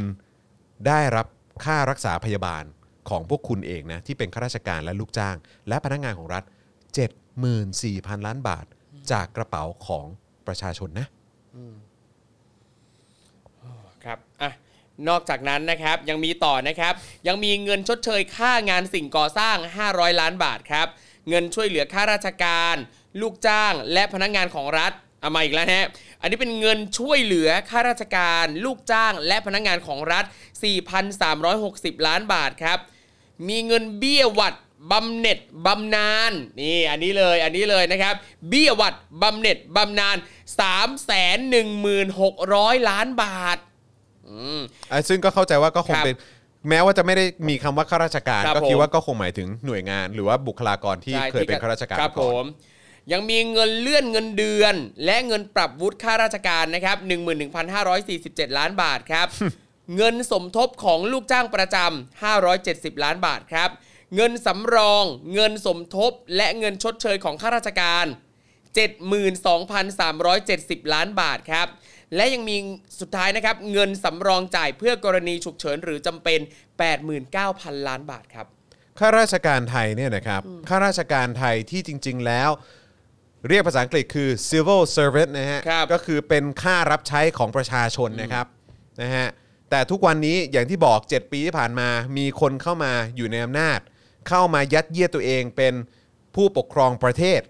[0.87, 1.27] ได้รับ
[1.65, 2.63] ค่ารักษาพยาบาล
[3.09, 5.35] ของพวกคุณเองนะ ที่เป็นข้าราชการและลูกจ้าง
[5.67, 6.43] และพนักงานของรัฐ
[7.35, 8.65] 74,000 ล้านบาท
[9.11, 10.05] จากกระเป๋าของ
[10.47, 11.07] ประชาชนนะ
[14.03, 14.51] ครับ อะ
[15.09, 16.93] นอกจากนั้นนะครับยังมีต่อนะครับ
[17.27, 19.57] ยังมีเงินชดเชยค่างานสิ่งก่อสร้าง
[19.89, 20.87] 500 ล้านบาทครับ
[21.29, 22.75] เงินช่วยเหลือข้าราชการ
[23.21, 25.85] ลูกจ้าง และพนักงานของรัฐเอามาอีกแล้วฮะ
[26.21, 30.25] อันนี้เป็นเงินช่วยเหลือข้าราชการ ลูกจ้าง และพนักงานของรัฐ
[31.35, 32.79] 4,360 ล้านบาทครับ
[33.47, 34.55] มีเงินเบี้ยวัด
[34.91, 38.15] บำเหน็จบำนาญนี่อันนี้เลยอันนี้เลยนะครับ
[38.49, 40.17] เบี้ยวัดบำเหน็จบำนาญ
[40.59, 43.57] 3 1 6 0 0 ล้านบาท
[44.31, 44.61] อืม
[44.91, 46.15] อะซึ่งก็เข้าใจว่าก็คงครับเป็น
[46.69, 52.45] แม้ว่าจะไม่ได้มีคำว่าข้าราชการ ครับก็คิดผม ว่าก็คงหมายถึงหน่วยงาน หรือว่าบุคลากรที่ใช่เคยเป็นข้าราชการครับมาผก่อนม
[53.11, 54.75] ยังมีเงินเลื่อนเงินเดือน
[55.05, 56.97] และเงินปรับวุฒิข้าราชการนะครับ
[57.77, 59.27] 11,547 ล้านบาทครับ
[59.97, 63.69] เงินสมทบของลูกจ้างประจำ570 ล้านบาทครับ
[64.15, 65.03] เงินสำรอง
[65.33, 68.05] เงินสมทบ และเงินชดเชยของข้าราชการ
[69.69, 71.67] 72,370 ล้านบาทครับ
[72.15, 72.57] และยังมี
[72.99, 76.39] สุดท้ายนะครับ เงินสำรองจ่ายเพื่อกรณีฉุกเฉินหรือจำเป็น
[77.33, 78.47] 89,000 ล้านบาทครับ
[78.99, 82.49] ข้าราชการไทยเนี่ยนะครับข้าราชการไทยที่จริง ๆ แล้ว
[83.49, 88.45] เรียกภาษาอังกฤษคือ civil servant นะฮะครับก็คือเป็นค่ารับใช้ของประชาชนนะครับ
[89.01, 89.27] นะฮะ
[89.69, 93.79] แต่ทุกวันนี้อย่างที่บอก 7 ปีที่ผ่านมา มีคนเข้ามาอยู่ในอำนาจ
[94.29, 95.73] เข้ามายัดเยียดตัวเองเป็น
[96.35, 97.41] ผู้ปกครองประเทศ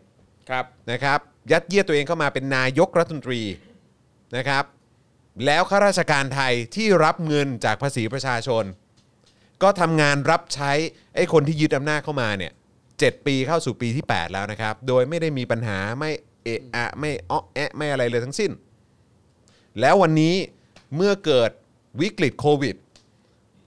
[0.50, 1.20] ครับนะครับ
[1.52, 3.42] ยัดเยียดตัวเองเข้ามาเป็นนายกรัฐมนตรี
[4.38, 4.64] นะครับ
[5.46, 8.64] แล้วข้าราชการไทยที่รับเงินจากภาษีประชาชน
[9.64, 10.72] ก็ทำงานรับใช้
[11.16, 12.52] ไอ้คนที่ยึดอำนาจเข้ามาเนี่ย
[13.00, 16.12] เปีเข้าสู่ปีที่ 8 แล้วนะครับ โดยไม่ได้มีปัญหาไม่
[16.44, 18.52] เอะอะไม่อ้อแอะไม่อะไรเลยทั้งสิ้น
[19.80, 20.36] แล้ววันนี้
[20.96, 21.52] เมื่อเกิด
[22.02, 22.76] วิกฤตโควิด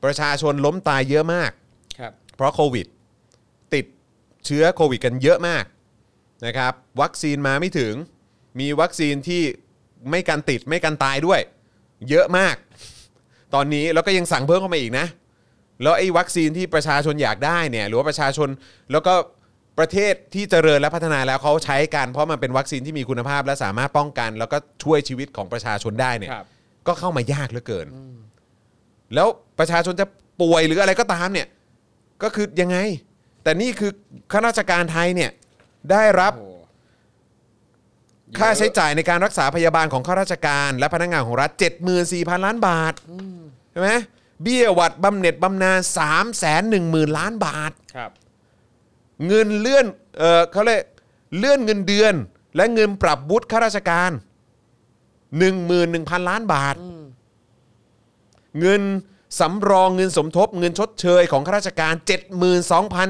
[0.05, 1.51] ประชาชนล้มตายเยอะมาก
[1.99, 2.87] ครับ เพราะโควิด
[3.75, 3.87] ติด
[4.45, 5.65] เชื้อโควิดกันเยอะมาก
[6.47, 7.95] นะครับ วัคซีนมาไม่ถึง
[8.61, 9.43] มีวัคซีนที่
[10.11, 11.41] ไม่กันติดไม่กันตายด้วย
[12.11, 12.57] เยอะมาก
[13.55, 15.07] ตอนนี้แล้วก็ยังสั่งเพิ่มเข้ามาอีกนะ
[15.83, 18.49] แล้วไอ้วัคซีนที่ประชาชนอยากได้เนี่ยหรือว่าประชาชน
[18.93, 19.15] แล้วก็
[19.79, 26.47] ประเทศที่เจริญและพัฒนาแล้วเขาใช้กันเพราะมันเป็นวัคซีนที่มีคุณภาพ และสามารถป้องกัน แล้วก็ช่วยชีวิตของประชาชนได้เนี่ย ครับ
[26.87, 27.87] ก็เข้ามายากเหลือเกิน
[29.15, 29.29] แล้ว
[29.59, 30.07] ประชาชนจะ
[30.41, 31.49] ป่วยหรืออะไรก็ตามเนี่ย
[32.23, 32.79] ก็คือยังไง
[33.43, 33.91] แต่นี่คือ
[34.33, 35.31] ข้าราชการไทยเนี่ย
[35.91, 36.54] ได้รับโอ้โห
[38.39, 41.51] ค่าใช้จ่ายในการรักษาพยาบาลของข้าราชการ และพนักงานของรัฐ
[41.99, 42.95] 74,000 ล้านบาท
[43.71, 43.91] ใช่ไหม
[44.43, 48.11] เบี้ยหวัดบำเหน็จบำนาญ3 1 0 0 0 0 ล้านบาท ครับ
[49.27, 49.87] เงินเลื่อน
[50.19, 50.83] เออเขาเรียก
[51.39, 52.15] เลื่อนเงินเดือน
[52.57, 54.11] และเงินปรับวุฒิข้าราชการ
[55.41, 56.75] 11,000 ล้านบาท
[58.61, 58.83] เงิน
[59.41, 61.95] สำรองเงินสมทบ เงินชดเชยของข้าราชการ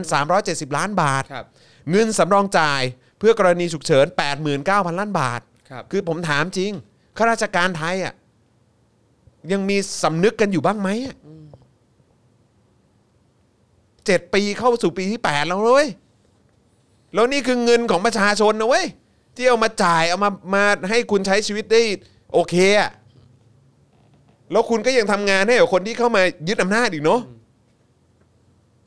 [0.01, 1.47] 72,370 ล้านบาท ครับ
[1.91, 4.07] เงินสำรองจ่ายเพื่อกรณีฉุกเฉิน
[4.53, 6.72] 89,000 ล้านบาทครับ คือผมถามจริง
[7.16, 8.14] ข้าราชการไทยอะ
[9.53, 11.16] ยังมีสำนึกกันอยู่บ้างไหมอะ
[14.07, 15.89] เจ็ดปีเข้าสู่ปีที่ 8 แล้วเว้ย
[17.14, 18.87] แล้วนี่คือเงินของประชาชนนะเว้ย
[19.37, 21.83] ที่เอามาจ่ายเอามามาให้คุณใช้ชีวิตได้
[22.33, 22.91] โอเคอะ
[24.53, 27.20] แล้วคุณก็ยังทำงานให้กับคนที่เข้ามายึดอำนาจอีกเนาะ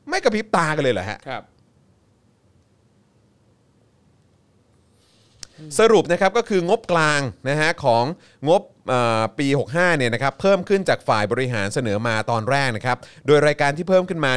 [0.08, 1.42] ไม่กระพริบตากันเลยเหรอฮะ ครับ
[5.78, 8.04] สรุปนะครับก็คืองบกลางนะฮะของ
[8.48, 14.32] งบเอ่อปี 65 เนี่ยนะครับเพิ่มขึ้นจากฝ่ายบริหารเสนอมาตอนแรกนะครับ โดยรายการที่เพิ่มขึ้นมา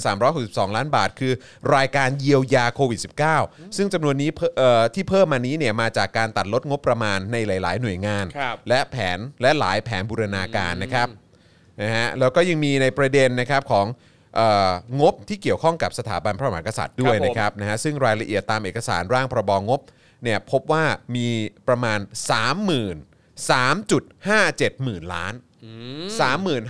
[0.00, 1.32] 16,362 ล้านบาท คือ
[1.76, 3.00] รายการเยียวยาโควิด
[3.38, 11.08] -19 ซึ่งจำนวนนี้เพิ่มเอ่อที่เพิ่มมานี้เนี่ยมาจากการตัดลดงบประมาณในหลาย ๆ หน่วยงานครับและแผนและหลายแผนบูรณาการนะครับ
[11.82, 13.86] นะฮะแล้วก็ยังมีในประเด็นนะครับของ
[14.36, 14.70] เอ่อ
[15.00, 19.80] งบที่เกี่ยวข้องกับสถาบันพระมหากษัตริย์ด้วยครับผมนะครับนะฮะซึ่งรายละเอียดตามเอกสารร่างพรบงบ
[20.22, 20.84] เนี่ยพบว่า
[21.16, 21.28] มี
[21.68, 25.34] ประมาณ 30,000 3.57หมื่นล้าน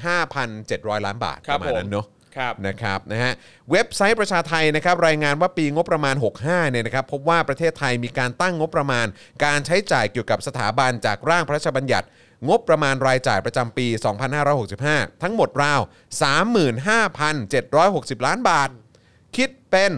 [0.03, 2.07] 35,700 ล้านบาทคปรับระมาณนั้นเนาะ
[2.37, 3.33] ครับนะครับนะฮะ
[3.71, 9.07] เว็บไซต์ประชาไทยนะครับรายงานว่าปีงบประมาณ 65เนี่ยนะครับพบว่าประเทศไทยมีการตั้งงบประมาณ
[9.45, 12.07] การใช้จ่ายเกี่ยวกับสถาบันจากร่างพระราชบัญญัติ
[12.49, 13.87] งบประมาณรายจ่ายประจำปี
[14.55, 15.81] 2565 ทั้งหมดราว
[17.23, 18.69] 35,760 ล้านบาท
[19.37, 19.93] คิดเป็น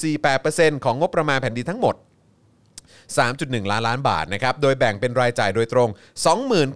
[0.00, 1.94] 1.148%ของงบประมาณแผ่นดินทั้งหมด
[3.14, 5.88] 3.1 ล้านล้านบาทนะครับ โดยแบ่งเป็นรายจ่ายโดยตรง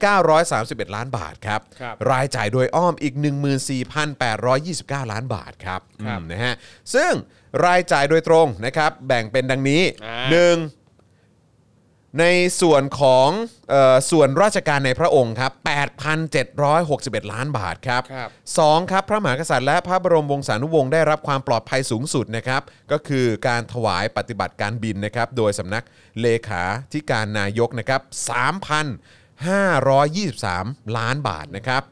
[0.05, 3.15] 2931 ล้านบาทครับ ครับ รายจ่ายโดยอ้อมอีก
[3.93, 6.55] 14,829 ล้านบาทครับครับ อืมนะฮะ
[6.95, 7.13] ซึ่ง
[7.67, 10.57] รายจ่ายโดยตรงนะครับ แบ่งเป็นดังนี้ อ่าหนึ่ง
[12.19, 12.25] ใน
[12.61, 13.29] ส่วนของ
[13.71, 15.53] เออส่วนราชการในพระองค์ครับ
[16.43, 18.29] 8,761 ล้านบาทครับครับ
[18.59, 22.63] สองครับ พระมหากษัตริย์และพระบรมวงศานุวงศ์ได้รับความปลอดภัยสูงสุดนะครับ
[22.93, 25.85] ก็คือการถวายปฏิบัติการบินนะครับ โดยสำนัก
[26.21, 26.63] เลขา
[26.93, 28.01] ธิการนายกนะครับ
[29.69, 31.83] 3,523 ล้านบาทนะครับ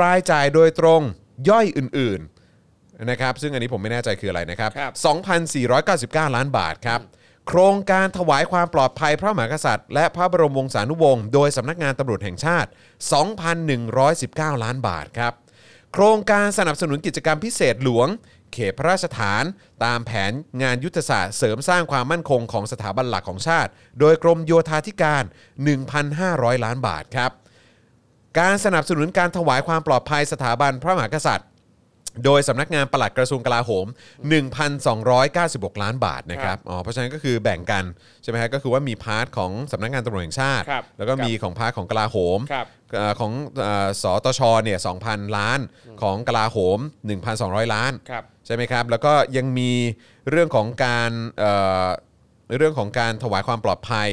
[0.00, 1.02] รายจ่ายโดยตรง
[1.48, 4.92] ย่อยอื่นๆนะครับ ซึ่งอันนี้ผมไม่แน่ใจคืออะไรนะครับครับ
[6.24, 7.00] 2,499 ล้านบาทครับ
[7.48, 12.70] โครงการถวายความปลอดภัยพระมหากษัตริย์ และพระบรมวงศานุวงศ์โดยสำนักงานตำรวจแห่งชาติ
[13.86, 15.32] 2,119 ล้านบาทครับ
[15.92, 18.08] โครงการสนับสนุนกิจกรรมพิเศษหลวง
[18.52, 19.44] เขตพระราชฐาน
[19.84, 20.32] ตามแผน
[20.62, 23.70] งานยุทธศาสตร์เสริมสร้างความมั่นคงของสถาบันหลักของชาติ
[24.00, 25.22] โดยกรมโยธาธิการ
[25.94, 27.30] 1,500 ล้านบาทครับ
[28.38, 31.48] การสนับสนุนการถวายความปลอดภัยสถาบันพระมหากษัตริย์
[32.24, 33.86] โดยสำนักงานปลัดกระทรวงกลาโหม
[34.84, 37.84] 1,296 ล้านบาทนะครับอ๋อเพราะฉะนั้นก็คือแบ่งกัน
[38.22, 45.60] ใช่ไหมครับก็คือว่ามี part ของสำนักงานตำรวจแห่งชาติ ครับแล้วก็มีของ part ของกลาโหมครับเอ่อของเอ่อสตชเนี่ย2,000 ล้าน
[46.02, 46.78] ของกลาโหม
[47.26, 49.72] 1,200 ล้านครับ ใช่ไหมครับ แล้วก็ยังมี
[50.30, 51.52] เรื่องของการเอ่
[51.84, 51.86] อ
[52.56, 54.08] เรื่องของการถวายความปลอดภัย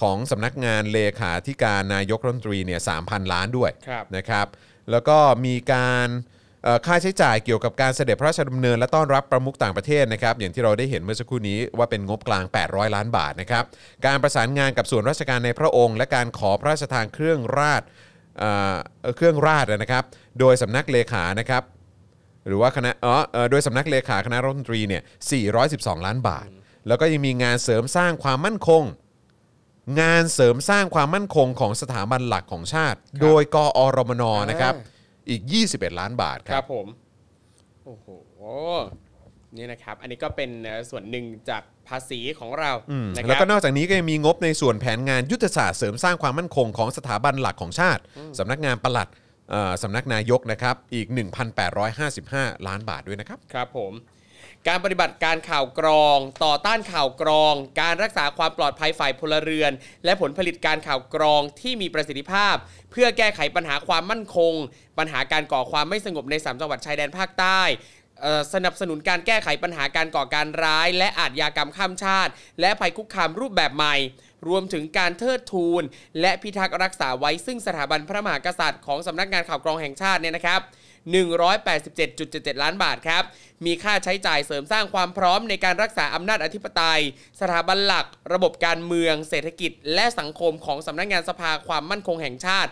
[0.00, 4.46] ของสำนักงานเลขาธิการนายกรัฐมนตรีเนี่ย3,000 ล้านด้วยครับ นะครับ
[4.90, 6.33] แล้วก็มีการเอ่อ
[6.86, 13.64] ค่าใช้จ่ายเกี่ยวกับการเสด็จพระราชดำเนินและต้อนรับประมุขต่างประเทศนะครับอย่างที่เราได้เห็นเมื่อสักครู่นี้ว่าเป็นงบกลาง 800 ล้านบาทนะครับ
[14.06, 17.82] การประสานงานกับส่วนราชการในพระองค์ และการขอพระราชทานเครื่องราช
[18.38, 20.04] เอ่อเอ่อเครื่องราชนะครับ
[20.40, 21.62] โดยสำนักเลขานะครับ
[22.46, 25.02] หรือว่าคณะอ๋อเอ่อโดยสำนักเลขาคณะรัฐมนตรีเนี่ย
[25.54, 26.48] 412 ล้านบาท
[26.88, 28.82] แล้วก็ยังมีงานเสริมสร้างความมั่นคง
[30.00, 34.74] งานเสริมสร้างความมั่นคงของสถาบันหลักของชาติ โดยกอรมนนะครับ
[35.28, 36.86] อีก 21 ล้านบาทคครัรับบ ผม
[37.84, 38.06] โอ้โห
[39.56, 48.02] นี่นะครับ อันนี้ก็เป็นเอ่อส่วนหนึ่งจากภาษีของเราอืมนะคแล้วรับก็นอกจากนี้ก็ยังมีงบในส่วนแผนงานยุทธศาสตร์เสริมสร้างความมั่นคงของสถาบันหลักของชาติ
[48.38, 49.08] สำนักงานปลัด
[49.50, 51.06] เอ่อสำนักนายกนะครับอีก
[51.86, 53.94] 1,855 ล้านบาทด้วยนะครับ ครับผม
[54.68, 59.72] การปฏิบัติการข่าวกรอง ต่อต้านข่าวกรอง การรักษาความปลอดภัยฝ่ายพลเรือน
[60.04, 62.56] และผลผลิตการข่าวกรองที่มีประสิทธิภาพ
[62.94, 64.52] เพื่อแก้ไขปัญหาความมั่นคง
[64.98, 67.60] ปัญหาการก่อความไม่สงบในสามจังหวัดชายแดนภาคใต้
[68.54, 73.96] สนับสนุนการแก้ไขปัญหาการก่อการร้าย และอาชญากรรมข้ามชาติ และภัยคุกคามรูปแบบใหม่
[74.48, 75.82] รวมถึงการเทิดทูน
[76.20, 80.60] และพิทักษ์รักษาไว้ซึ่งสถาบันพระมหากษัตริย์ของสำนักงานข่าวกรองแห่งชาติเนี่ยนะครับ
[81.12, 83.24] 187.77 ล้านบาทครับ
[83.66, 87.00] มีค่าใช้จ่ายเสริมสร้างความพร้อมในการรักษาอำนาจอธิปไตย
[87.40, 92.70] สถาบันหลัก ระบบการเมือง เศรษฐกิจ และสังคมของสำนักงานสภาความมั่นคงแห่งชาติ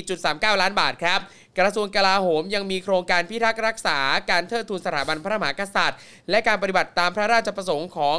[0.00, 1.20] 4.39 ล้านบาทครับ
[1.58, 3.98] กระทรวงกลาโหมยังมีโครงการพิทักษ์รักษา
[4.30, 5.98] การเทิดทูนสถาบันพระมหากษัตริย์
[6.30, 8.18] และการปฏิบัติตามพระราชประสงค์ของ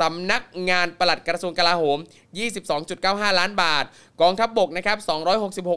[0.00, 1.98] สำนักงานปลัดกระทรวงกลาโหม
[2.68, 3.84] 22.95 ล้านบาท
[4.22, 4.98] กองทัพบบกนะครับ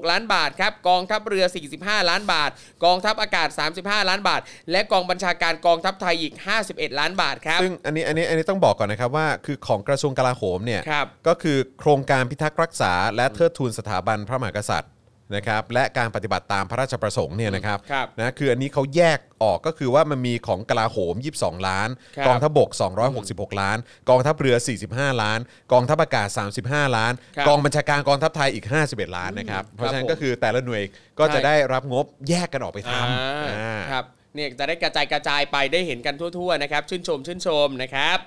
[0.06, 1.46] 266 ล้านบาทครับ กองทัพเรือ
[1.78, 2.50] 45 ล้านบาท
[2.86, 3.48] กองทัพอากาศ
[3.80, 6.34] 35 ล้านบาท และกองบัญชาการกองทัพไทยอีก
[6.68, 14.92] 51 ล้านบาทครับ ซึ่งอันนี้อันนี้อันนี้ต้องบอกก่อนนะครับว่าคือของกระทรวงกลาโหมเนี่ยครับก็คือโครงการพิทักษ์รักษา และเทิดทูนสถาบันพระมหากษัตริย์
[15.36, 22.70] นะครับและการปฏิบัติตามพระราชประสงค์เนี่ยนะครับครับนะคืออันนี้เขาแยกออกก็คือว่ามันมีของกลาโหม 22 ล้าน ครับกองทัพบก
[23.16, 23.78] 266 ล้าน
[24.10, 24.56] กองทัพเรือ
[24.90, 25.40] 45 ล้าน
[25.74, 26.28] กองทัพอากาศ
[26.62, 30.84] 35 ล้าน ครับกองบัญชาการกองทัพไทยอีก 51 ล้านนะครับเพราะฉะนั้นผมก็คือแต่ละหน่วย
[31.20, 38.18] ก็จะใช่ได้รับงบแยกกันออกไปทอ่าำอ่า ครับเนี่ยจะได้กระจายกระจายไปได้เห็นกันทั่วๆนะครับชื่นชมชื่นชมนะครับ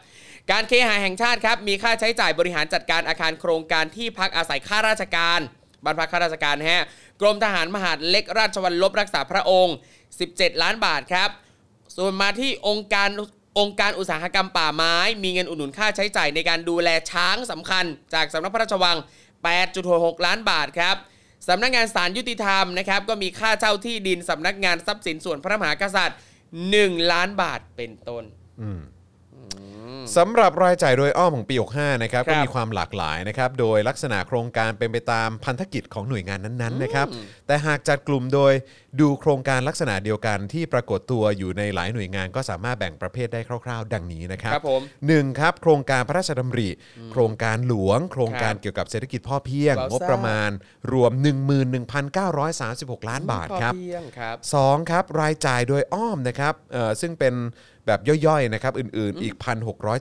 [0.52, 5.40] การเคหะแห่งชาติครับมีค่าใช้จ่ายบริหารจัดการอาคารโครงการที่พักอาศัยข้าราชการ
[5.84, 6.84] บ้านพักข้าราชการฮะ
[7.20, 9.76] กรมทหารมหาดเล็กราชวัลลบรักษาพระองค์
[10.18, 11.30] 17 ล้านบาทครับ
[11.96, 13.08] ส่วนมาที่องค์การ
[13.58, 17.84] องค์การอุตสาหกรรมป่าไม้ มีเงินอุดหนุนค่าใช้จ่ายในการดูแลช้างสำคัญ
[18.14, 18.96] จากสำนักพระราชวัง
[19.62, 20.96] 8.66 ล้านบาทครับ
[21.48, 26.18] สำนักงานศาลยุติธรรมนะครับก็มีค่าเช่าที่ดินสำนักงานทรัพย์สินส่วนพระมหากษัตริย์
[26.64, 28.24] 1 ล้านบาทเป็นต้น
[30.16, 37.06] สำหรับรายจ่ายโดยอ้อมของปี 65 นะครับครับก็มีความหลากหลายนะครับโดยลักษณะโครงการเป็นไปตามพันธกิจของหน่วยงานนั้นๆนะครับ
[37.46, 38.52] แต่หากจัดกลุ่มโดย
[39.00, 46.70] ดูโครงการลักษณะเดียวกันที่ปรากฏตัวอยู่ในหลายหน่วยงาน ก็สามารถแบ่งประเภทได้คร่าว ๆ ดังนี้นะครับครับผมหนึ่งครับโครงการพระราชดำริ
[47.12, 50.50] โครงการหลวง โครงการเกี่ยวกับเศรษฐกิจพ่อเพียงว้าวงบประมาณ
[50.92, 51.12] รวม
[52.30, 57.34] 11,936 ล้านบาทครับพอเพียงครับ2ครับรายจ่ายโดยอ้อมนะครับเอ่อซึ่งเป็น
[57.88, 59.34] แบบย่อยๆนะครับอื่นๆอีก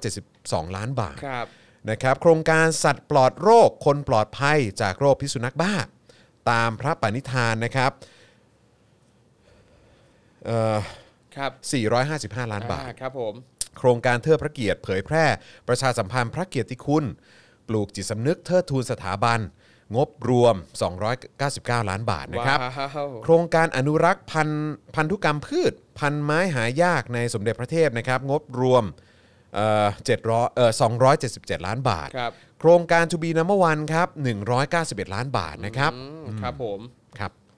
[0.05, 1.47] 1,672 ล้านบาทครับ
[1.89, 5.73] นะครับโครงการสัตว์ปลอดโรคคนปลอดภัยจากโรคพิษสุนัขบ้า
[6.51, 7.91] ตามพระปณิธานนะครับ
[10.45, 10.77] เอ่อ
[11.35, 11.51] ครับ
[12.47, 13.33] 455 ล้านบาทอ่ครับผม
[13.77, 15.25] โครงการเทิดพระเกียรติเผยแพร่
[15.67, 17.05] ประชาสัมพันธ์พระเกียรติคุณ
[17.67, 19.39] ปลูกจิตสำนึกเทิดทูนสถาบัน
[19.95, 20.55] งบรวม
[21.21, 28.83] 299 ล้านบาทนะครับว้าวโครงการอนุรักษ์พันธุ์พันธุกรรมพืช พันไม้หายากในสมเด็จพระเทพนะครับงบรวม
[29.55, 29.87] เอ่อ
[30.21, 30.71] 700เอ่อ
[31.23, 34.07] 277ล้านบาทครับโครงการ To be number one ครับ
[34.57, 36.96] 191ล้านบาทนะครับอืมครับผมครับ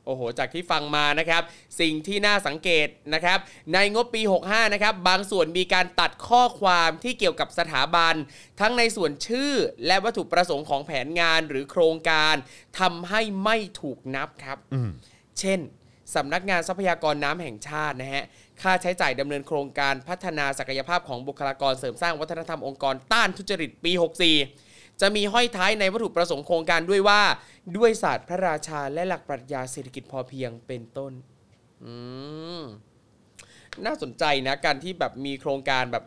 [0.10, 1.42] โอ้โห จากที่ฟังมานะครับ
[1.80, 3.40] สิ่งที่น่าสังเกตนะครับ
[3.74, 8.16] ในงบปี 65 นะครับ บางส่วนมีการตัดข้อความที่เกี่ยวกับสถาบัน
[8.60, 9.54] ทั้งในส่วนชื่อ
[9.88, 12.36] และวัตถุประสงค์ของแผนงานหรือโครงการ
[12.80, 14.58] ทำให้ไม่ถูกนับครับ
[15.40, 15.60] เช่น
[16.16, 18.24] สำนักงานทรัพยากรน้ำแห่งชาตินะฮะ
[18.62, 24.69] ค่าใช้จ่ายดำเนินโครงการพัฒนาศักยภาพของบุคลากรเสริมสร้างวัฒนธรรมองค์กรต้านทุจริตปี 64
[25.02, 27.22] จะมีห้อยท้ายในวัตถุประสงค์โครงการด้วยว่า
[27.78, 31.14] ด้วยศาสตร์พระราชาและหลักปรัชญาเศรษฐกิจพอเพียงเป็นต้น
[31.84, 31.94] อื
[32.62, 32.64] ม
[33.86, 36.04] น่าสนใจนะการที่แบบมีโครงการแบบ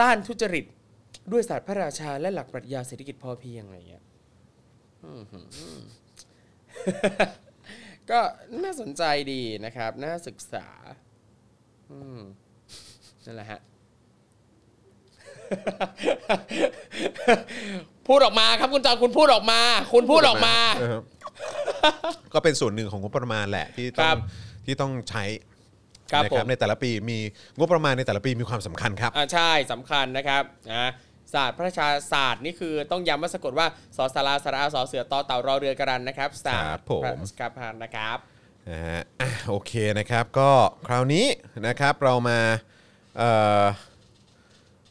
[0.00, 0.64] ต้านทุจริต
[1.32, 4.04] ด้วยศาสตร์พระราชาและหลักปรัชญาเศรษฐกิจพอเพียงอะไรอย่างเงี้ย
[8.10, 8.20] ก็
[8.64, 9.02] น่าสนใจ
[9.32, 10.66] ดีนะครับ น่าศึกษา
[11.90, 11.98] อื
[13.24, 13.60] นั่นแหละฮะ
[18.08, 19.60] พูดออกมาครับคุณจอนคุณพูดออกมา
[19.92, 20.98] คุณพูดออกมา เออ
[22.34, 24.16] ก็เป็นส่วนหนึ่งของงบประมาณแหละที่ต้คอรังบ
[24.66, 25.24] ที่ต้องใช้
[26.12, 27.18] ครับนะผม ในแต่ละปีมี
[27.58, 30.42] งบประมาณในแต่ละปีมีความสำคัญครับ อ่าใช่สำคัญนะครับ
[30.72, 30.90] นะ
[31.34, 33.66] ศาสตร์พระราชาศาสตร์นี่คือต้องย้ำว่าสะกดว่า
[33.96, 38.18] สอสาราสระอาสอเสือต่อเต่ารอเรือกระรันนะครับศาสตครับร์ผม พระราชานะครับ
[38.68, 40.50] นะฮะอะโอเคนะครับก็
[40.86, 41.26] คราวนี้
[41.66, 42.38] นะครับเรามา
[43.18, 43.30] เอ่
[43.60, 43.62] อ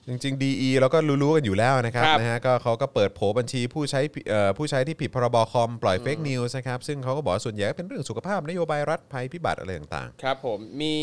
[0.07, 10.95] จริงๆ DE เราก็รู้ๆกันอยู่แล้วนะครับครับนะฮะก็เขาก็เปิดโผบัญชีผู้ใช้ผิดเอ่อผู้ใช้ที่ผิดพรบคอมปล่อยเฟกนิวส์นะครับซึ่งเขาก็บอกว่าส่วนใหญ่ก็เป็นเรื่องสุขภาพนโยบายรัฐภัยพิบัติอะไรต่างครับผมมี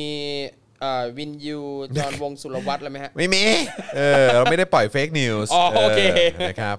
[0.81, 1.61] เอ่อวิญญู
[1.97, 3.43] จอห์นวงศ์สุรวัฒน์เลยไหมฮะๆไม่มี
[3.97, 6.01] เออ เราไม่ได้ปล่อย fake news อ๋อโอเค
[6.49, 6.77] นะครับ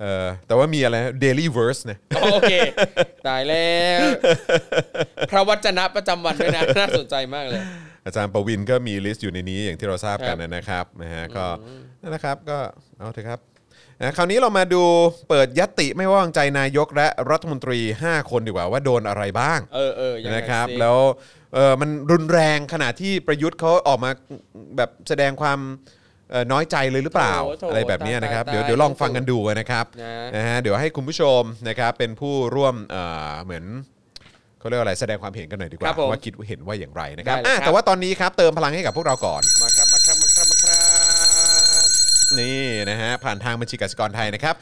[0.00, 2.52] เออแต่ว่ามีอะไร Daily Verse เนี่ยอ๋อโอเค
[3.26, 3.70] ตายแล้
[4.04, 4.06] ว
[5.30, 7.62] พระวจนะประจำวันด้วยนะ น่าสนใจมากเลย
[8.04, 11.44] อาจารย์ปวินก็มี list อยู่ในนี้อย่างที่เราทราบกันครับนะครับนะฮะก็
[12.02, 12.58] นั่นนะครับก็
[12.98, 13.40] เอาเถอะครับ
[14.00, 14.82] นะคราวนี้เรามาดู
[15.28, 20.98] เปิดญัตติไม่ไว้วางใจนายกและรัฐมนตรี 5 คนดีกว่าว่าโดนอะไรบ้าง เออเออยังไงนะครับสิแล้ว
[21.54, 24.10] เออมันรุนแรงขนาดที่ประยุทธ์เขาออกมา
[24.76, 25.58] แบบแสดงความ
[26.30, 33.64] เอ่อน้อยใจเลยหรือเปล่าโถโถอะไรแบบเนี้ยนะครับตายเดี๋ยวตายเดี๋ยวลองฟังกันดูนะครับนะนะฮะเดี๋ยวให้คุณผู้ชมนะครับเป็นผู้ร่วมเอ่อเหมือน
[34.60, 39.79] เขาเรียกว่าอะไรแสดงความเห็นกันหน่อยดีกครัว่าบผมว่าคิดเห็นว่าอย่างไรนะครับได้เลยอะครับ แต่ว่าตอนนี้ครับเติมพลังให้กับพวกเราก่อน มาครับมาครับมาครับมาครับ
[42.38, 44.54] นี่นะฮะผ่านทางบัญชีกสิกรไทยนะครับ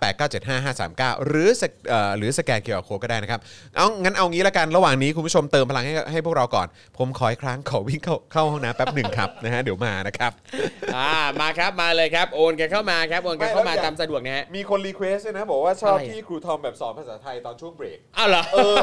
[0.00, 3.40] 0698975539 หรือสแกเอ่อหรือสแกน QR Code ก็ได้นะครับ
[3.76, 6.66] เอางั้นเอางี้ละกันระหว่างนี้คุณผู้ชมเติมพลังให้ให้พวกเราก่อน
[6.98, 10.32] ผมขออีกครั้งขอวิ่งเข้าเข้าห้องน้ำแป๊บหนึ่งครับนะฮะเดี๋ยวมานะครับ
[10.96, 18.76] อ่ามาครับมาเลยครับโอนกันเข้ามาครับโอนกันเข้ามาตามสะดวกนะฮะ มีคน request ด้วยนะ บอกว่าชอบอะไรที่ครูทอมแบบสอนภาษาไทยตอนช่วงเบรก อ้าวเหรอ เออ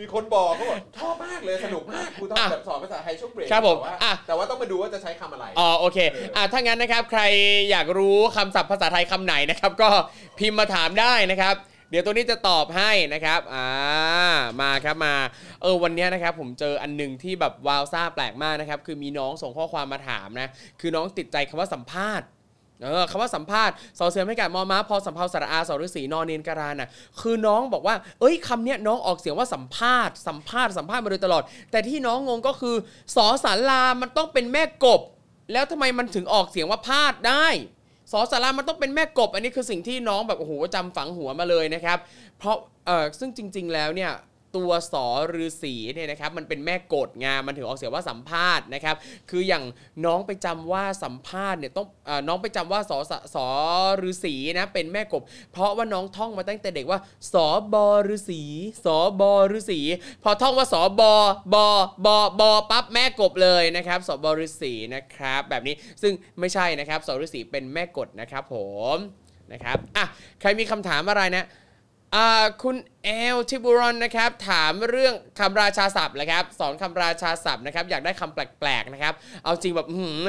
[0.00, 5.98] มีคนบอกเขาบอกชอบมากเลยสนุกมากครูทอมอะแบบสอนภาษาไทยช่วงเบรกครับผมแต่ว่าอะ แต่ว่าต้องมาดูว่าจะใช้คำอะไร อ๋อโอเค
[6.36, 7.22] อะถ้างั้นนะครับใคร
[7.70, 9.90] อยากรู้คำศัพท์ภาษาไทยคำไหนนะครับ ก็
[10.38, 11.56] พิมพ์มาถามได้นะครับ
[11.90, 13.68] เดี๋ยวตัวนี้จะตอบให้นะครับอ่า
[14.60, 15.14] มาครับมา
[15.62, 20.48] เออวันนี้นะครับผมเจออันหนึ่งที่แบบว้าวซ่าแปลกมากนะครับ คือมีน้องส่งข้อความมาถามนะ
[20.80, 22.26] คือน้องติดใจคำว่าสัมภาษณ์
[22.82, 26.88] เออคำว่าสัมภาษณ์สอเสือไม่กัดมอม้าพอสัมภาสระอาสอฤษีนอนเนนการาน่ะ
[27.20, 32.76] คือน้องบอกว่า เอ้ยคำเนี้ยน้องออกเสียงว่าสัมภาษณ์สัมภาษณ์สัมภาษณ์มาโดยตลอด แต่ที่น้องงงก็คือ
[33.16, 35.00] สอสารามันต้องเป็นแม่กบ
[35.52, 37.46] แล้วทำไมมันถึงออกเสียงว่าพาดได้
[38.12, 41.98] สอสารามันต้องเป็นแม่กบ อันนี้คือสิ่งที่น้องแบบโอ้โหจำฝังหัวมาเลยนะครับ
[42.38, 42.56] เพราะ
[42.86, 44.12] เออซึ่งจริง ๆ แล้วเนี่ย
[44.56, 45.06] ตัวสอ
[45.44, 48.96] ฤษีเนี่ยนะครับมันเป็นแม่กดงามันถึงออกเสียงว่าสัมภาษณ์นะครับ
[49.30, 49.64] คืออย่าง
[50.04, 53.46] น้องไปจำว่าสัมภาษณ์เนี่ยต้องอน้องไปจำว่าสอสสอ
[54.10, 55.22] ฤษีนะเป็นแม่กบ
[55.52, 57.00] เพราะว่าน้องท่องมาตั้งแต่เด็กว่า
[57.32, 58.42] สอบอฤษี
[58.84, 59.80] สอบอฤษี
[60.22, 61.12] พอท่องว่าสอบอ
[61.54, 61.66] บอ
[62.06, 68.56] บอบอปั๊บแม่กบเลยนะครับสอบอฤษีนะครับแบบนี้ซึ่งไม่ใช่นะครับสอฤษีเป็นแม่กดนะครับผ
[68.94, 68.96] ม
[69.52, 70.04] นะครับอะ
[70.40, 71.46] ใครมีคำถามอะไรนะ
[72.62, 79.14] คุณเอลทิบูรอนนะครับ ถามเรื่องคำราชาศัพท์เลยครับสอนคำราชาศัพท์นะครับ อยากได้คำแปลกๆนะครับ
[79.44, 80.20] เอาจริงแบบหือ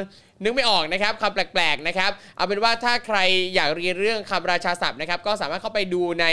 [0.44, 3.18] นึกไม่ออกนะครับคำแปลกๆนะครับ เอาเป็นว่าถ้าใคร
[3.56, 6.26] อยากเรียนเรื่องคำราชาศัพท์นะครับ ก็สามารถเข้าไปดูใน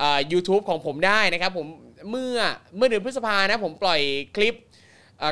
[0.00, 1.66] อ่า YouTube ของผมได้นะครับ ผม
[2.10, 2.38] เมื่อ
[2.76, 4.00] เมื่อเดือนพฤษภานะผมปล่อย
[4.36, 4.56] คลิป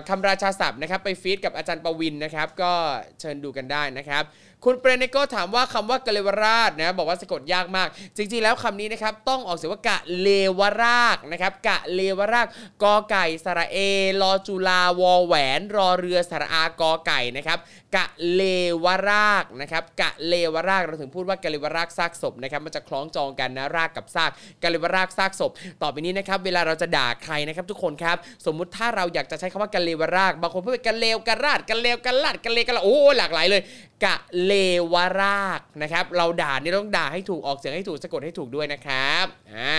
[0.09, 2.73] คำราชาศัพท์นะครับ ไปฟีดกับอาจารย์ประวินนะครับ ก็
[3.21, 4.25] เชิญดูกันได้นะครับ
[4.65, 10.29] คุณเปรเนโกถามว่าคำว่ากะเลวราชนะบอกว่าสะกดยากมาก จริงๆแล้วคำนี้นะครับต้องออกเสียงว่ากะเล
[10.59, 12.47] วรากนะครับกะเลวราก
[12.83, 13.77] กอไก่สระเอ
[14.23, 17.59] รอจุลาวอแหวน รอเรือสระอากอไก่นะครับ
[17.97, 18.43] กะเล
[18.85, 24.31] วรากนะครับกะเลวรากเราถึงพูดว่ากะเลวรากซากศพนะครับมันจะคล้องจองกันนะรากกับซาก
[24.63, 25.51] กะเลวรากซากศพ
[25.83, 33.63] ต่อไปนี้นะครับเวลาเราจะด่าใครนะครับทุกคนครับ สมมุติถ้าเราอยากจะใช้คำว่ากะเลวรากบางคนพูดเป็นกะเลวกะราดกะเลวกะลาดกะเลกะลาโอ้หลากหลายเลย
[34.05, 34.53] กะเล
[34.93, 39.79] วรากนะครับ เราด่านี่ต้องด่าให้ถูกออกเสียงให้ถูกสะกดให้ถูกด้วยนะครับอ่า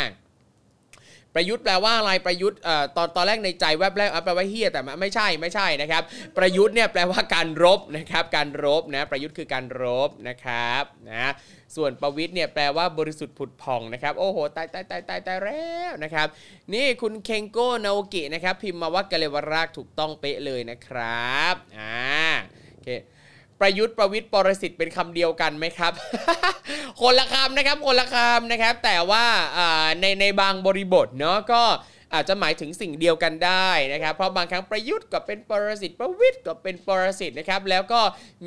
[1.35, 2.59] ประยุทธ์แปลว่าอะไรประยุทธ์
[2.97, 6.03] ตอนตอนแรกในใจแวบแรกอะแปลว่าเฮียแต่ไม่ใช่ไม่ใช่นะครับ
[6.37, 11.31] ประยุทธ์เนี่ยแปลว่าการรบนะครับการรบนะประยุทธ์คือการรบนะครับนะ
[11.75, 16.27] ส่วนประวิทย์เนี่ยแปลว่าบริสุทธิ์ผุดผ่องนะครับโอ้โหตายตายตายตายตายแล้วนะครับ
[16.73, 21.95] นี่คุณเคงโก้นาโอกินะครับพิมพ์มาว่ากเลวรากถูกต้องเป๊ะเลยนะครับอ่า
[22.71, 22.89] โอเค
[23.61, 25.93] ประยุทธ์ประวิทย์ปรสิตเป็นคำเดียวกันไหมครับ
[27.01, 29.25] คนละคำนะครับคนละคำนะครับ แต่ว่า
[30.01, 31.63] ในในบางบริบทเนาะก็
[32.13, 38.01] อาจจะหมายถึงสิ่งเดียวกันได้นะครับ เพราะบางครั้งประยุทธ์ก็เป็นปรสิตประวิทย์ก็เป็นปรสิตนะครับ แล้วก็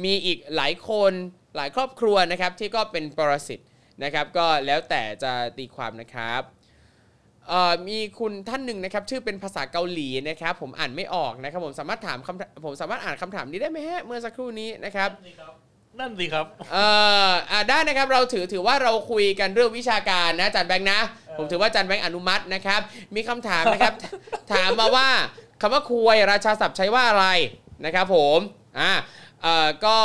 [0.05, 1.13] มีอีกหลายคน
[1.57, 3.61] หลายครอบครัวนะครับที่ก็เป็นปรสิต
[4.05, 6.43] นะครับ ก็แล้วแต่จะตีความนะครับ
[7.89, 15.11] มีคุณท่านหนึ่งนะครับชื่อเป็นภาษาเกาหลีนะครับผมอ่านไม่ออกนะครับผมสามารถถามคำผมสามารถอ่านคำถามนี้ได้ไหมฮะเมื่อสักครู่นี้นะครับ
[15.99, 16.87] นั่นสิครับเอ่
[17.31, 21.01] ออ่าได้นะครับเราถือถือว่าเราคุยกันเรื่องวิชาการนะอาจันแบงค์นะ
[21.39, 22.81] ผมถือว่าอาจันแบงค์อนุมัตินะครับ
[23.15, 23.95] มีคำถามนะครับ
[24.53, 25.09] ถามมาว่า
[25.61, 27.27] คำว่าควยราชาศัพท์ใช้ว่าอะไร
[27.85, 28.39] นะครับ ผม
[28.79, 28.91] อ่า
[29.45, 29.99] เอ่อก็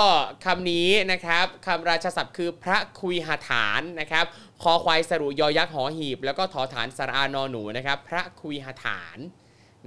[0.45, 4.26] คำนี้นะครับคำราชศัพท์คือพระคุยหาฐานนะครับ
[4.61, 9.18] คอควายสรุยอยักษ์หอหีบ แล้วก็ถอฐานสระอานอหนูนะครับ พระคุยหาฐาน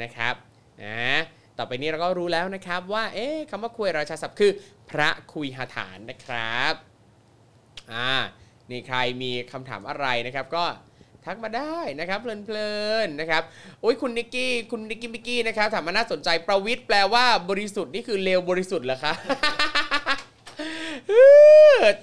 [0.03, 0.35] นะครับ
[0.85, 1.21] นะ
[1.59, 4.53] ต่อไปนี้เราก็รู้แล้วนะครับว่าเอ๊ะคำว่าคุยราชาศัพท์คือ
[4.91, 6.75] พระคุยหาฐานนะครับ
[7.93, 8.13] อ่า
[8.71, 10.65] นี่ใครมีคำถามอะไรนะครับก็
[11.25, 12.71] ทักมาได้นะครับเพลิ
[13.07, 13.43] นๆนะครับ
[13.81, 19.13] โอ้ยคุณนิกกี้คุณนิกกี้มิกกี้นะครับถามมาน่าสนใจประวิทย์แปลว่าบริสุทธิ์นี่คือเลวบริสุทธิ์เหรอคะ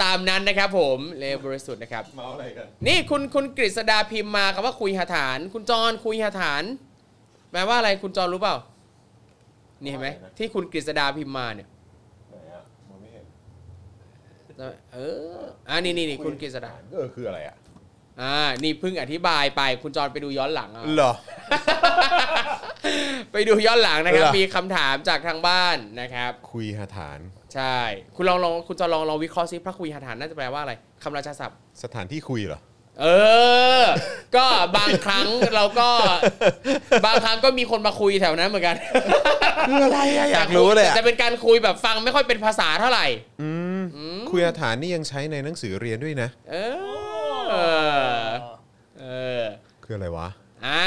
[0.04, 6.64] ตามนั้นนะครับผมเลวบริสุทธิ์นะครับเมาอะไรกันนี่คุณคุณกฤษดาพิมพ์มาคำว่าคุยหาฐาน คุณจรคุยหาฐาน
[7.52, 8.56] แปลว่าอะไรคุณจรรู้เปล่า
[9.82, 11.68] นี่เห็นไหมที่คุณกฤษดาพิมพ์มาเนี่ย
[12.30, 13.26] ไหนอะมองไม่เห็น
[14.94, 14.98] เอ
[15.40, 17.56] ออ่านี่นี่นี่คุณกฤษดาเออคืออะไรอะ
[18.22, 21.14] อ่า นี่เพิ่งอธิบายไปคุณจรไปดูย้อนหลังเอาเหรอ
[23.32, 27.20] ไปดูย้อนหลังนะครับ เหรอ มีคำถามจากทางบ้านนะครับ คุยหาฐาน
[27.54, 27.78] ใช่
[28.16, 30.74] คุณลองลองคุณจรลองลองวิเคราะห์ซิพระคุยหาฐานน่าจะแปลว่าอะไร
[31.04, 32.62] คำราชาศัพท์ สถานที่คุยเหรอ
[33.02, 33.08] เอ
[33.82, 33.84] อ
[34.36, 34.46] ก็
[34.78, 35.90] บางครั้งเราก็
[37.06, 38.76] บางครั้งก็มีคนมาคุยแถวนั้นเหมือนกัน
[39.70, 43.06] คืออะไรอะอยากรู้เลยอะแต่เป็นการคุยแบบฟังไม่ค่อยเป็นภาษาเท่าไหร่
[43.42, 43.82] อืม
[44.32, 48.09] คุยหฐานนี่ยังใช้ในหนังสือเรียนด้วยนะ เออ
[49.10, 49.44] เออ
[49.84, 50.28] คืออะไรวะ
[50.66, 50.82] อ่า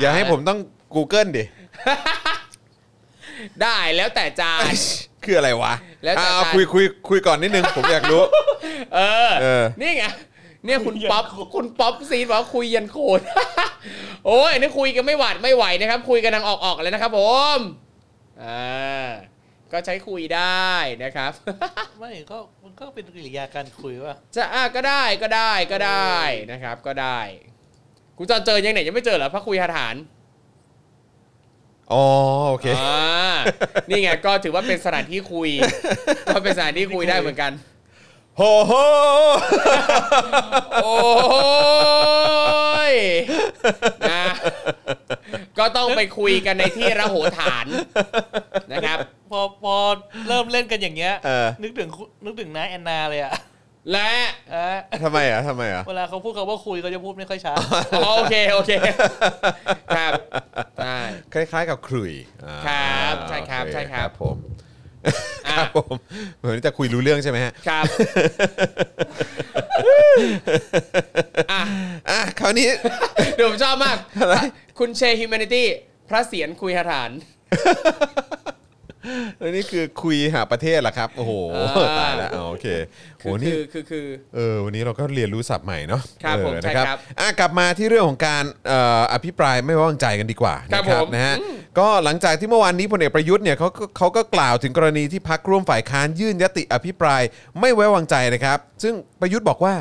[0.00, 0.58] อย่าให้ผมต้อง
[0.94, 1.44] Google ดิ
[3.62, 4.72] ได้แล้วแต่จารย์
[5.24, 5.72] คืออะไรวะ
[6.04, 8.22] แล้วแต่อ่าการ คุยคุยคุยก่อนนิดนึง ผมอยากรู้
[8.94, 10.04] เออ เออ นี่ไง
[10.64, 11.24] เนี่ยคุณป๊อป
[11.54, 13.20] คุณป๊อปซีดบอกว่าคุยยันโคน
[14.26, 17.20] โอ้ยอันนี่คุยกันไม่หวาดไม่ไหวนะครับ คุยกันทางออกๆเลยนะครับผ
[17.56, 17.58] ม
[18.42, 19.08] อ่า
[19.72, 20.70] ก็ใช้คุยได้
[21.04, 21.32] นะครับ
[21.98, 26.16] ไม่ก็มันก็เป็นกิริยาการคุยว่าจะอะก็ได้ก็ได้ก็ได้
[26.52, 27.18] นะครับ ก็ได้
[28.18, 29.96] คุณจอนเจอยังไหนยังไม่เจอเหรอพระคุยหาฐาน
[31.92, 32.04] อ๋อ
[32.50, 33.36] โอเคอ่า
[33.88, 35.50] นี่ไงก็ถือว่าเป็นสถานที่คุย
[36.34, 37.52] ก็เป็นสถานที่คุยได้เหมือนกัน
[38.36, 38.72] โหโห
[40.84, 40.98] โอ้
[42.92, 42.94] ย
[44.10, 44.24] นะ
[45.58, 47.66] ก็ต้องไปคุยกันในที่ระโหฐาน
[48.72, 48.98] นะครับ
[49.30, 49.76] พอพอ
[50.28, 51.88] เริ่มเล่นกันอย่างเงี้ยเออ นึกถึง
[52.24, 53.34] นึกถึงน้าแอนนาเลยอะ
[53.92, 54.12] และ
[54.50, 57.56] เออทำไมอะทำไมอะ เวลาเขาพูดคำว่าคุยเขาจะพูดไม่ค่อยชัด
[57.96, 58.70] อ๋อโอเคโอเค
[59.96, 60.12] ครับ
[60.82, 60.98] ใช่
[61.32, 62.12] คล้ายๆกับครุย
[62.44, 64.69] อ่าครับใช่ครับโอเใช่ครับ ผมอะ
[65.50, 65.94] ครับผม
[66.38, 67.84] เหมือนจะคุยรู้เรื่องใช่ไหมฮะครับ
[71.52, 71.60] อะ
[72.10, 72.68] อะคราวนี้
[73.36, 74.36] เดี๋ยวผมชอบมาก อะไร
[74.78, 75.66] คุณเชฮิวแมนิตี้
[76.08, 77.10] พระเสียรคุยหาฐาน
[79.40, 82.66] อันนี้คือคุยหาประเทศเหรอครับ โอ้โหอ่าตายแล้วอ่าโอเค
[83.18, 91.36] โหคือนี่คือคือคือเออวันนี้เราก็เรียนรู้ศัพท์ใหม่เนาะครับเออผมใช่นะครับครับอะกลับมาที่เรื่องของการเอ่ออภิปรายไม่ไว้วางใจกันดีกว่าครับนะครับผมนะฮะ
[91.78, 97.22] ก็หลังจากที่เมื่อวานนี้พลเอกประยุทธ์เนี่ยเขาก็เขาก็กล่าวถึงกรณีที่พักร่วมฝ่ายค้านยื่นยติอภิปราย
[97.60, 99.74] ไม่ไว้วางใจนะครับ ซึ่งประยุทธ์บอกว่า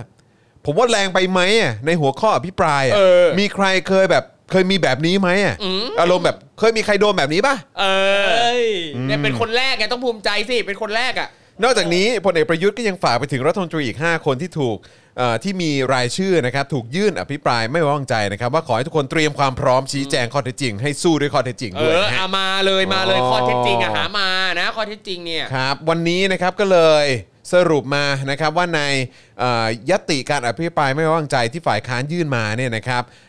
[0.65, 7.85] ผมว่าแรงไปไหมอะในหัวข้ออภิปรายอะเออมีใครเคยแบบ เคยมีแบบนี้ไหมอะอืม อารมณ์แบบเคยมีใครโดนแบบนี้ป่ะเอ
[8.23, 8.65] อเอ้ย
[9.07, 11.29] เนี่ยเป็นคนแรกไงต้องภูมิใจสิเป็นคนแรกอะ
[11.63, 14.77] นอกจากนี้พลเอกประยุทธ์ก็ยังฝากไปถึงรัฐมนตรีอีก 5 คนที่ถูก
[15.17, 27.05] เอ่อที่มีรายชื่อนะครับถูกยื่นอภิปรายไม่ไว้วางใจนะครับ ว่าขอให้ทุกคนเตรียมความพร้อมชี้แจงข้อเท็จจริงให้สู้ด้วยข้อเท็จจริงเอด้วยอนะฮะ เอามาเลยมาเลยอ๋อ ข้อเท็จจริงอะหามานะข้อเท็จจริงเนี่ย ครับวันนี้นะครับก็เลย
[27.53, 28.81] สรุปมานะครับว่าใน
[29.39, 33.13] เอ่อยติการอภิปรายไม่ไว้วางใจที่ฝ่ายค้านยื่นมาเนี่ยนะครับเอ่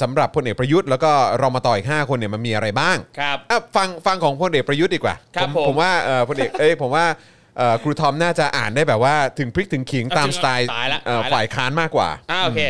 [0.00, 7.06] สำหรับพลเอกประยุทธ์แล้วก็รอมต่ออีก 5 คนเนี่ยมันมีอะไรบ้างครับอะฟังฟังของพลเอกประยุทธ์ดีกว่าครับผมผมผมว่าเอ่อพลเอกเอ้ยผมว่า
[7.58, 12.60] เอ่อครูทอมน่าจะอ่านได้แบบว่าถึงพริกถึงขิงเอาตามจริงสไตล์ตายละเอ่อตายละฝ่ายค้านมากกว่าอ่าโอเค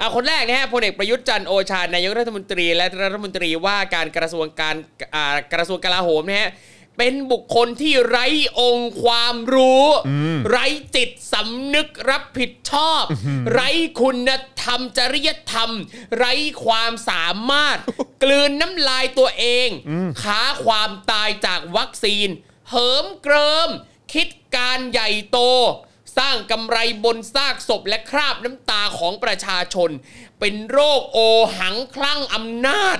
[0.00, 4.76] อ่าคนแรกนะฮะพลเอกประยุทธ์จันทร์โอชานายกรัฐมนตรีและรัฐมนตรีว่าการกระทรวงการ
[5.14, 6.50] อ่ากระทรวงกลาโหมนะฮะ
[6.96, 8.26] เป็นบุคคลที่ไร้
[8.60, 9.86] องค์ความรู้
[10.48, 10.66] ไร้
[10.96, 13.02] จิตสำนึกรับผิดชอบ
[13.52, 13.68] ไร้
[14.00, 14.30] คุณ
[14.62, 15.70] ธรรมจริยธรรม
[16.16, 16.32] ไร้
[16.64, 17.78] ความสามารถ
[18.22, 19.68] กลืนน้ำลายตัวเอง
[20.22, 22.28] ค้าความตายจากวัคซีน
[22.70, 23.70] เหิมเกริม
[24.12, 25.38] คิดการใหญ่โต
[26.18, 29.90] สร้างกำไรบนซากศพและคราบน้ำตาของประชาชน
[30.40, 31.18] เป็นโรคโอ
[31.58, 32.98] หังคลั่งอำนาจ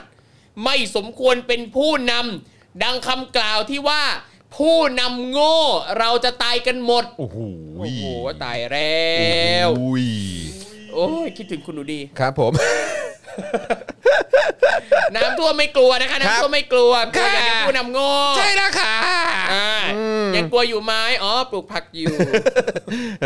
[0.65, 4.03] ไม่สมควรเป็นผู้นำ ดังคำกล่าวที่ว่า
[4.57, 5.59] ผู้นำโง่
[5.99, 7.39] เราจะตายกันหมด โอ้โห
[7.79, 8.05] โอ้โห
[8.45, 9.05] ตายแล้
[9.67, 10.07] วอุ้ย
[10.93, 12.53] โอ้ยคิดถึงคุณหนูดี ครับผม
[15.17, 18.95] น้ำท่วมไม่กลัวนะคะครับน้ำท่วมไม่กลัวกลัวอย่างเดียวค่ะผู้นำโง่ใช่แล้วค่ะ
[19.53, 19.69] อ่า
[20.37, 20.93] ยังกลัวอยู่ไหม
[21.23, 22.15] อ๋อปลูกผักอยู่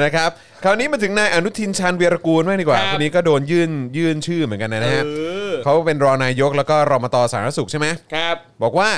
[0.05, 0.31] นะครับ
[0.65, 5.11] คราวนี้มาถึงนายอนุทินชาญวีรกูลบ้างดีกว่าครับคนนี้ก็โดนยื่นยื่นชื่อเหมือนกันนะฮะเอ
[5.51, 8.91] อ เขาเป็นรองนายกแล้วก็รมตสาธารณสุขใช่ไหมครับ บอกว่า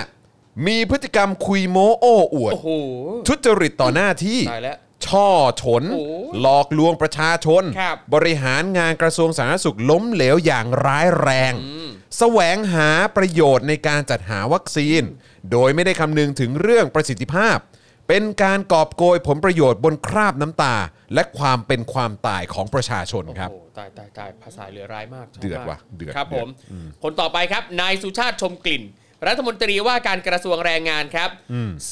[0.67, 2.69] มีพฤติกรรมคุยโม้โอ้อวด โอ้โห
[3.29, 5.29] ทุจริตต่อหน้าที่ ตายแล้วช่อ
[5.63, 6.05] ฉน โอ้
[6.41, 11.53] หลอกลวงประชาชน ครับบริหารงานกระทรวงสาธารณสุขล้มเหลวอย่างร้ายแรง
[12.19, 15.03] แสวงหาประโยชน์ในการจัดหาวัคซีน
[15.53, 17.59] โดยไม่ได้คำนึงถึงเรื่องประสิทธิภาพ
[18.09, 20.77] เป็นการกอบโกยผลประโยชน์บนคราบน้ำตา
[21.15, 26.51] และความเป็นความตายของประชาชนครับ โอ้โหตายตายตายภาษาเหลือร้ายมากชบเดือดมากว่ะเดือดครับเดืผอดม
[27.03, 28.83] คนต่อไปครับ นายสุชาติชมกลิ่น
[29.27, 31.31] รัฐมนตรีว่าการกระทรวงแรงงานครับ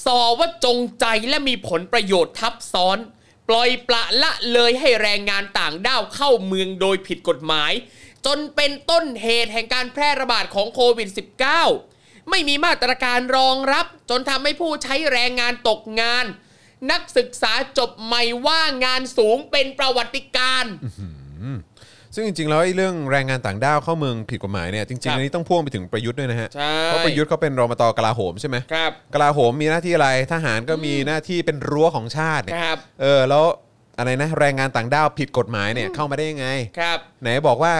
[0.05, 2.98] สอว่าจงใจและมีผลประโยชน์ทับซ้อน
[3.48, 7.72] ปล่อยปละละเลยให้แรงงานต่างด้าวเข้าเมืองโดยผิดกฎหมาย
[8.26, 11.09] จนเป็นต้นเหตุแห่งการแพร่ระบาดของโควิด
[11.68, 16.24] -19 ไม่มีมาตรการรองรับ จนทำให้ผู้ใช้แรงงานตกงาน
[16.90, 20.72] นักศึกษาจบใหม่ว่างงานสูงเป็นประวัติการณ์
[22.19, 33.45] ซึ่งจริงๆแล้วไอ้เรื่องแรงงานต่างด้าวเข้าเมืองผิดกฎหมายเนี่ยจริงครัๆบอันนี้ต้องพ่วงไปถึงประยุทธ์ด้วยนะฮะใช่เพราะประยุทธ์เขาเป็นรมตกลาโหมใช่ไหมครับกลาโหมมีหน้าที่อะไรทหารก็มีหน้าที่เป็นรั้วของชาติเนี่ยครับ เออแล้ว
[33.99, 36.47] อะไรนะแรงงานต่างด้าวผิดกฎหมายเนี่ยเข้ามาได้ยังไง
[36.78, 37.73] ครับ ไหนบอกว่า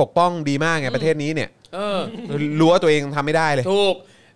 [0.00, 1.98] ปกป้องดีมากไงประเทศนี้เนี่ยเออ
[2.60, 3.94] รั้วตัวเองทำไม่ได้เลย ถูก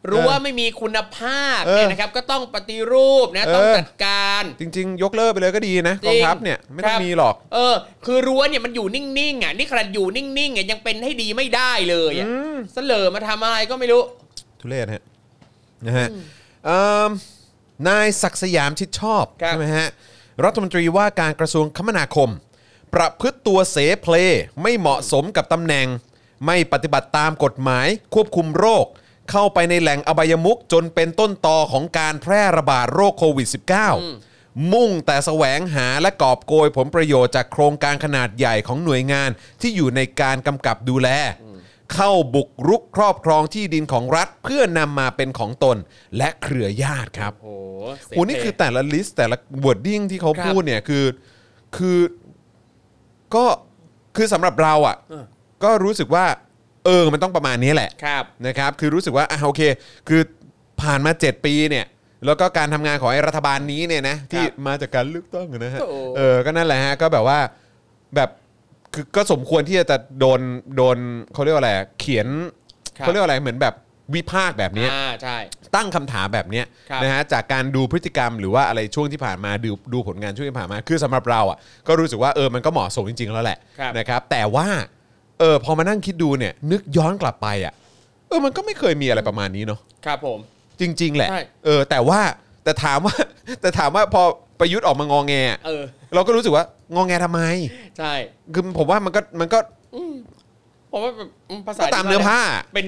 [0.09, 7.75] รู้ว่าไม่มีคุณภาพเออเนี่ยนะครับก็ต้องปฏิรูปนะต้องเออจัดการ จริง ๆ ยกเลิกไปเลยก็ดีนะจริกองงทัพเนี่ยไม่ต้อครังบมีหรอก เออ
[8.05, 12.27] คือรั้วเนี่ยมันอยู่นิ่งๆอะนี่ขนาดอยู่นิ่งๆอะยังเป็นให้ดีไม่ได้เลยอะ
[12.73, 14.03] เสลอมาทำอะไรก็ไม่รู้
[14.61, 15.03] ทุเรศฮะ
[15.87, 16.09] นะฮะ
[16.67, 17.11] เอิ่ม
[17.89, 19.89] นายศักดิ์สยามชิดชอบครับใช่ไหมฮะ
[20.45, 22.31] รัฐมนตรีว่าการกระทรวงคมนาคม
[22.95, 24.15] ประพฤติตัวเสเพล
[24.63, 25.87] ไม่เหมาะสมกับตำแหน่ง
[26.47, 28.87] ไม่ปฏิบัติตามกฎหมายควบคุมโรค
[29.31, 33.49] เข้าไปในแหล่งอบายมุกจนเป็นต้นตอของการแพร่ระบาดโรคโควิด
[34.11, 39.31] -19 มุ่งแต่แสวงหาและกอบโกยผลประโยชน์จากโครงการขนาดใหญ่ของหน่วยงาน
[39.61, 41.09] ที่อยู่ในการกำกับดูแล
[41.95, 45.77] เข้าบุกรุกครอบครองที่ดินของรัฐเพื่อนำมาเป็นของตน
[46.17, 51.05] และเครือญาติครับโอ้โหเสโอ้นี่คือแต่ละ list แต่ละ wording ที่เขาครับพูดเนี่ยคือ
[51.77, 51.99] คือ
[53.35, 53.45] ก็
[54.17, 55.25] คือสำหรับเราอะเออ
[55.63, 56.27] ก็รู้สึกว่า
[56.87, 59.63] เออมันต้องประมาณนี้แหละครับ นะครับคือรู้สึกว่าอะโอเค
[60.09, 60.21] คือ
[60.83, 61.87] ผ่านมา 7 ปีเนี่ย
[62.27, 67.39] แล้วก็การทำงานของไอ้รัฐบาลนี้เนี่ยนะที่มาจากการเลือกตั้งอะนะฮะโอ้ เออก็นั่นแหละฮะก็แบบว่า
[68.17, 68.31] แบบ
[68.95, 70.41] คือก็สมควรที่จะโดน
[70.77, 70.97] โดน
[71.33, 72.27] เขาเรียกว่าอะไรเขียน
[72.99, 73.75] ครับ เขาเรียกว่าอะไรเหมือนแบบ
[74.15, 75.37] วิพากษ์แบบเนี้ย อ่าใช่
[75.77, 81.59] ตั้งคำถามแบบเนี้ยครับนะฮะจากการดูพฤติกรรมหรือว่าอะไรช่วงที่ผ่านมาดูดูผลงานช่วงที่ผ่านมาคือสำหรับเราอะ
[81.89, 84.69] ก็รู้สึกว่าเออมันก็เหมาะสมจริงๆแล้วแหละครับนะครับแต่ว่า
[85.41, 87.73] เออพอมานั่งคิดดูเนี่ยนึกย้อนกลับไปอะ
[88.29, 90.39] เออมันก็ไม่เคยมีอะไรประมาณนี้เนาะครับผม
[90.81, 92.21] จริง ๆ แหละใช่ เออแต่ว่า
[92.65, 93.15] แต่ถามว่า
[93.61, 94.23] แต่ถามว่าพอ
[94.61, 95.83] ประยุทธ์ออกมางองแงอะเออ
[96.15, 96.65] เราก็รู้สึกว่า
[96.95, 97.41] งองแงทำไม
[97.99, 98.13] ใช่
[98.55, 99.59] คือผมว่ามันก็มันก็
[100.93, 102.41] ผมว่าแบบอืม ภาษาก็ตามเนื้อผ้า
[102.75, 102.87] เป็น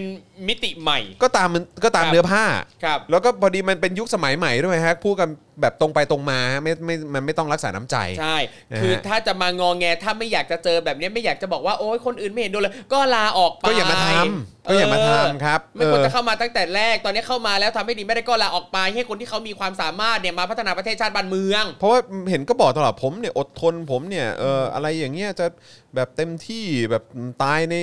[0.48, 2.44] มิติใหม่ ก็ตามมันก็ตามครับเนื้อผ้า
[2.84, 5.28] ครับแล้วก็พอดีมันเป็นยุคสมัยใหม่ด้วยฮะพูดกัน
[5.60, 8.36] แบบตรงไปตรงมาฮะไม่ไม่มันไม่ต้องรักษาน้ำใจใช่
[8.70, 25.46] นะฮะคือถ้าจะมางอแงถ้าไม่อยากจะเจอแบบนี้ไม่อยากจะบอกว่าโอ๊ยคนอื่นไม่เห็นโดนเลย ก็ลาออกไปก็อย่ามาทำก็อย่ามาทำครับไม่ควรเออจะเข้ามาตั้งแต่แรกตอนนี้เข้ามาแล้วทำให้ดีไม่ได้ก็ลาออกไป ให้คนที่เขามีความสามารถเนี่ยมาพัฒนาประเทศชาติบ้านเมือง เพราะว่าเห็นก็บอกตลอดผมเนี่ยอดทนผมเนี่ยเอออะไรอย่างเงี้ยจะ
[25.94, 27.04] แบบเต็มที่แบบ
[27.42, 27.74] ตายใน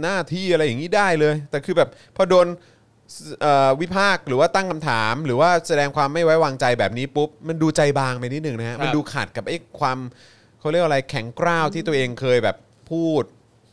[0.00, 2.46] หน้าที่อะไรอย่างนี้ได้เลย แต่คือแบบพอโดน
[3.42, 9.98] เอ่อวิพากษ์หรือว่าตั้งคำถาม หรือว่าแสดงความไม่ไว้วางใจแบบนี้ปุ๊บมันดูใจบางไปนิดนึงนะฮะครับมันดูขัดกับไอ้ความ
[10.60, 12.56] เขาเรียกว่าอะไรแข็งกร้าวที่ตัวเองเคยแบบ
[12.90, 13.24] พูด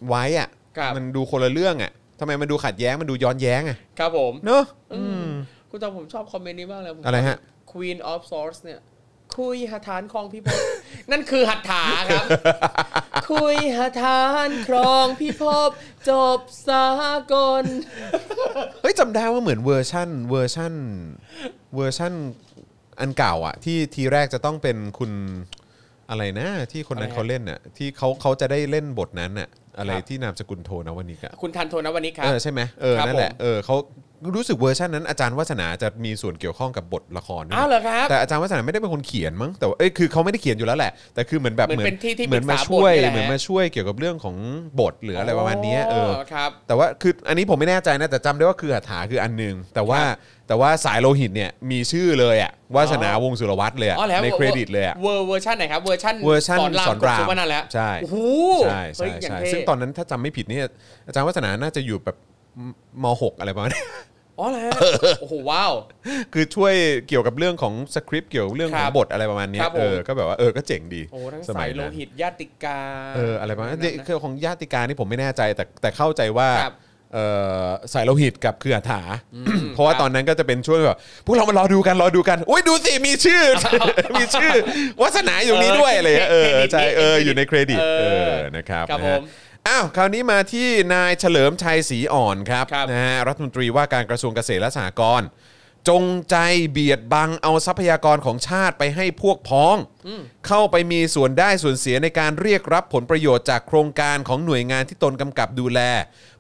[0.08, 4.64] ไว้อะครับมันดูคนละเรื่องอะทำไมมันดูขัดแย้งมันดูย้อนแย้งอะครับผมเนอะ
[4.94, 5.28] อืม
[5.70, 7.38] คุณจอมผมชอบคอมเมนต์นี้มากเลยผมอะไรฮะ
[7.72, 8.80] Queen of Swords เนี่ย
[9.38, 10.60] คุยหัตถานครองพี่พบ
[11.12, 12.26] นั่นคือหัตถาครับ
[13.32, 15.70] คุยหัตถานครองพี่พบ
[16.10, 16.86] จบสา
[17.32, 17.64] กล
[18.82, 20.74] เฮ้ยจำได้ว่าเหมือนเวอร์ชั่นเวอร์ชั่น
[21.76, 22.14] เวอร์ชั่น
[23.00, 25.12] อันเก่าอะที่ทีแรกจะต้องเป็นคุณ
[26.10, 33.76] อะไรนะที่คนนั้นอะไรฮะเขาเล่นอะที่เขาเขาจะได้เล่นบทนั้นอะอะไรครับ ที่นามสกุลโทนะวันนี้กะคุณทันโทนะวันนี้ครัเอบอใช่ไหมเออครับนั่นแหละผม เออเขา
[34.36, 44.36] รู้สึกเวอร์ชันนั้นอาจารย์วาสนาจะมีส่วนเกี่ยวข้องกับบทละครด้วยอ้าวเหรอครับ แต่อาจารย์วาสนาไม่ได้เป็นคนเขียนมั้งแต่ว่าเอ้ยคือเขาไม่ได้เขียนอยู่แล้วแหละ แต่คือเหมือนแบบเหมือนเป็นที่ที่เหมือนมาปรึกษาช่วยบทนี่แหละ เหมือนมาช่วยเกี่ยวกับเรื่องของ
[44.80, 58.18] บทหรืออะไรประมาณเนี้ยเออ ครับ แต่ว่าคืออันนี้ผมไม่แน่ใจนะแต่จำได้ว่าคือหัตถาคืออันหนึ่งแต่ว่าครับแต่ว่าสายโลหิตเนี่ยมีชื่อเลยอะวาสนาวงศ์สุรวัฒน์เลยอะอ๋อแล้วในเครดิตเลยอะเวอร์เวอร์ชันไหนครับ เวอร์ชันเวอร์ชันศรรามศรรามกบสุวนันท์แล้วใช่โอ้โห
[58.66, 60.64] ใช่ใช่เฮ้ยอย่างใช่เท่ ซึ่งตอนนั้นถ้าจำไม่ผิดเนี่ย
[61.08, 62.18] อาจารย์วัฒนาน่าจะอยู่แบบ
[63.04, 63.84] ม .6 อะไรประมาณนี้
[64.40, 64.74] อ๋อเหรอฮะ
[65.22, 65.74] โอ้โหว้าว
[66.34, 66.74] คือช่วย
[67.08, 72.80] เกี่ยวกับเรื่องของสคริปต์เกี่ยวกับเรื่องขอคงรับบทอะไรประมาณเนี้ยครับผม เออก็แบบว่าเออก็เจ๋งดีโอ้ทั้งสสายโลนั้นหิตญาติกา
[73.16, 76.76] เอออะไรประมาณนั้นนั้นนะคือของญาติการนี่ผมไม่แน่ใจแต่แต่เข้าใจว่าครับ
[77.14, 77.20] เอ
[77.64, 79.02] อสายโลหิตกับคืออัฐา
[79.74, 83.42] เพราะว่าครับ ตอนนั้นก็จะเป็นช่วงแบบพวกเรามารอดูกันรอดูกันอุ้ยดูสิมีชื่อ
[84.20, 84.52] มีชื่อ
[85.02, 89.22] วัฒนาอยู่นี้ด้วยอะไรอย่างเงี้ยเออใช่เอออยู่ในเครดิตเออนะครับครับนะผฮะ ม
[89.68, 95.28] อ้าวคราวนี้มาที่นายเฉลิมชัยศรีอ่อนครับครับนะฮะรัฐมนตรีว่าการกระทรวงเกษตรและสหกรณ์
[95.90, 96.38] จงใจ
[96.72, 99.76] เบียดบังเอาทรัพยากรของชาติไปให้พวกพ้อง
[100.48, 105.80] เข้าไปมีส่วนได้ส่วนเสียในการเรียกรับผลประโยชน์จากโครงการของหน่วยงานที่ตนกำกับดูแล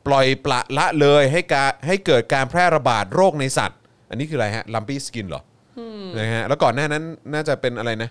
[0.07, 3.79] ปล่อยปละละเลยให้การให้เกิดการแพร่ระบาดโรคในสัตว์
[4.09, 5.41] อันนี้คืออะไรฮะลัมปี้สกินเหรอ
[5.79, 5.81] อ
[6.19, 8.09] นะฮะแล้วก่อนหน้านั้นน่าจะเป็นอะไรนะ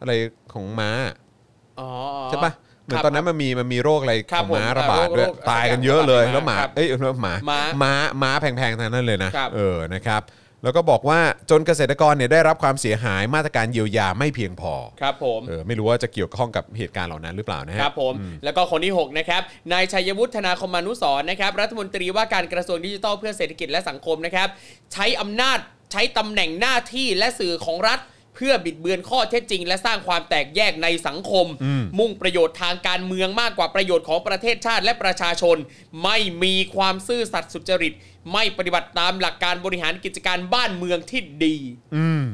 [0.00, 0.12] อะไร
[0.52, 0.90] ของม้า
[1.80, 1.88] อ๋อ
[2.28, 2.52] ใช่ปะ
[2.86, 7.92] เหมือนครับตอนนั้นมันมีมันมีโรคอะไรครับของม้าผมระบาดด้วยโรคโรคตายกันเยอะเลยระบาดแล้วหมาครับเอ้ยแล้วหมาม้าม้า
[8.22, 10.22] ม้าแพงๆทางนั้นเลยนะครับเออนะครับ
[10.64, 18.14] แล้วก็บอกว่าจนเกษตรกรเนี่ยได้รับความเสียหายมาตรการเยียวยาไม่เพียงพอ ครับผมเออไม่รู้ว่าจะเกี่ยวข้องกับเหตุการณ์เหล่านั้นหรือเปล่านะฮะครับผม
[18.44, 19.42] แล้วก็คนที่ 6 นะครับ
[19.72, 24.48] นายชัยวุฒิ ธนาคมานุสรณ์นะครับ รัฐมนตรีว่าการกระทรวงดิจิทัลเพื่อเศรษฐกิจและสังคมนะครับ
[24.92, 25.58] ใช้อำนาจ
[25.92, 27.98] ใช้ตำแหน่งหน้าที่และสื่อของรัฐ
[28.36, 31.46] เพื่อบิดเบือนข้อเท็จจริง และสร้างความแตกแยกในสังคม
[31.98, 35.56] มุ่งประโยชน์ทางการเมืองมากกว่าประโยชน์ของประเทศชาติและประชาชน
[36.04, 37.92] ไม่มีความซื่อสัตย์สุจริต
[38.32, 41.56] ไม่ปฏิบัติตามหลักการบริหารกิจการบ้านเมืองที่ดี
[41.96, 42.26] อืม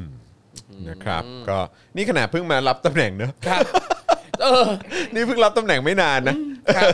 [0.88, 1.58] นะครับ ก็
[1.96, 3.62] นี่ขนาดเพิ่งมารับตำแหน่งเนอะครับ
[4.42, 4.66] เออ
[5.14, 6.36] นี่เพิ่งรับตำแหน่งไม่นานนะ
[6.76, 6.88] ครับ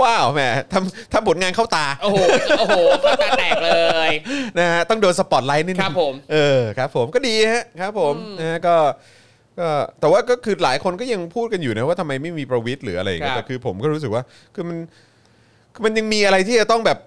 [0.00, 0.40] ว้าวแหม
[0.72, 2.16] ทำทำผลงานเข้าตา โอ้โห
[2.58, 3.72] โอ้โหเข้าตาแตกเล
[4.08, 4.10] ย
[4.58, 8.76] นะฮะต้องโดนสปอตไลท์นิดนึงครับผม เออครับ ผมก็ดีฮะครับ ผมนะฮะก็
[9.58, 9.68] ก็
[10.00, 14.22] แต่ว่าก็คือหลายคนก็ยังพูดกันอยู่นะว่าทำไมไม่มีประวิตรหรืออะไรอย่างเงี้ยครับ แต่คือผมก็รู้สึกว่า
[14.54, 14.76] คือมัน
[15.74, 16.98] คือมันยังมีอะไรที่จะต้องแบบ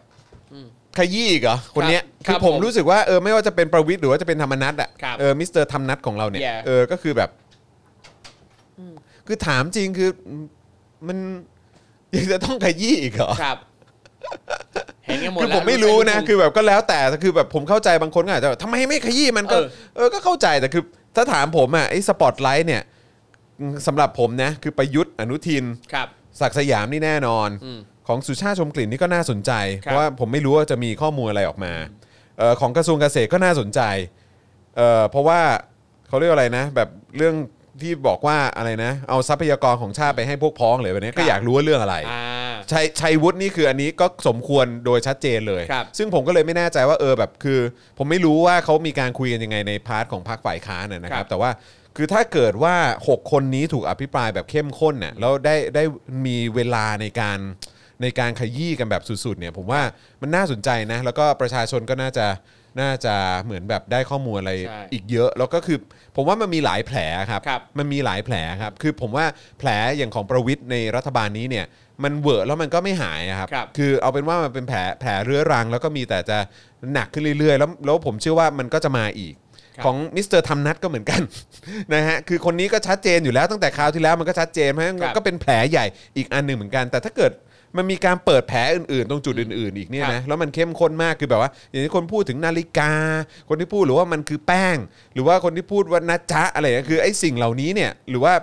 [0.98, 7.30] ขยี้อีกเหรอคนเนี้ยครัคืบอผมผมรู้สึกว่าเออไม่ว่าจะเป็นประวิตรหรือว่าจะเป็นธรรมนัสอะครับเออมิสเตอร์ธรรมนัสของเราเนี่ย Yeah เออก็คือแบบ
[9.32, 10.10] คือถามจริงคือ
[11.08, 11.18] มัน
[12.16, 13.58] ยังจะต้องขยี้อีกเหรอครับ
[15.06, 20.84] เห็นกันหมดคือแล้วผมไม่รู้นะรู้คือแบบก็แล้วแต่แต่คือแบบผมเข้าใจบางคนก็อาจจะแบบทำไมไม่ขยี้มันก็เออเออก็เข้าใจแต่คือ
[21.16, 22.84] ถ้าถามผมอะไอ้สปอตไลท์เนี่ย
[23.88, 26.08] สำหรับผมนะ คือประยุทธ์อนุทินครับ
[26.40, 29.52] ศักดิ์สยามนี่แน่นอนอืมของสุชาติชมกลิ่นนี่ก็น่าสนใจ
[29.86, 31.74] ครับเพราะว่าผมไม่รู้ว่าจะมีข้อมูลอะไรออกมา
[32.38, 33.82] เออของกระทรวงเกษตรก็น่าสนใจ
[34.78, 35.42] เออเพราะว่า
[36.08, 37.36] เขาเรียกว่าอะไรนะ แบบเรื่อง
[37.84, 47.60] ที่บอกว่าอะไรนะ เอาทรัพยากรของชาติไปให้พวกพ้องเลยแบบนี้ก็อยากรู้ว่าเรื่องอะไรอ่า ชัยชัยวุฒินี่คืออันนี้ก็สมควรโดยชัดเจนเลย ครับซึ่งผมก็เลยไม่แน่ใจว่าเออแบบคือ
[47.98, 51.52] ผมไม่รู้ว่าเขามีการคุยกันยังไงใน part ของพรรคฝ่ายค้านนะนะครับครับ แต่ว่า
[51.96, 52.76] คือถ้าเกิดว่า
[53.08, 55.84] 6 คนนี้ถูกอภิปรายแบบเข้มข้นน่ะแล้วได้ได้
[56.26, 57.40] มีเวลาในการ
[58.02, 59.82] ในการขยี้กันแบบสุดๆเนี่ยผมว่า
[60.22, 62.26] มันน่าสนใจนะ แล้วก็ประชาชนก็น่าจะ
[62.82, 65.78] น่าจะเหมือนแบบได้ข้อมูลอะไรใช่อีกเยอะ แล้วก็คือ
[66.16, 66.98] ผมว่ามันมีหลายแผล
[67.32, 69.26] ครับ ครับมันมีหลายแผลครับ คือผมว่า
[69.60, 71.66] แผลอย่างของประวิตรในรัฐบาลนี้เนี่ย
[72.04, 76.38] มันเวอร์แล้วมันก็ไม่หายอะครับครับคือเอาเป็นว่ามันเป็นแผลแผลเรื้อรัง แล้วก็มีแต่จะ
[76.94, 79.34] หนักขึ้นเรื่อยๆ แล้วแล้วผมเชื่อว่ามันก็จะมาอีก
[79.76, 81.22] ครับ ของมนัสก็เหมือนกัน
[81.94, 85.86] นะฮะคือคนนี้ก็ชัดเจนอยู่แล้วตั้งแต่คราวที่แล้วมันก็ชัดเจนเพราะฉะนั้นครับก็เป็นแผลใหญ่
[86.18, 87.32] อีกอันหนึ่งเหมือนกัน แต่ถ้าเกิด
[87.78, 92.94] มันมีการเปิดแผลอื่นๆ ตรงจุดอื่น ๆ อีกเนี่ยครันะบแล้วมันเข้มข้นมากคือแบบว่า อย่างที่คนพูดถึงนาฬิกา
[93.50, 94.78] คนที่พูดหรือว่ามันคือแป้ง
[95.14, 98.34] หรือว่าคนที่พูดว่านัจจะอะไรเนี่ยคือไอ้สิ่งเหล่านี้เนี่ยหรือว่า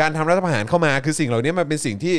[0.00, 2.16] การทำรัฐประหารเข้ามาคือสิ่งเหล่านี้มันเป็นสิ่งที่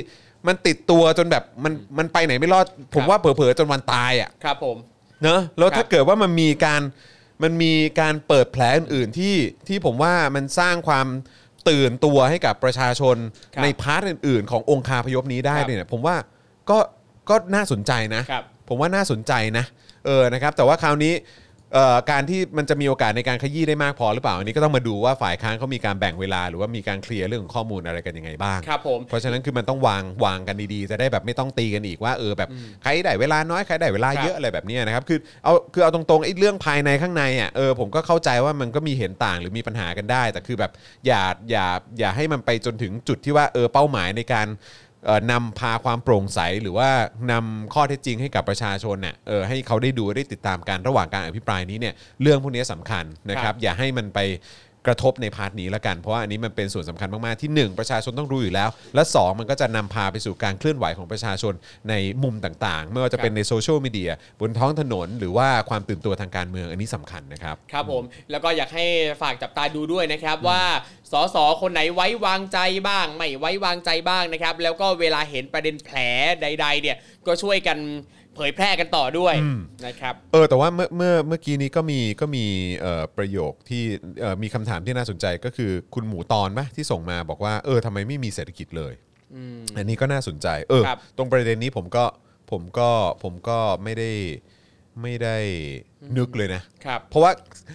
[0.47, 2.65] มันติดตัวจนแบบมันมันไปไหนไม่รอด
[2.95, 4.77] ผมว่าเผลอๆจนวันตายอะครับผม
[5.23, 6.81] เนอะแล้วครับถ้าเกิดว่ามันมีการ
[7.43, 9.35] มันมีการเปิดแผลอื่นๆที่
[9.67, 11.07] ที่ผมว่ามันสร้างความ
[11.69, 13.17] ตื่นตัวให้กับประชาชน
[13.55, 16.15] ครับในพาร์ทอื่น ๆ ขององค์คาพยพนี้ได้ครับเนี่ยผมว่า
[16.69, 16.77] ก็
[17.29, 19.65] ก็น่าสนใจนะ ครับผมว่าน่าสนใจนะ
[20.05, 21.13] เออนะครับแต่ว่าคราวนี้
[21.75, 32.49] เอ่อการที่มันจะมีโอกาสในการขยี้ได้มากพอหรือเปล่าอันนี้ก็ต้องมาดูว่าฝ่ายค้านเขามีการแบ่งเวลา หรือว่ามีการเคลียร์เรื่องของข้อมูลอะไรกันยังไงบ้าง ครับผม เพราะฉะนั้นคือมันต้องวางวางกันดีๆ จะได้แบบไม่ต้องตีกันอีกว่าเออแบบ
[32.83, 40.71] ใครได้เวลาน้อยใครได้เวลาครับเยอะอะไรแบบเนี้ยนะครับคือเอาคือเอาตรงๆไอ้เรื่องภายในข้างในอะเออผมก็เข้าใจว่ามันก็มีเห็นต่างหรือมีปัญหากันได้ แต่คือแบบ
[41.07, 41.21] อย่า
[41.51, 41.65] อย่า
[41.99, 44.92] อย่าให้มันไปจนถึงจุดที่ว่าเออเป้าหมายในการเอ่อ
[45.31, 46.89] นำพาความโปร่งใสหรือว่า
[47.31, 54.19] นำข้อเท็จจริงให้กับประชาชนเนี่ยเออให้เขาได้ดูได้ติดตามการระหว่างการอภิปรายนี้เนี่ยเรื่องพวกนี้สำคัญนะครัรับบอย่าให้มันไป
[54.87, 61.53] กระทบใน part นี้ละกัน เพราะว่าอันนี้มันเป็นส่วนสำคัญมากๆที่ 1 ประชาชนต้องรู้อยู่แล้ว และ 2 มันก็จะนำพาไปสู่การเคลื่อนไหวของประชาชน
[61.89, 61.93] ใน
[62.23, 68.85] มุมต่างๆ ไม่ว่าจะเป็นในโซเชียลมีเดียบนท้องถนน หรือว่าความตื่นตัวทางการเมืองอันนี้สำคัญนะครับ ครับผมแล้วก็อยากให้
[69.21, 70.61] ฝากจับตาดูด้วยนะครับว่า
[71.11, 75.97] สสคนไหนไว้วางใจบ้าง ไม่ไว้วางใจบ้างนะครับ แล้วก็เวลาเห็นประเด็นแผล
[76.41, 76.97] ใด ๆ เนี่ย
[77.27, 77.77] ก็ช่วยกัน
[78.35, 79.35] เผยแพร่กันต่อด้วย
[79.85, 82.45] นะครับเออแต่ว่าเมื่อเมื่อเมื่อกี้นี้ก็มีก็มี
[82.79, 83.83] เอ่อประโยคที่
[84.19, 88.93] เอ่อมีคำถามที่น่าสนใจก็คือคุณหมูตอนปะที่ส่งมาบอกว่าเออทำไมไม่มีเศรษฐกิจเลย
[89.77, 92.05] อันนี้ก็น่าสนใจ เออ ครับ ตรงประเด็นนี้ผมก็
[92.51, 92.89] ผมก็
[93.23, 94.11] ผมก็ไม่ได้
[95.01, 95.37] ไม่ได้
[96.17, 97.31] นึกเลยนะ ครับ เพราะว่า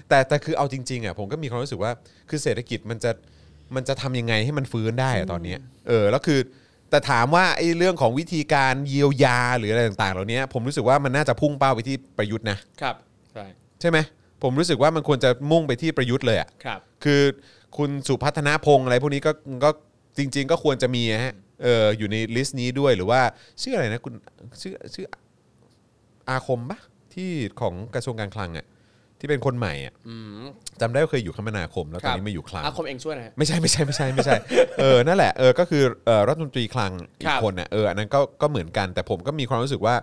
[0.08, 1.92] แต่แต่คือเอาจริงๆอะผมก็มีความรู้สึกว่า
[2.28, 3.10] คือเศรษฐกิจมันจะ
[3.74, 5.58] มันจะทำยังไงให้มันฟื้นได้อะตอนเนี้ย
[5.88, 6.40] เออแล้วคือ
[6.90, 12.94] แต่ถามว่าไอ้เรื่องของวิธีการเยียวยาหรืออะไรต่างๆ เหล่านี้ผมรู้สึกว่ามันน่าจะพุ่งเป้าไปที่ประยุทธ์นะครับ
[13.32, 13.44] ใช่
[13.80, 13.98] ใช่ไหม
[14.42, 17.22] ผมรู้สึกว่ามันควรจะมุ่งไปที่ประยุทธ์เลยอะครับ คือ
[17.76, 19.32] คุณสุพัฒนาพงษ์อะไรพวกนี้ก็
[19.64, 19.70] ก็
[20.18, 23.20] จริง ๆ ก็ควรจะมีอะฮะเอออยู่ใน list นี้ด้วยหรือว่า
[23.62, 24.14] ชื่ออะไรนะคุณ
[24.62, 25.06] ชื่อชื่อ
[26.28, 26.78] อาคมปะ
[27.14, 28.66] ที่ของกระทรวงการคลังอะ
[29.20, 30.42] ที่เป็นคนใหม่อะอืม
[30.80, 34.34] จำได้ว่าเคยอยู่คมนาคม แล้วตอนครับมาอยู่คลังอาคมเองช่วยหนะฮะไม่ใช่ไม่ใช่ไม่ใช่ไม่ใช่
[34.80, 39.94] เออนั่นแหละเออก็คือเออรัฐมนตรีคลังอีคกรับน่ะเอออันนั้นก็ก็เหมือนกันแต่ผมก็มีความรู้สึกว่า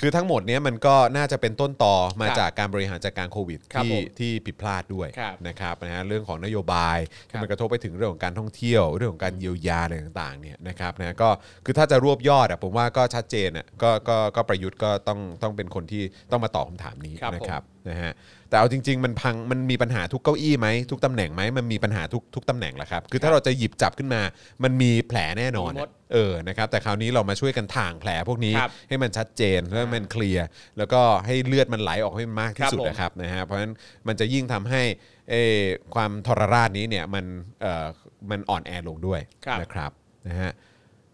[0.00, 11.28] คือทั้งหมดเนี้ยมันก็น่าจะเป็นต้นต่อมาครับจากการบริหารจัดการโควิดครับที่ผมที่ผิดพลาดด้วยครับนะครับนะฮะเรื่องของนโยบายครับที่มันกระทบไปถึงเรื่องของการท่องเที่ยว เรื่องของการเยียวยาอะไรต่างๆเนี่ยนะครับนะก็
[11.64, 18.12] คือถ้าจะรวบยอดอะผมว่าก็ชัดเจนอะก็ก็ก็ประยุทธ์ก็ต้องต้องเป็นคนที่ต้องมาตอบคำถามนี้ครับนะครับนะฮะ
[18.52, 24.22] แต่เอาจริง ๆ มันพังมันมีปัญหาทุกเก้าอี้ไหมทุกตำแหน่งไหมมันมีปัญหาทุกทุกตำแหน่งแหละครับคือถ้าเราจะหยิบจับขึ้นมา
[24.64, 30.46] มันมีแผลแน่นอนมีหมอะดเออนะครับแต่คราวนี้เรามาช่วยกันถ่างแผลพวกนี้ครับให้มันชัดเจนให้มันเคลียร์
[30.78, 33.72] แล้วก็ให้เลือดมันไหลออกให้มันมากที่สุดครับผม นะครับนะฮะเพราะฉะนั้น
[34.08, 34.82] มันจะยิ่งทำให้
[35.30, 35.62] เอ่อ
[35.94, 37.24] ความทรราชนี้เนี่ยมัน
[37.62, 37.86] เอ่อ
[38.30, 39.90] มันอ่อนแอลงด้วยครับ นะครับ
[40.26, 40.52] นะฮะ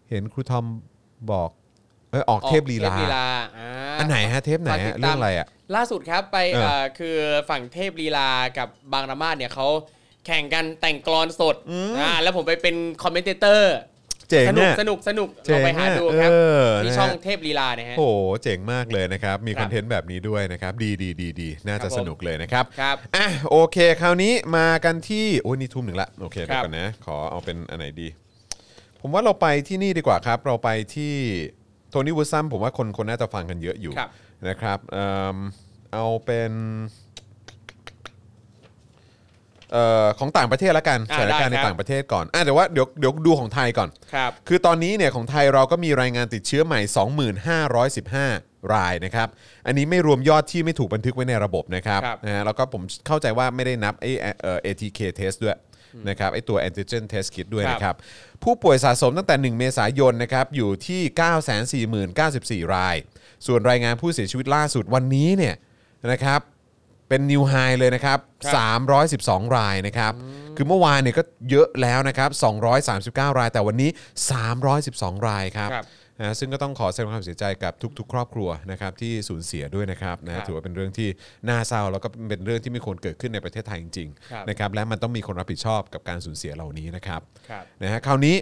[0.09, 0.65] เห็นครูทอม
[1.31, 1.51] บอก
[2.11, 3.25] เออออกเทพลีลา เทพลีลา
[3.57, 3.69] อ่า
[3.99, 7.17] อันไหนฮะเทปไหนฝากติฮะดตาม เรื่องอะไรอะ ล่าสุดครับไปเออ เอ่อคือ
[7.49, 9.67] ฝั่งเทพลีลากับบางระมาดเนี่ยเขา
[10.25, 11.55] แข่งกันแต่งกลอนสด
[11.99, 13.75] อ่าแล้วผมไปเป็น commentator
[14.29, 28.07] เจ๋งสนุกเนี่ย สนุกสนุกเจ๋งลองไปหาดูครับเออที่นะฮะช่องเทพลีลาเนี่ยฮะ โอ้โหเจ๋งมากเลยนะครับ มีครับอนเทนต์แบบนี้ด้วยนะครับ ดีดีดีดีน่าจะครับผม สนุกเลยนะครับ ครับ อะโอเค คราวนี้มากันที่ โอ้ยนี่ทุ่มหนึ่งละ โอเคครัเดี๋ยวก่อนนะ ขอเอาเป็นอันไหนดี
[29.01, 31.13] ผมว่าเราไปที่นี่ดีกว่าครับ เราไปที่
[31.89, 34.09] โทนี่วูดซัมผมว่าคนคนน่าจะฟังกันเยอะอยู่ครับ
[34.47, 35.37] นะครับเอิ่ม
[35.93, 36.51] เอาเป็น
[39.71, 46.79] เอ่อของต่างประเทศละกันอ่าสถานการณ์ได้ในครับ ต่างประเทศก่อนอะเดี๋ยวว่าเดี๋ยวเดี๋ยวดูของไทยก่อน ครับ คือตอนนี้เนี่ยของไทยเราก็มีรายงานติดเชื้อใหม่
[48.17, 49.27] 2515 รายนะครับ
[49.67, 54.11] อันนี้ไม่รวมยอดที่ไม่ถูกบันทึกไว้ในระบบนะครับครับ นะฮะแล้วก็ผมเข้าใจว่าไม่ได้นับไอ้
[54.41, 55.57] เอ่อ ATK test ด้วย
[56.09, 57.95] นะครับไอ้ตัว antigen test kit ด้วยครับนะครับ
[58.43, 61.01] ผู้ป่วยสะสมตั้งแต่ 1 เมษายนนะครับอยู่ที่
[62.65, 62.95] 940,094 ราย
[63.47, 65.55] ส่วนรายงานผู้เสียชีวิตล่าสุดวันนี้เนี่ย
[66.11, 66.41] นะครับ
[67.09, 68.19] เป็นนิวไฮเลยนะครับ
[68.87, 70.13] 312 รายนะครับ
[70.55, 72.29] คือเมื่อวานเนี่ยก็เยอะแล้วนะครับ
[73.29, 73.89] 239 ราย แต่วันนี้
[74.59, 75.85] 312 รายครับครับ
[76.19, 81.09] นะซึ่งก็ต้องขอแสดงความเสียใจกับทุก ๆ ครอบครัวนะครับที่สูญเสียด้วยนะครับครันะบถือว่าเป็นเรื่องที่
[81.49, 88.35] น่าเศร้าแล้วก็เป็นเรื่องที่ไม่ควรเกิดขึ้นในประเทศไทยจริงครับๆนะครับและมันต้องมีคนรับผิดชอบกับการสูญเสียเหล่านี้นะครับครับ นะฮะคราวนี้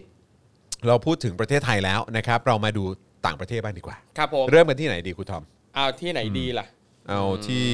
[0.88, 2.84] เราพูดถึงประเทศไทยแล้วนะครับเรามาดู
[3.26, 5.44] ต่างประเทศบ้างดีกว่า ครับผมเริ่มกันที่ไหนดีครูทอม
[5.76, 6.66] เอาที่ไหนดีล่ะ
[7.10, 7.68] เอาที่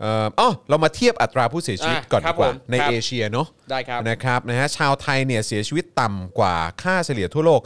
[0.00, 7.60] เอ่ออ๋อเรามาเทียบอัตราผู้เสียชีวิตอะก่อนครัดีบกว่าผมในครับเอเชียเนาะได้ครับ นะครับนะฮะชาวไทยเนี่ยเสียชีวิตต่ำกว่าค่าเฉลี่ยทั่วโลก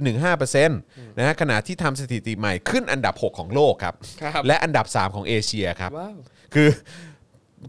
[0.00, 6.16] 0.15%นะฮะขณะที่ทำสถิติใหม่ขึ้นอันดับ 6 ของโลกครับ ครับและอันดับ 3 ของเอเชียครับ ว้าว
[6.54, 6.70] คือ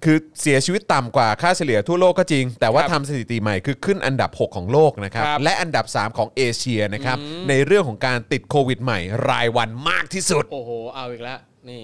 [0.03, 7.17] คือเสียชีวิตต่ำกว่าค่าเฉลี่ยทั่วโลกก็จริง แต่ว่าครับทำสถิติใหม่คือขึ้นอันดับ 6 ของโลกนะครับ ครับ และอันดับ 3 ของเอเชียนะครับ
[7.49, 8.99] ในเรื่องของการติดโควิดใหม่
[9.29, 11.83] รายวันมากที่สุด โอ้โห เอาอีกแล้ว นี่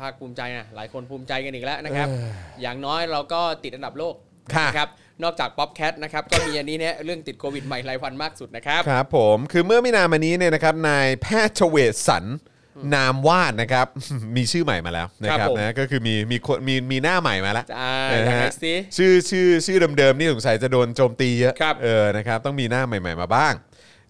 [0.00, 2.08] ภาคภูมิใจนะหลายคนภูมิใจกันอีกแล้วนะครับ
[2.62, 4.14] อย่างน้อยเราก็ติดอันดับโลก
[4.54, 4.88] ค่ะนะครับ
[5.22, 12.24] นอกจาก Popcat นะครับก็มีอันนี้เนี่ยเรื่องติดโควิดใหม่รายวันมากสุดนะครับครับผมคือเมื่อไม่นานมานี้เนี่ยนะครับนายแพทย์เฉวศสัน
[12.94, 13.86] นามวาดนะครับ
[14.36, 23.54] มีชื่อใหม่มาแล้วนะคครัรับบผมนะก็คือมีมีคนมีมีหน้าใหม่มาแล้วอ่านะยังไงฮะสิชื่อชื่อชื่อเดิมๆนี่สงสัยจะโดนโจมตีเยอะครับเออนะครับต้องมีหน้าใหม่ ๆมาบ้าง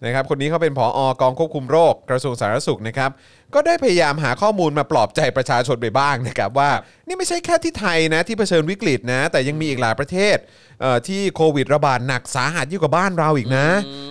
[0.05, 3.09] นะครับคนนี้เขาเป็นผออกองควบคุมโรคกระทรวงสาธารณสุขนะครับ
[3.53, 6.71] ก็ได้พยายามหาข้อมูลมาปลอบใจประชาชนไปบ้างนะครับว่า
[7.07, 10.37] นี่ไม่ใช่แค่ที่ไทยนะที่เผชิญวิกฤตนะ แต่ยังมีอีกหลายประเทศ
[10.81, 13.67] เอ่อที่โควิดระบาดหนักสาหัสยิ่งกว่าบ้านเราอีกนะ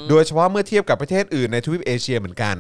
[0.08, 2.56] โดยเฉพาะเมื่อเทียบกับประเทศอื่นในทวีปเอเชียเหมือนกัน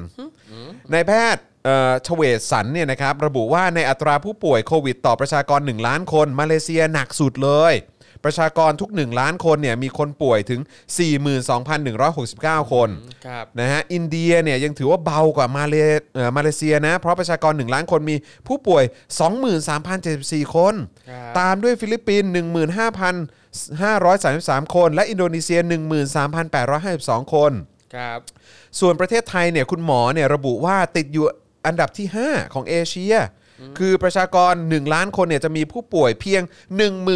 [0.92, 7.74] นายแพทย์เอ่อเฉวศสันเนี่ยนะครับระบุว่าในอัตราผู้ป่วยโควิดต่อประชากร 1 ล้านคน มาเลเซียหนักสุดเลย
[8.26, 10.60] ประชากรทุก 1 ล้านคนเนี่ยมีคนป่วยถึง
[11.46, 12.88] 42,169 คน
[13.26, 15.76] ครับนะฮะอินเดียเนี่ยยังถือว่าเบากว่ามาเล
[16.14, 18.16] เอ่อมาเลเซียนะ เพราะประชากร 1 ล้านคนมี
[18.46, 18.84] ผู้ป่วย
[19.68, 20.74] 23,074 คน
[21.10, 25.60] ครับตามด้วยฟิลิปปินส์15,533 คน และอินโดนีเซีย
[26.66, 27.52] 13,852 คน
[27.94, 28.18] ครับ
[28.80, 31.26] ส่วนประเทศไทยเนี่ยคุณหมอเนี่ยระบุว่าติดอยู่
[31.66, 33.14] อันดับที่ 5 ของเอเชีย
[33.78, 36.42] คือประชากร 1 ล้านคนเนี่ยจะมีผู้ป่วยเพียง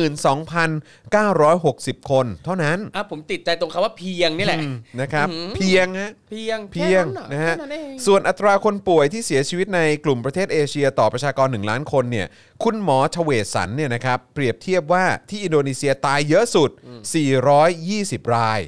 [0.08, 4.60] 12,960 คนเท่านั้น อะผมติดใจตรงคำว่าเพียงนี่แหละ
[5.00, 12.26] นะครับอื้อหือเพียงฮะ เพียงเพียงแค่นะฮะแค่เองส่วนอัตราคนป่วยที่เสียชีวิตในกลุ่มประเทศเอเชียต่อประชากร 1 ล้านคนเนี่ย
[12.62, 16.70] คุณหมอชเวศสันเนี่ยนะครับ เปรียบเทียบว่าที่อินโดนีเซียตายเยอะสุด
[17.52, 18.60] 420 ราย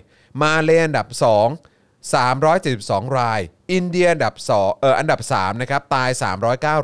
[0.42, 1.16] มาเลอันดับ 2
[2.02, 3.40] 372 ราย
[3.72, 6.10] อินเดียอันดับ2เอ่ออันดับ3นะครับตาย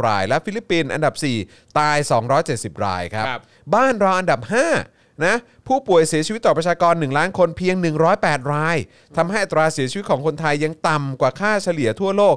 [0.01, 1.15] 309 ราย และฟิลิปปินส์อันดับ
[1.47, 1.97] 4 ตาย
[2.41, 3.43] 270 รายครับ ครับ
[3.75, 5.37] บ้านเราอันดับ 5 นะ
[5.67, 7.77] ผู้ป่วยเสียชีวิตต่อประชากร 1 ล้านคนเพียง
[8.15, 8.77] 108 ราย
[9.17, 12.37] ทำให้อัตราเสียชีวิตของคนไทยยังต่ำกว่าค่าเฉลี่ยทั่วโลก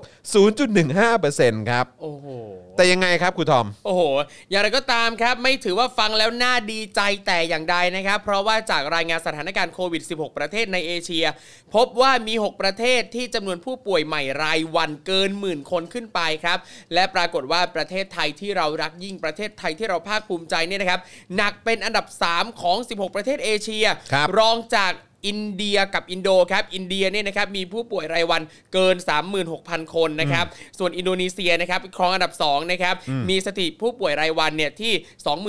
[0.84, 2.28] 0.15%ครับ โอ้โห
[2.82, 4.02] แต่ยังไงครับคุณทอม โอ้โห
[4.50, 11.26] อย่างไรก็ตามครับ ไม่ถือว่าฟังแล้วน่าดีใจแต่อย่างใดนะครับ เพราะว่าจากรายงานสถานการณ์โควิด 16 ประเทศในเอเชีย
[11.76, 16.60] พบว่ามี 6 ประเทศที่จำนวนผู้ป่วยใหม่รายวันเกินหมื่นคนขึ้นไปครับ
[16.94, 21.02] และปรากฏว่าประเทศไทยที่เรารักยิ่งประเทศไทยที่เราภาคภูมิใจเนี่ยนะครับ
[21.36, 24.94] หนักเป็นอันดับ 3 ของ 16 ประเทศเอเชียครับรองจาก
[25.26, 28.42] อินเดียกับอินโดครับอินเดียเนี่ยนะครับมีผู้ป่วยรายวัน
[28.74, 28.96] เกิน
[29.46, 30.46] 36,000 คนนะครับ
[30.80, 32.96] ส่วนอินโดนีเซียนะครับครองอันดับ2นะครับ
[33.30, 34.94] มีสถิติผู้ป่วยรายวันเนี่ยที่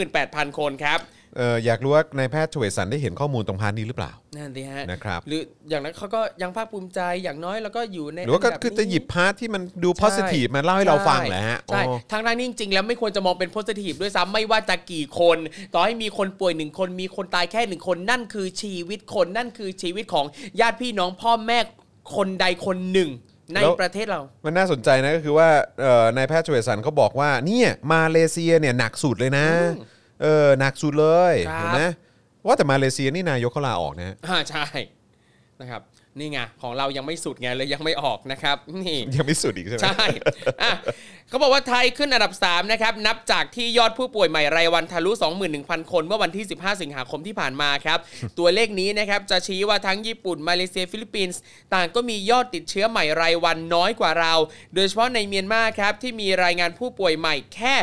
[0.03, 1.01] 28,000 คนครับ
[1.37, 15.39] เอออยากรู้ว่านายแพทย์ชเวศสันได้เห็นข้อมูลตรง part นี้หรือเปล่า นั่นสิฮะนะครับ หรืออย่างนั้นเขาก็ยังภาคภูมิใจอย่างน้อยแล้วก็อยู่ในหรือว่าก็นดับคือจะนี้หยิบ part ที่มันดู positive มาเล่าให้เราฟังแหละฮะใช่อ๋อ ทางด้านนี้จริงๆแล้วไม่ควรจะมองเป็นโพสิทีฟด้วยซ้ำไม่ว่าจะกี่คน
[15.75, 20.27] ต่อให้มีคนป่วยหนึ่งคนมีคนตายแค่หนึ่งคน นั่นคือชีวิตคนนั่นคือชีวิตของ
[20.61, 21.59] ญาติพี่น้องพ่อแม่
[22.17, 23.11] คนใดคนหนึ่ง
[23.55, 25.49] ในแล้ว ประเทศเรา มันน่าสนใจนะก็คือว่า
[25.81, 29.47] เอ่อนายแพทย์ชเวศสันเขาบอกว่าเนี่ยมาเลเซียเนี่ยหนักสุดเลยนะ
[30.23, 31.83] เออหนักสุดเลยครับ เห็นไหม
[32.47, 34.67] ว่าแต่มาเลเซียนี่นายกเขาลาออกนะฮะอ่าใช่
[35.61, 35.83] นะครับ
[36.19, 40.07] นี่ไงของเรายังไม่สุดไงเลยยังไม่ออกนะครับนี่ ยังไม่สุดอีกใช่ไหม ใช่
[40.63, 40.73] อะ
[41.29, 45.11] เขาบอกว่าไทยขึ้นอันดับ 3 นะครับ นับจากที่ยอดผู้ป่วยใหม่รายวันทะลุ
[45.51, 47.99] 21,000 คนเมื่อวันที่ 15 สิงหาคมที่ผ่านมาครับ
[48.39, 51.41] ตัวเลขนี้นะครับ จะชี้ว่าทั้งญี่ปุ่น มาเลเซียฟิลิปปินส์
[51.75, 54.35] ต่างก็มียอดติดเชื้อใหม่รายวันน้อยกว่าเรา
[54.75, 57.75] โดยเฉพาะในเมียนมาครับ ที่มีรายงานผู้ป่วยใหม่แค่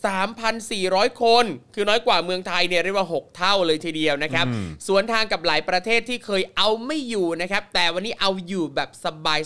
[0.00, 1.44] 3,400 คน
[1.74, 4.46] คือน้อยกว่าเมืองไทยเนี่ยเรียกว่า 6 เท่าเลยทีเดียวนะครับ
[4.86, 8.90] สวนทางกับหลายประเทศที่เคยเอาไม่อยู่นะครับ แต่วันนี้เอาอยู่แบบ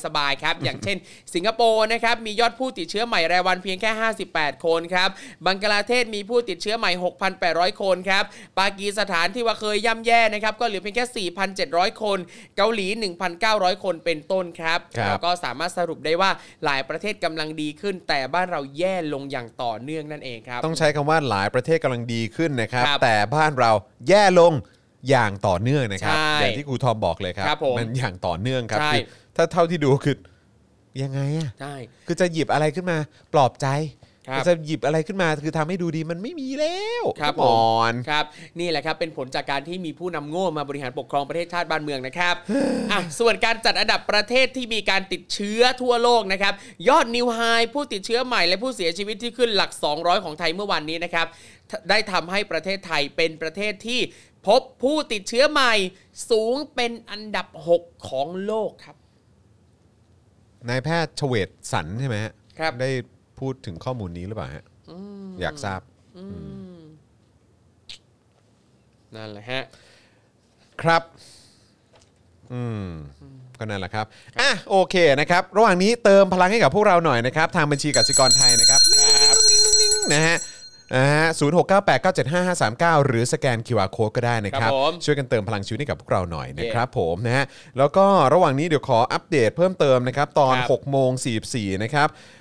[0.04, 0.96] สบายๆครับ อย่างเช่น
[1.34, 3.90] สิงคโปร์นะครับ มียอดผู้ติดเชื้อใหม่รายวันเพียงแค่
[4.28, 5.08] 58 คนครับ
[5.46, 6.90] บังกลาเทศมีผู้ติดเชื้อใหม่
[7.36, 8.24] 6,800 คนครับ
[8.58, 12.18] ปากีสถานที่ว่าเคยย่ำแย่นะครับ ก็เหลือเพียงแค่ 4,700 คน
[12.56, 12.86] เกาหลี
[13.36, 16.30] 1,900 คนเป็นต้นครับครับแล้วก็สามารถสรุปได้ว่า
[16.64, 23.70] หลายประเทศกำลังดีขึ้น แต่บ้านเราแย่ลงอย่างต่อเนื่องนั่นเองครับ ต้องใช้คำว่าหลายประเทศกำลังดีขึ้นนะครับ ครับแต่บ้านเรา
[24.08, 24.52] แย่ลง
[25.10, 29.02] อย่างต่อเนื่องนะครับใช่อย่างที่ครูทอมบอกเลยครับครับผมมันอย่างต่อเนื่องครับใช่ คือ
[29.36, 30.16] ถ้าเท่าที่ดูคือ
[31.02, 31.74] ยังไงอะใช่
[32.06, 32.98] คือจะหยิบอะไรขึ้นมา
[33.32, 33.66] ปลอบใจ
[34.28, 38.24] ครับจะหยิบอะไรขึ้นมาคือทำให้ดูดีมันไม่มีแล้วครับหมอน ครับ
[38.60, 42.34] นี่แหละครับเป็นผลจากการที่มีผู้นำโง่มาบริหารปกครองประเทศชาติบ้านเมืองนะครับ
[42.92, 46.54] อะส่วนการจัดอันดับประเทศที่มีการติดเชื้อทั่วโลกนะครับ
[46.88, 47.40] ยอดนิวไฮ
[47.74, 51.26] ผู้ติดเชื้อใหม่และผู้เสียชีวิตที่ขึ้นหลัก 200 ของไทยเมื่อวันนี้นะครับ
[51.70, 54.00] ทได้ทำให้ประเทศไทยเป็นประเทศที่
[54.46, 55.72] พบผู้ติดเชื้อใหม่
[56.30, 57.46] สูงเป็นอันดับ
[57.78, 58.96] 6 ของโลกครับ
[60.68, 62.90] นายแพทย์เฉวตสันใช่ไหมฮะครับ ได้
[63.40, 64.64] พูดถึงข้อมูลนี้หรือเปล่าฮะ
[65.40, 65.80] อยากทราบ
[69.14, 69.62] นั่นแหละฮะ
[70.82, 71.02] ครับ
[72.52, 72.88] อืม
[73.58, 74.06] ก็นั่นแหละครับ
[74.40, 79.36] อะโอเคนะครับ ระหว่างนี้เติมพลังให้กับพวกเราหน่อยนะครับ ทางบัญชีกสิกรไทยนะครับครับ
[80.12, 80.36] นะฮะ
[80.94, 87.44] นะฮะศูนย์หกเก้าแปดเก้าเจ็ดห้าห้าสามเก้าหรือสแกน QR Code ก็ได้นะครับ ครับผมช่วยกันเติมพลังชีวิตให้กับพวกเราหน่อยนะครับผมนะฮะ
[87.78, 91.10] แล้วก็ระหว่างนี้เดี๋ยวขออัปเดตเพิ่มเติมนะครับ ตอนครับ 6โมง
[91.46, 92.35] 44นะครับอ่า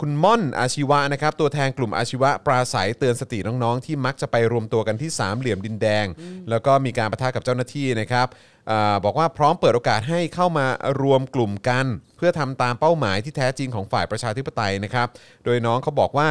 [0.00, 6.06] คุณม่อนอาชีวะนะครับตัวแทนกลุ่มอาชีวะปราศัยเตือนสติน้องๆ ที่มักจะไปรวมตัวกันที่สามเหลี่ยมดินแดง
[6.50, 8.26] แล้วก็มีการประทะกับเจ้าหน้าที่นะครับ
[8.70, 10.66] อาบอกว่าพร้อมเปิดโอกาสให้เข้ามา
[11.02, 11.86] รวมกลุ่มกัน
[12.16, 15.08] เพื่อทำตามเป้าหมายที่แท้จริงของฝ่ายประชาธิปไตยนะครับ
[15.44, 16.28] โดยน้องเขาบอกว่า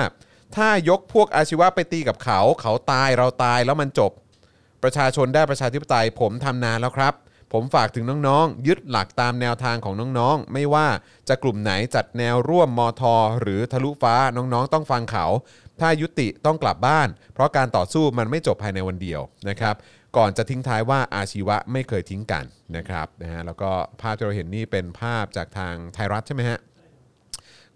[0.55, 4.11] ถ้ายกพวกอาชีวะไปตีกับเขา เขาตายเราตายแล้วมันจบ
[4.83, 7.13] ประชาชนได้ประชาธิปไตยผมทำนานแล้วครับ
[7.53, 10.87] ผมฝากถึงน้องๆ ยึดหลักตามแนวทางของน้องๆ ไม่ว่า
[11.29, 15.25] จะกลุ่มไหนจัดแนวร่วมมอทอหรือทะลุฟ้าน้องๆ ต้องฟังเขา
[15.79, 19.75] ถ้ายุติต้องกลับบ้าน เพราะการต่อสู้มันไม่จบภายในวันเดียวนะครับ
[20.17, 22.45] ก่อนจะทิ้งท้ายว่าอาชีวะไม่เคยทิ้งกัน
[22.77, 23.69] นะครับนะฮะแล้วก็
[24.01, 26.59] ภาพที่เราเห็นนี่เป็นภาพจากทางไทยรัฐใช่ไหมฮะ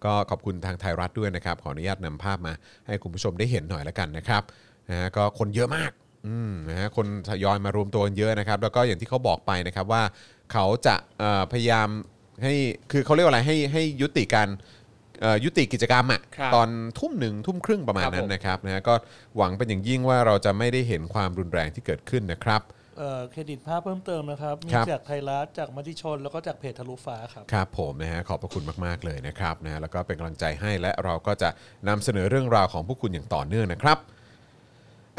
[0.06, 2.54] ก็ขอบคุณทางไทยรัฐด้วยนะครับ ขออนุญาตนำภาพมา
[2.88, 4.44] ให้คุณผู้ชมได้เห็นหน่อยละกันนะครับ
[4.90, 5.92] นะฮะก็คนเยอะมาก
[6.28, 10.04] อืมนะฮะคนทยอยมารวมตัวกันเยอะนะครับ แล้วก็อย่างที่เขาบอกไปนะครับว่า
[10.52, 11.88] เขาจะเอ่อพยายาม
[12.44, 12.54] ให้
[12.92, 14.50] คือเขาเรียกว่าอะไรให้ให้ยุติการ
[15.22, 18.94] เอ่อยุติกิจกรรมอะครับตอนทุ่มหนึ่งทุ่มครึ่งประมาณครับนั้ผนมนะครับนะฮะก็
[19.38, 22.62] หวังเป็นอย่างยิ่งว่าเราจะไม่ได้เห็นความรุนแรงที่เกิดขึ้นนะครับ
[22.98, 31.50] เอ่อเครดิตภาพเพิ่มเติมนะครับ มีครับ จากไทยรัฐจากมติชน แล้วก็จากเพจทะลุฟ้าครับ ครับผมนะฮะขอบพระคุณมาก ๆ เลยนะครับนะฮะแล้วก็เป็นกำลังใจให้และเราก็จะ
[31.88, 33.98] นำเสนอเรื่องราวของพวกคุณอย่างต่อเนื่องนะครับ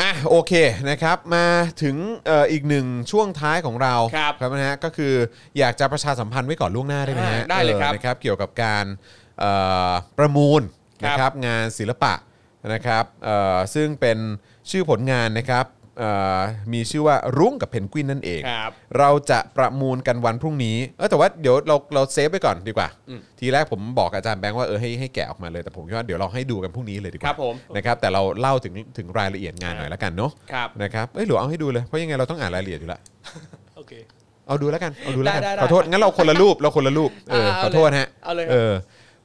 [0.01, 0.53] อะโอเค
[0.91, 1.47] นะครับมา
[1.83, 1.97] ถึง
[2.27, 5.15] เอ่ออีกหนึ่งช่วงท้ายของเราครับนะฮะก็คือ
[5.59, 8.85] อยากจะประชาสัมพันธ์ไว้ก่อนล่วงหน้าได้ไหมฮะอ่าได้เลยครับออนะครับเกี่ยวกับการ
[9.41, 9.53] เอ่
[9.89, 10.63] อประมูล
[11.03, 12.13] ครับนะครับงานศิลปะ
[12.75, 14.19] นะครับเอ่อซึ่งเป็น
[14.71, 15.78] ชื่อผลงานนะครับเอ่อ
[16.73, 33.01] มีชื่อว่ารุ้งกับเพนกวินนั่นเอง ครับ เราจะประมูลกันวันพรุ่งนี้เออแต่ว่าเดี๋ยวเราเราเซฟไปก่อนดีกว่าอืมทีแรกผมบอกอาจารย์แบงค์ว่าเออให้ให้แกะออกมาเลยแต่ผมคิดว่าเดี๋ยวเราให้ดูกันพรุ่งนี้เลยดีกว่าครับผมนะครับแต่เราเล่าถึงถึงรายละเอียดงานหน่อยแล้วกันเนาะครับ นะครับเอ้ยหรือเอาให้ดูเลยเพราะยังไงเราต้องอ่านรายละเอียดอยู่แล้ว
[33.77, 33.93] โอเค
[34.47, 38.73] เอาดูแล้วกันเอาดูแล้วกันได้ได้ได้ขอโทษงั้นเราคนละรูปเราคนละรูปเอออ่าขเอาอเลยโทษฮะเอาเลยครับเออ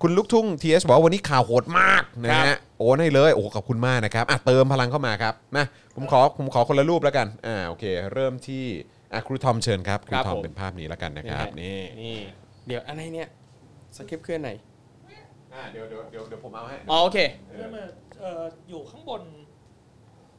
[0.05, 5.63] คุณลูกทุ่งทีเอสบอกว่าวันนี้ข่าวโหดมากนะครัฮะบ โอนให้เลยโอ้ขอบคุณมากนะครับอะเติมพลังเข้ามาครับมา
[5.95, 8.63] ผมขอผมขอคนละรูปแล้วกันอ่าโอเค เริ่มที่
[9.13, 12.15] อะครูทอมเชิญครับครูครับทอมผม เป็นภาพนี้แล้วกันนะครับนี่นี่
[12.67, 13.27] เดี๋ยวอะไรเนี่ย
[13.97, 14.49] สคริปต์เคลื่อนไหน
[15.53, 17.17] อ่าเดี๋ยวเดี๋ยวเดี๋ยวเดี๋ยวผมเอาให้อ๋อโอเค
[17.57, 17.83] เริ่มมา
[18.19, 19.21] เอ่ออยู่ข้างบน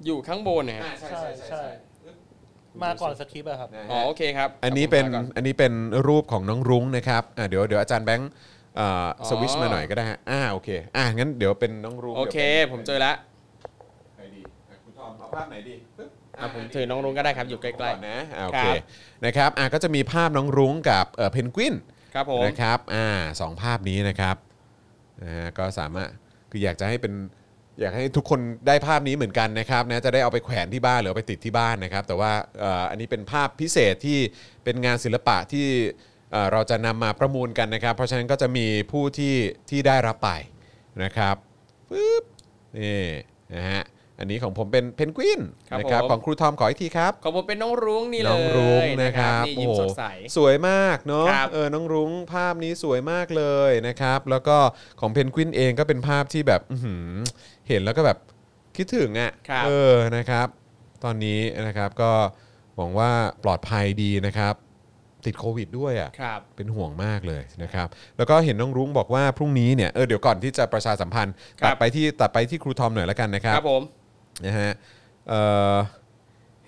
[0.07, 1.65] อยู่ข้างบนเนี่ยอ่าใช่ใช่ใช่ใช่ใช่
[2.82, 5.73] มาก่อนสคริปต์อะครับ นะฮะอ๋อโอเคครับอันนี้เป็นขบคุณมากก่อันนี้เป็น
[6.07, 8.53] รูปของน้องรุ้งนะครับอ่าเดี๋ยวเดี๋ยวอาจารย์แบงค์อ่าอ๋อ
[9.28, 13.14] สวิชมาหน่อยก็ได้ฮะอ่าโอเคอ่างั้นเดี๋ยวเป็นน้องรุ้งโอเคดี๋ยวป็นผมเจอแล้ว
[14.16, 18.82] ไหนดีอะคุณทอมเอาภาพไหนดีปึ๊บอะผมถือน้องรุ้งก็ได้ครับอยู่ใกล้ๆก่อนนะอ่าโอเคครับ
[19.24, 21.74] นะครับอ่าก็จะมีภาพน้องรุ้งกับเอ่อเพนกวิน
[22.14, 23.06] ครับผมนะครับอ่า
[23.40, 24.36] สองภาพนี้นะครับ
[25.22, 26.09] นะฮะก็สามารถ
[26.51, 27.14] คืออยากจะให้เป็น
[27.80, 34.18] อยากให้ทุกคนได้ภาพนี้เหมือนกันนะครับนะจะได้เอาไปแขวนที่บ้านหรือเอาไปติดที่บ้านนะครับ แต่ว่าเอ่ออันนี้เป็นภาพพิเศษที่
[34.64, 35.66] เป็นงานศิลปะที่
[36.35, 39.35] เอ่อเราจะนำมาประมูลกันนะครับ เพราะฉะนั้นก็จะมีผู้ที่
[39.70, 40.31] ที่ได้รับไป
[41.02, 41.36] นะครับ
[41.90, 42.24] ปึ๊บ
[42.78, 43.02] นี่
[43.55, 43.82] นะฮะ
[44.19, 50.05] อันนี้ของผมเป็นเพนกวินครับนะครับผม ของครูทอมขออีกทีครับ ของผมเป็นน้องรุ้งนี่เลยน้องรุ้งนะครับนี่ยิ้มโอ้โหสดใส
[50.36, 54.56] สวยมากเนาะครับเออน้องรุ้งภาพนี้สวยมากเลยนะครับ แล้วก็
[55.01, 57.12] ของเพนกวินเองก็เป็นภาพที่แบบอื้อหือ
[57.69, 58.19] เห็นแล้วก็แบบ
[58.77, 60.47] คิดถึงอะครับเออนะครับ
[61.05, 62.12] ตอนนี้นะครับก็
[62.77, 63.11] หวังว่า
[63.44, 64.55] ปลอดภัยดีนะครับ
[65.26, 73.82] ติดโควิดด้วยอะครับ เป็นห่วงมากเลยนะครับ แล้วก็เห็นน้องรุ้งบอกว่าพรุ่งนี้เนี่ยเออเดี๋ยวก่อนที่จะประชาสัมพันธ์ ครับตัดไปที่ตัดไปที่ครูทอมหน่อยแล้วกันนะครับ ครับผม
[74.46, 74.72] นะฮะ
[75.28, 75.40] เอ่
[75.72, 75.74] อ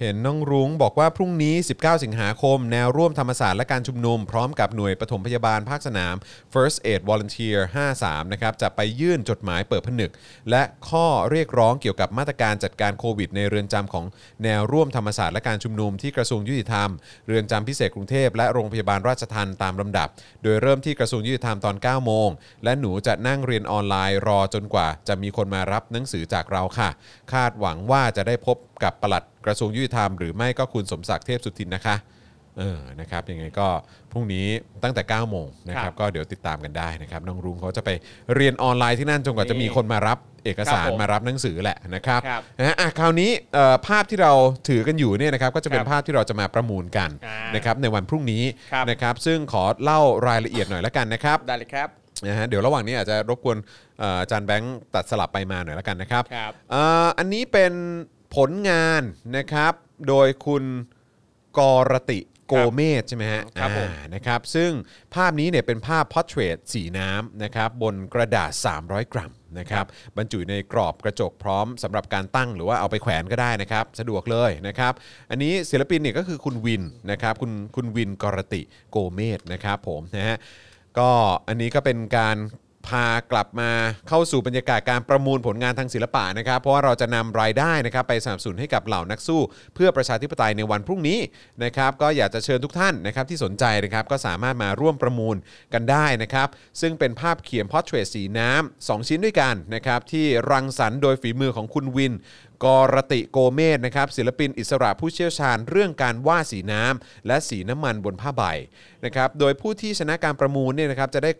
[0.00, 6.14] เห็นน้องรุ้งบอกว่าพรุ่งนี้ 19 สิงหาคม แนวร่วมธรรมศาสตร์และการชุมนุม พร้อมกับหน่วยปฐมพยาบาลภาคสนาม
[6.52, 7.58] First Aid Volunteer
[7.96, 10.10] 53 นะครับ จะไปยื่นจดหมายเปิดผนึก
[10.50, 14.04] และข้อเรียกร้องเกี่ยวกับมาตรการจัดการโควิดในเรือนจำของ
[14.44, 16.88] แนวร่วมธรรมศาสตร์และการชุมนุมที่กระทรวงยุติธรรม
[17.26, 20.08] เรือนจำพิเศษกรุงเทพและโรงพยาบาลราชทัณฑ์ตามลำดับ
[20.42, 22.28] โดยเริ่มที่กระทรวงยุติธรรมตอน 9 โมง
[22.64, 26.88] และหนูจะนั่งเรียนออนไลน์รอจนกว่า จะมีคนมารับหนังสือจากเราค่ะ
[27.32, 31.96] คาดหวังว่าจะได้พบกับปลัด กระทรวงยุติธรรมหรือไม่ก็คุณสมศักดิ์เทพสุทินนะคะ
[32.58, 33.68] เออนะครับยังไงก็
[34.12, 34.46] พรุ่งนี้
[34.82, 37.90] ตั้งแต่ 9 โมงนะคครัรับบก็เดี๋ยวติดตามกันได้นะครับน้องรุ้งเขาจะไป
[38.34, 44.32] เรียนออนไลน์ที่นั่นจนกว่าจะมีคนมารับเอกสารครับผมมารับหนังสือแหละนะครับครับนะฮะอะคราวนี้เอ่อภาพที่เรา
[44.68, 48.42] ถือกันอยู่เนี่ยนะครับก็จะเป็นครับภาพที่เราจะมาประมูลกันอ่านนะครับในวันพรุ่งนี้
[48.72, 51.88] ครับนะครับซึ่งขอเล่ารายละเอียดหน่อยละกันนะครับได้เลยครับ
[52.26, 53.58] นะฮะเดี๋ยวระหว่างนี้อาจจะรบกวน
[53.98, 57.72] เอ่ออาจารย์แบงค์ตัดสลับไปมาหน่อยละกันนะครับครับเอ่ออันนี้เป็น
[58.34, 59.02] ผลงาน
[59.36, 59.72] นะครับ
[60.08, 60.64] โดยคุณ
[61.58, 64.70] กรติโกเมศใช่ไหมฮะครับผมอ่านะครับ ซึ่ง
[65.14, 68.50] ภาพนี้เนี่ยเป็นภาพพอ r t เทรตสีน้ำนะครับบนกระดาษ
[68.82, 69.86] 300 กรัมนะครับ
[70.16, 74.92] บรรจุในกรอบกระจกพร้อมสำหรับการตั้งหรือว่าเอาไปแขวนก็ได้นะครับ สะดวกเลยนะครับ
[75.30, 80.36] อันนี้ศิลปินเนี่ยก็คือคุณวินนะครับคุณคุณวินกรติโกเมศนะครับผมนะฮะ
[80.98, 81.10] ก็
[81.48, 82.36] อันนี้ก็เป็นการ
[82.88, 83.70] พากลับมา
[84.08, 89.40] เข้าสู่บรรยากาศการประมูลผลงานทางศิลปะนะครับ เพราะว่าเราจะนำรายได้นะครับไปสนับสนุนให้กับเหล่านักสู้
[89.74, 91.18] เพื่อประชาธิปไตยในวันพรุ่งนี้
[91.64, 95.36] นะครับ ก็อยากจะเชิญทุกท่านนะครับที่สนใจนะครับก็สามารถมาร่วมประมูล
[95.74, 96.48] กันได้นะครับ
[96.80, 102.12] ซึ่งเป็นภาพเขียนพอ r t เทรตสีน้ำสองชิ้นด้วยกันนะครับที่รังสรรค์โดยฝีมือของคุณวิน
[102.64, 108.42] กรติโกเมศนะครับศิลปินอิสระผู้เชี่ยวชาญ เรื่องการวาดสีน้ำและสีน้ำมันบนผ้าใบ
[109.04, 111.32] นะครับโดยผู้ที่ชนะการประมูลเนี่ยนะครับจะได้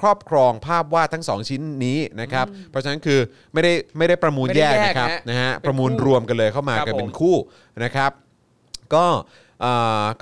[0.00, 3.20] ครอบครองภาพวาดทั้ง 2 ชิ้นนี้นะครับ เพราะฉะนั้นคือ
[3.52, 7.36] ไม่ได้ไม่ได้ประมูลไม่ได้แยกแยกนะครับนะนะฮะเป็นประมูลคู่รวมกันเลยเข้ามาครับกันเป็นผมคู่
[7.84, 8.10] นะครับ
[8.94, 9.18] ก็เอ่อ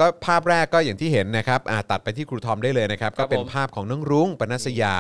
[0.01, 4.95] ก็ภาพแรกก็อย่างที่เห็นนะครับอ่าตัดไปที่ครูทอมได้เลยนะครับครัก็บเป็นผมภาพของน้องรุ้งปนัสยา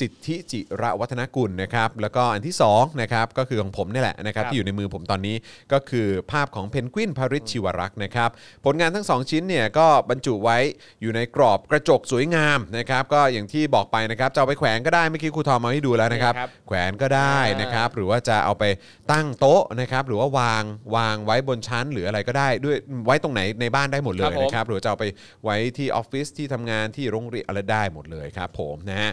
[0.00, 5.36] สิทธิจิระวัฒนกุลนะครับแล้วก็อันที่2นะครับก็คือของผมนี่แหละนะครับครับที่อยู่ในมือผมตอนนี้
[5.72, 8.30] ก็คือภาพของเพนกวินพาริชชิวรักษ์นะครับ
[8.64, 10.58] ผลงานทั้ง 2 ชิ้นเนี่ยก็บรรจุไว้
[11.02, 18.64] อยู่ในกรอบกระจกสวยงามนะครับก็อย่างที่บอกไปนะครับจะเอาไปแขวนก็ได้เมื่อกี้ครูทอมมาให้ดูแล้วนะครับนี่ครับแขวนก็ได้นะครับหรือว่าจะเอาไป
[19.12, 20.62] ตั้งโต๊ะนะครับหรือว่าวาง
[20.96, 22.76] วางไว้บนชั้นหรืออะไรก็ได้ด้วย
[23.06, 25.04] ไว้ตรงไหนในบ้านได้หมดเลครัยบผมนะครับหรือว่าจะเอาไป
[25.44, 29.10] ไว้ที่ออฟฟิศที่ทำงานที่โรงเรียนอะไรได้หมดเลยครับผมนะฮะ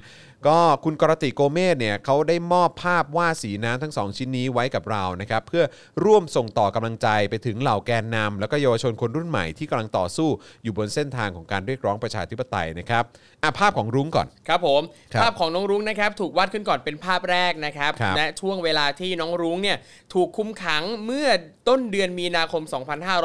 [0.47, 5.63] ก็คุณกรติโกเมศเนี่ยเขาได้มอบภาพวาดสีน้ำทั้งสองชิ้นนี้ไว้กับเรานะครับเพื่อ
[6.05, 10.29] ร่วมส่งต่อกำลังใจไปถึงเหล่าแกนนำแล้วก็เยาวชนคนรุ่นใหม่ที่กำลังต่อสู้
[10.63, 13.03] อยู่บนเส้นทางของการเรียกร้องประชาธิปไตยนะครับ
[13.43, 14.81] อะภาพของรุ้งก่อน ครับผม
[15.13, 19.77] ครับภาพของน้องรุ้งนะครับถูกวาดขึ้นก่อนเป็นภาพแรกนะครับครับและช่วงเวลาที่น้องรุ้งเนี่ย
[20.13, 21.27] ถูกคุมขังเมื่อ
[21.67, 22.63] ต้นเดือนมีนาคม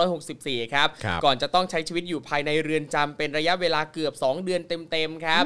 [0.07, 5.45] 2564 ครับ ครับก่อนจะต้องใช้ชีวิตอยู่ภายในเรือนจำเป็นระยะเวลาเกือบ 2 เดือนเต็มๆครับ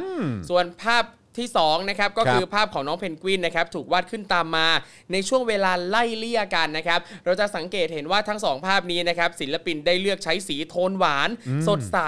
[0.50, 1.04] ส่วนภาพ
[1.38, 4.68] ที่2นะครับก็ครับคือภาพของน้องเพนกวินนะครับถูกวาดขึ้นตามมา
[5.12, 11.28] ในช่วงเวลาไล่เลี่ยกันนะครับเราจะสังเกตเห็นว่าทั้งสองภาพนี้นะครับศิลปินได้เลือกใช้สีโทนหวาน
[11.68, 11.98] สดใส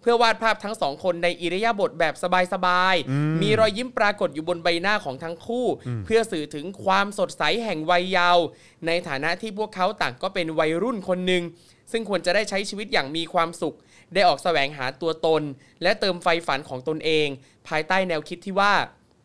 [0.00, 2.14] เพื่อวาดภาพทั้งสองคนในอิริยาบถแบบ
[2.52, 5.66] สบายๆ มีรอยยิ้มปรากฏอยู่บนใบหน้าของทั้งคู่
[6.04, 8.44] เพื่อสื่อถึงความสดใสแห่งวัยเยาว์
[8.86, 11.44] ในฐานะที่พวกเขาต่างก็เป็นวัยรุ่นคนหนึ่ง
[11.92, 13.76] ซึ่งควรจะได้ใช้ชีวิตอย่างมีความสุข
[14.14, 15.42] ได้ออกแสวงหาตัวตน
[15.82, 17.28] และเติมไฟฝันของตนเอง
[17.68, 18.74] ภายใต้แนวคิดที่ว่า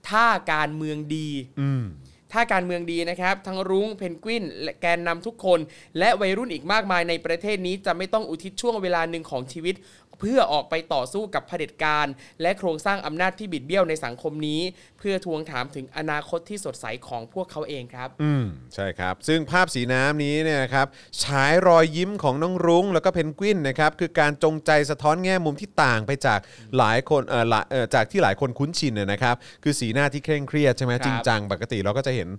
[0.10, 1.30] ถ้าการเมืองดี
[1.62, 1.86] อืม
[2.34, 5.60] ถ้าการเมืองดีนะครับ ทั้งรุ้งเพนกวินและแกนนำทุกคน
[6.00, 9.76] และวัยรุ่นอีกมากมายในประเทศนี้จะไม่ต้องอุทิศช่วงเวลาหนึ่งของชีวิต
[10.20, 12.08] เพื่อออกไปต่อสู้กับเผด็จการ
[12.42, 14.62] และโครงสร้างอำนาจที่บิดเบี้ยวในสังคมนี้
[15.00, 20.88] เพื่อทวงถามถึงอนาคตที่สดใสของพวกเขาเองครับ อืมใช่ครับ ซึ่งภาพสีน้ำนี้เนี่ยนะครับ
[21.24, 26.40] ฉายรอยยิ้มของน้องรุ้งแล้วก็เพนกวินนะครับคือการจงใจสะท้อนแง่มุมที่ต่างไปจาก
[26.78, 32.30] หลายคนเออหลายเออจากที่หลายคนคุ้นชินนะนะครับคือสีหน้าที่เคร่งเครียดใช่ไหมครับจริงจังปกติเราก็จะเห็น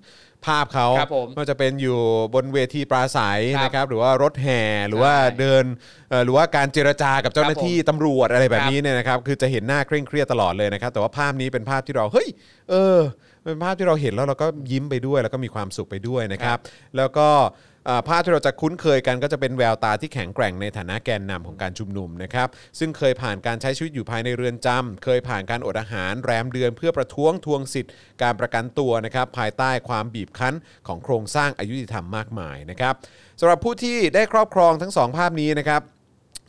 [0.48, 1.98] ภาพเขาครับผมว่าจะเป็นอยู่
[2.35, 5.64] บนเวทีปราศัยครับนะครับหรือว่ารถแห่หรือว่าใช่เดิน
[6.10, 12.28] เอ่อหรือว่าการเจรจากับเจ้าหน้าที่ตำรวจอะไรแบบครับนี้เนี่ยนะครับคือจะเห็นหน้าเคร่งเครียดตลอดเลยนะครับแต่ว่าภาพนี้เป็นภาพที่เราเฮ้ย
[12.70, 12.98] เออ
[13.44, 16.59] เป็นภาพที่เราเห็นแล้วเราก็ยิ้มไปด้วย แล้วก็มีความสุขไปด้วยนะครับ
[16.97, 17.76] แล้วก็เอ่อ
[18.08, 22.48] ภาพที่เราจะคุ้นเคยกันก็จะเป็นแววตาที่แข็งแกร่งในฐานะแกนนำของการชุมนุมนะครับ
[22.78, 27.92] ซึ่งเคยผ่านการใช้ชีวิตอยู่ภายในเรือนจำเคยผ่านการอดอาหารแรมเดือน เพื่อประท้วงทวงสิทธิ์
[28.22, 30.54] การประกันตัวนะครับภายใต้ความบีบคั้น
[30.86, 32.94] ของโครงสร้างอายุติธรรมมากมายนะครับ
[33.40, 35.82] สำหรับผู้ที่ได้ครอบครองทั้งสองภาพนี้นะครับ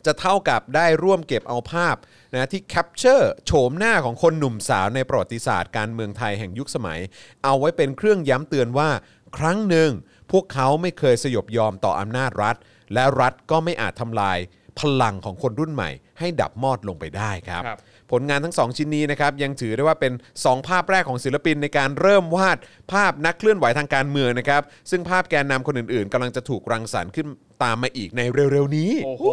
[0.06, 1.96] จะเท่ากับได้ร่วมเก็บเอาภาพ
[2.34, 7.00] นะที่แคปเจอร์โฉมหน้าของคนหนุ่มสาวในประวัติศาสตร์การเมืองไทยแห่งยุคสมัย
[7.44, 8.90] เอาไว้เป็นเครื่องย้ำเตือนว่า
[9.38, 9.92] ครั้งหนึ่ง
[10.32, 12.56] พวกเขาไม่เคยสยบยอมต่ออำนาจรัฐ
[12.94, 14.38] และรัฐก็ไม่อาจทำลาย
[14.80, 15.90] พลังของคนรุ่นใหม่
[16.20, 17.80] ให้ดับมอดลงไปได้ครับ ครับ
[18.12, 22.58] ผลงานทั้ง2ชิ้นนี้นะครับยังถือได้ว่าเป็น 2 ภาพแรกของศิลปินในการเริ่มวาด
[22.92, 27.28] ภาพนักเคลื่อนไหวทางการเมืองนะครับ ซึ่งภาพแกนนำคนอื่นๆกำลังจะถูกรังสรรค์ขึ้น
[27.64, 28.22] ตามมาอีกใน
[28.52, 29.26] เร็วๆนี้ โอ้โห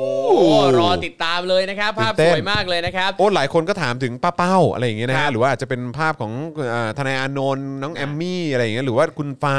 [0.81, 6.33] รอติดตามเลยนะครับ ภาพตื่นเต้สนวยมากเลยนะครับ โอ้หลายคนก็ถามถึงป้าเป้าอะไรอย่างเงี้ยนะครัฮะบหรือว่าอาจจะเป็นภาพของ
[6.71, 9.57] เอ่อทนายอานนท์น้องแอมมี่อะไรอย่างเงี้ยหรือว่าคุณฟ้า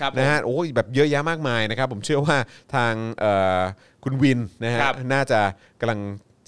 [0.00, 2.36] ครับนะฮะโอ้ยแบบเยอะแยะมากมายนะครับ ผมเชื่อว่า
[2.74, 3.60] ทางเอ่อ
[4.04, 5.40] คุณวินนะฮะครับ น่าจะ
[5.80, 6.00] กำลัง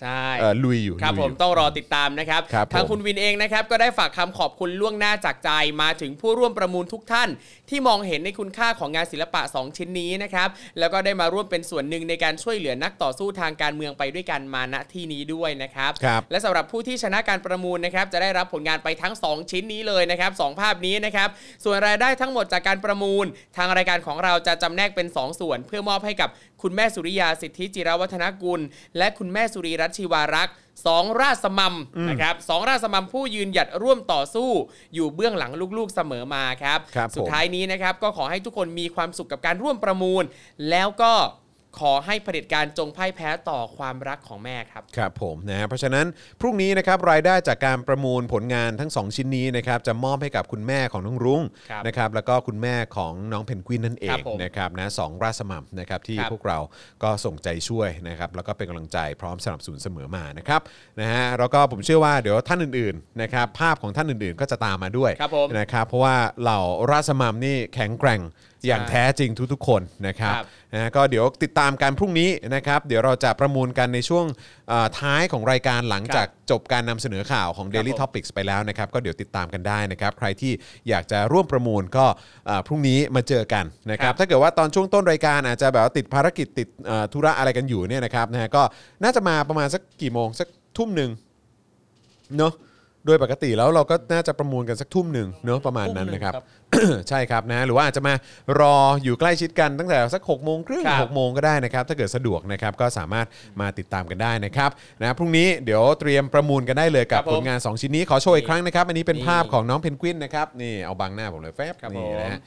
[0.03, 5.51] ใช่เอ่อลุยอยู่ครับลุยผอมยู่ต้องรอติดตามนะครับครับทางผมคุณวินเองนะครับก็ได้ฝากคำขอบคุณล่วงหน้าจากใจ
[5.83, 7.29] มาถึงผู้ร่วมประมูลทุกท่าน
[7.69, 10.49] ที่มองเห็นในคุณค่าของงานศิลปะ 2 ชิ้นนี้นะครับ
[10.79, 21.29] แล้วก็ได้มาร่วมเป็นส่วนหนึ่งในการช่วยเหลือนักต่อสู้ทางการเมืองไปด้วยกันมาณที่นี้ด้วยนะครับครับและสำหรับผู้ที่ชนะการประมูลนะครับจะได้รับผลงานไปทั้ง 2 ชิ้นนี้เลยนะครับสองภาพนี้นะครับ
[21.65, 23.25] ส่วนรายได้ทั้งหมดจากการประมูล
[23.57, 26.31] ทางรายการของเราจะจำแนกเป็น 2 ส่วน เพื่อมอบให้กับ
[26.63, 28.61] คุณแม่สุริยาสิทธิจิรวัฒนกุล
[28.99, 30.55] และคุณแม่สุรีรัตน์ชีวารักษ์
[30.87, 31.75] สองราชสมัม
[32.09, 34.51] นะครับสองราชสมัมผู้ยืนหยัดร่วมต่อสู้
[34.95, 40.23] อยู่เบื้องหลังลูกๆเสมอมาครับครับผมสุดท้ายนี้นะครับก็ขอให้ทุกคนมีความสุขกับการร่วมประมูล
[40.71, 41.13] แล้วก็
[41.79, 46.07] ขอให้เผด็จการจงพ่ายแพ้ต่อความรักของแม่ครับ ครับผมนะฮะเพราะฉะนั้น
[46.41, 56.59] พรุ่งนี้นะครับรายได้จากการประมูลผลงานทั้ง 2 ชิ้นนี้นะครับจะมอบให้กับคุณแม่ของน้องรุ้งครับนะครับแล้วก็คุณแม่ของน้องเพนกวินนั่นเอครังบผมนะครับนะสองราชสมัมนะครับที่ครับพวกเรา
[57.03, 60.61] ก็ส่งใจช่วยนะครับแล้วก็เป็นกำลังใจพร้อมสนับสนุนเสมอมานะครับ
[61.01, 68.23] นะฮะแล้วก็ผมเชื่อว่าเดี๋ยวท่านอื่นๆนะครับภาพของท่านอื่นๆ ก็จะตามมาด้วยครับผม นะครับเพราะว่าเหล่าราชสมัมนี่แข็งแกร่ง
[68.67, 74.25] อย่างแท้จริงทุกๆคนนะครับครับ นะก็เดี๋ยวติดตามการพรุ่งนี้นะครับเดี๋ยวเราจะประมูลกันในช่วง
[74.69, 80.53] เอ่อท้ายของรายการหลังจากจบการนำเสนอข่าวของ Daily ผม Topics ไปแล้วนะครับ ก็เดี๋ยวติดตามกันได้นะครับ ใครที่
[80.89, 82.07] อยากจะร่วมประมูลก็
[82.47, 88.63] เอ่อพรุ่งนี้มาเจอกันนะครับ ถ้าเกิดว่าตอนช่วงต้นรายการอาจจะแบบว่าติดภารกิจติดเอ่อธุระอะไรกันอยู่เนี่ยนะครับนะฮะก็
[89.03, 91.11] น่าจะมาประมาณสักกี่โมงสักทุ่มหนึ่ง
[92.39, 92.53] เนาะ
[93.07, 96.35] โดยปกติแล้วเราก็น่าจะประมูลกันสักทุ่มหนึ่งเนาะประมาณนั้นนะครับ
[97.09, 98.15] ใช่ครับนะหรือว่าอาจจะมา
[98.61, 103.27] รออยู่ใกล้ชิดกันตั้งแต่สัก6กโมงครึ่งครับหกโมงก็ได้นะครับ ถ้าเกิดสะดวกนะครับก็สามารถ
[103.61, 104.71] มาติดตามกันได้นะครับ
[105.01, 112.41] นะพรุ่งนี้เดี๋ยวเตรียมประมูลกันได้เลยกับครับผมผลงาน 2 ชิ้นนี้ขอโชว์อีกครั้งนะครับ อันนี้เป็นนี่ภาพของน้องเพนกวินนะครับนี่เอาบังหน้าผมเลยแฟบครับนี่ผมนะฮะ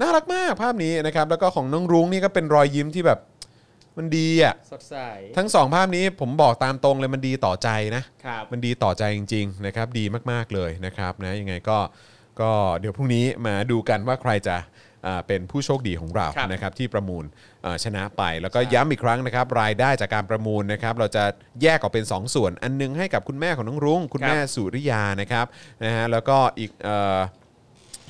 [0.00, 3.18] น่ารักมากภาพนี้นะครับแล้วก็ของน้องรุ้งนี่ก็เป็นรอยยิ้มที่แบบ
[3.98, 4.96] มันดีอะสดใส
[5.36, 11.78] ทั้งสองภาพนี้ผมบอกตามตรงเลยมันดีต่อใจนะครับ มันดีต่อใจจริง ๆ นะครับ ดีมากๆเลยนะครับนะยังไงก็
[12.40, 12.50] ก็
[12.80, 14.56] เดี๋ยวพรุ่งนี้มาดูกันว่าใครจะ
[15.06, 17.24] อ่าเป็นผู้โชคดีของเราครับนะครับที่ประมูล
[17.64, 21.24] อ่าชนะไป แล้วก็ย้ำอีกครั้งนะครับ รายได้จากการประมูลนะครับ เราจะ
[21.62, 25.46] แยกออกเป็น 2 ส่วน อันหนึงให้กับคุณแม่ของน้องรุ้งคุณครับ แม่สุริยานะครับ
[25.84, 27.18] นะฮะแล้วก็อีกเอ่อ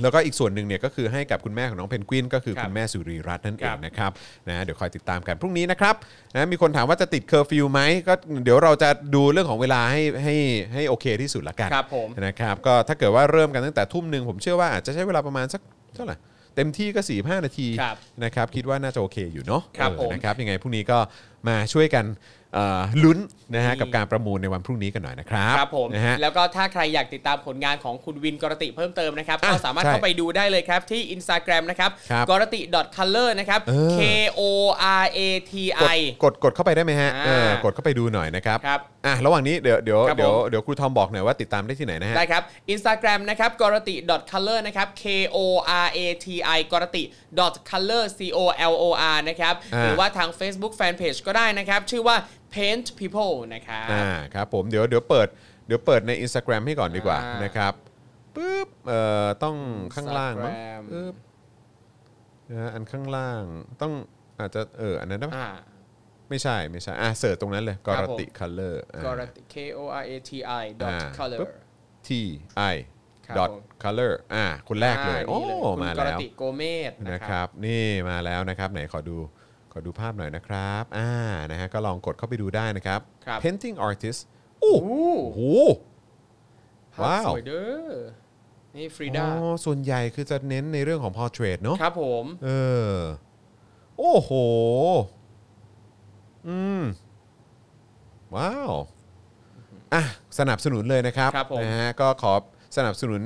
[0.03, 4.11] แล้วก็อีกส่วนหนึ่งเนี่ยก็คือให้กับคุณแม่ของน้องเพนกวินก็คือครับคุณแม่สุรีรัตน์นั่นเองครับนะครับ
[4.49, 5.95] นะเดี๋ยวคอยติดตามกันพรุ่งนี้นะครับ
[6.35, 8.15] นะมีคนถามว่าจะติดเคอร์ฟิวไหมก็
[8.45, 10.35] เดี๋ยวเราจะดูเรื่องของเวลาให้ให้
[10.75, 15.61] ให้โอเคที่สุดละกันครับผมนะครับก็ถ้าเกิดว่าเริ่มกันตั้งแต่ทุ่มหนึ่งผมเชื่อว่าอาจจะใช้เวลาประมาณสัก
[15.95, 16.17] เท่าไหร่
[16.57, 20.99] เต็มที่ก็สี่ห้านาทีครับนะครับคิดว่าน่าจะโอเคอยู่เนาะครับเออผมนะครับยังไงพรุ่งนี้ก็
[21.49, 22.36] มาช่วยกันเอ่อ
[23.05, 23.19] ลุ้น
[23.55, 32.61] นะฮะนี่กับการประมูลในวันพรุ่งนี้กันหน่อยนะครับครับผมนะฮะแล้วก็ถ้าใครอยากติดตามผลงานของคุณวินกรติเพิ่มเติมนะครับอะก็สามารถใช่เข้าไปดูได้เลยครับที่ Instagram นะครับครับกรติ
[32.97, 34.01] .color นะครับเออ K
[34.39, 34.41] O
[35.03, 35.21] R A
[35.51, 35.53] T
[35.83, 42.43] กด I กดกดเข้าไปได้ไหมฮะอ่าเออกดเข้าไปดูหน่อยนะครับครับอะระหว่างนี้เดี๋ยวเดี๋ยวครับเดี๋ยวผมเดี๋ยวครูทอมบอกหน่อยว่าติดตามได้ที่ไหนนะฮะได้ครับ
[42.75, 43.95] Instagram นะครับกรติ
[44.33, 45.05] .color นะครับ K
[45.37, 45.39] O
[45.85, 46.27] R A T
[46.57, 47.03] I กรติ
[47.71, 48.39] .color C O
[48.73, 48.85] L O
[49.15, 52.17] R นะครับอ่าหรือว่าทาง Facebook Fanpage ก็ได้นะครับ ชื่อว่า
[52.55, 55.29] Paint People นะครับอ่าครับผมเดี๋ยวเดี๋ยวเปิด
[55.67, 57.73] เดี๋ยวเปิดใน Instagram ให้ก่อนดีกว่าอ่าน นะครับ
[58.37, 59.57] ปึ๊บเอ่อต้อง
[59.95, 61.15] ข้างล่างมั้ง Instagram ปึ๊บ
[62.51, 63.43] นะฮะอันข้างล่าง
[63.83, 63.93] ต้อง
[64.39, 65.49] อาจจะเอออันนั้นได้ปะอ่า
[66.29, 70.31] ไม่ใช่ไม่ใช่อะเสิร์ชตรงนั้นเลยกครัรบผม ติคัลเลอร์กรติ K O R A T
[70.63, 71.51] I อ่า color ปึ๊บ
[72.09, 72.11] T
[72.73, 72.77] I
[73.27, 79.19] ครับ dot ผม color อ่าคนแรกเลย อ่าโอ้นี่คุณมากรแล้วติโกเมสนะนะคครัรับ บ นี่มาแล้วนะครับ ไหนขอดู
[79.79, 81.13] ขอดูภาพหน่อยนะครับ อ่า
[81.51, 84.21] นะฮะ ก็ลองกดเข้าไปดูได้นะครับ ครับ painting artist
[84.61, 85.41] โอ้โห
[86.95, 87.93] ภาพว้าวสวยเด้อ
[88.77, 92.51] นี่ฟรีดาอ๋อ ส่วนใหญ่คือจะเน้นในเรื่องของ portrait เนอะ ครับผม เอ
[92.93, 92.97] อ
[93.99, 94.31] โอ้โห
[96.49, 96.83] อืม
[98.37, 98.73] ว้าว
[99.95, 100.03] อะ
[100.39, 102.33] สนับสนุนเลยนะครับครับผมนะฮะก็ขอ
[102.77, 103.23] สนับสนุน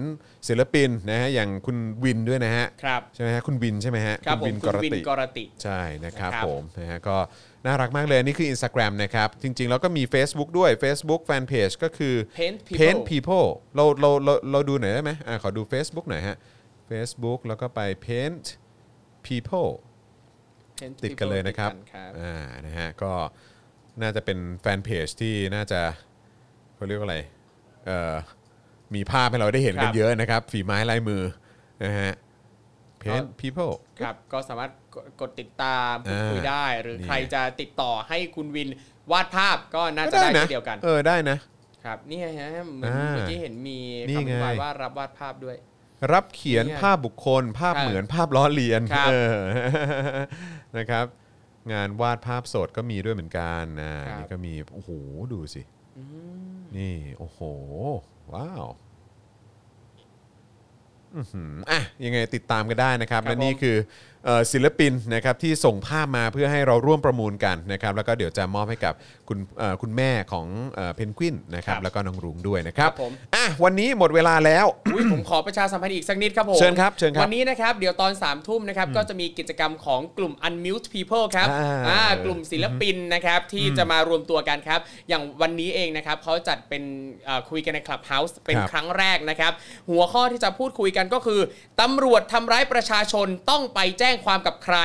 [0.48, 7.16] ศิลปินนะฮะอย่างคุณวินด้วยนะฮะครับใช่ไหมฮะคุณวินใช่ไหมฮะครับผมวินคุกณรวินติกรติใช่นะครับนะครับ ผมนะฮะก็
[7.66, 15.62] น่ารักมากเลยอันนี่คือ Instagram นะครับ จริง ๆ แล้วก็มี Facebook ด้วย Facebook Fanpage ก็คือ Paint People Paint People เราเราเราเราดูหน่อยได้ไหมอ่าขอดู
[15.72, 16.36] Facebook หน่อยฮะ
[16.90, 18.44] Facebook แล้วก็ไป Paint
[19.26, 19.70] People
[21.04, 22.36] ติดกันเลยนะครับติดกันครับอ่า
[22.66, 23.12] นะฮะก็
[24.02, 25.80] น่าจะเป็นแฟนเพจที่น่าจะ
[26.74, 27.18] เขาเรียกว่าอะไร
[27.86, 28.14] เอ่อ
[28.94, 31.22] มีภาพให้เราได้เห็นกันเยอะนะครับ ฝีไม้ลายมือ
[31.84, 32.12] นะฮะ
[33.02, 38.68] Paint People ครับ ก็สามารถกดกดติดตามพูดคุยอ่าได้ หรือนี่ใครจะติดต่อให้คุณวิน
[39.12, 41.38] วาดภาพก็น่าก็จะได้นะเช่นเดียวกัน เออได้นะ
[41.84, 45.56] ครับนี่ไงฮะเหมือนอ่าเมื่อกี้เห็นมีนี่คำอธิบายไงว่ารับวาดภาพด้วย
[46.12, 49.36] รับเขียนเนี่ยภาพบุคคล ภาพครับเหมือนภาพล้อเลียนครับเออ
[50.78, 51.06] นะครับ
[51.72, 54.90] งานวาดภาพสดก็มีด้วยเหมือนกันนะนี่ก็มีโอ้โห
[55.32, 55.62] ดูสิ
[56.76, 57.40] นี่โอ้โห
[58.34, 58.64] ว้าว
[61.14, 63.76] อื้อหืออะยังไงติดตามกันได้นะครับครับและนี่ผมคือ
[64.24, 68.94] เอ่อศิลปินนะครับที่ส่งภาพมาเพื่อให้เราร่วมประมูลกันนะครับ แล้วก็เดี๋ยวจะมอบให้กับ
[69.30, 70.46] คุณเอ่อคุณแม่ของ
[70.94, 86.82] เพนกวินนะครับแล้วก็น้องรุ้งด้วยนะครับครับผม อะวันนี้หมดเวลาแล้ว อุ๊ยผมขอประชาสัมพันธ์อีกสักนิดครับผมเชิญครับเชิญครับวันนี้นะครับเดี๋ยวตอน3ามทุ่มนะครับก็จะมีกิจกรรมของกลุ่ม Unmute People ครับอ่าอ่ากลุ่มศิลปินนะครับที่จะมารวมตัวกันครับ อย่างวันนี้เองนะครับเขาจัดเป็น
[87.24, 89.52] เอ่อคุยกันใน Clubhouse เป็นครับ ครั้งแรกนะครับ
[89.90, 91.40] หัวข้อที่จะพูดคุยกันก็คือ
[91.80, 94.78] ตำรวจทำร้ายประชาชนต้องไปแจ้งความกับใคร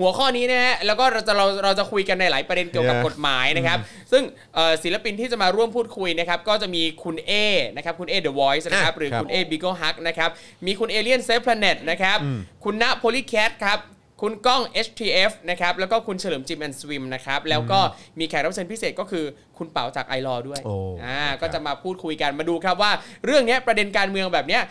[0.00, 3.06] หัวข้อนี้นะฮะแล้วก็เราจะเราเราจะคุยกันในหลายประเด็นเกี่ยวกับ Yeah.
[3.06, 3.78] กฎหมายนะครับ
[4.12, 4.22] ซึ่ง
[4.54, 7.32] เอ่อศิลปินที่จะมาร่วมพูดคุยนะครับก็จะมีคุณเอ
[7.76, 10.30] นะครับคุณเอ The Voice นะครับอะหรือครับคุณเอ Bigo Hack นะครับ
[10.66, 12.18] มีคุณเอเลียนเซฟ Planet นะครับ
[12.64, 13.78] คุณณโพลีแคทครับ
[14.22, 17.80] คุณก้อง HTF นะครับแล้วก็คุณเฉลิมจิมแอนสวิมนะครับแล้วก็
[18.18, 19.24] มีแขกรับเชิญพิเศษก็คือ
[19.58, 22.92] คุณเป๋าจาก iLaw ด้วยโอ้ อ่าครับก็จะมาพูดคุยกันมาดูครับว่า
[23.26, 24.62] เรื่องเนี้ยประเด็นการเมืองแบบเนี้ย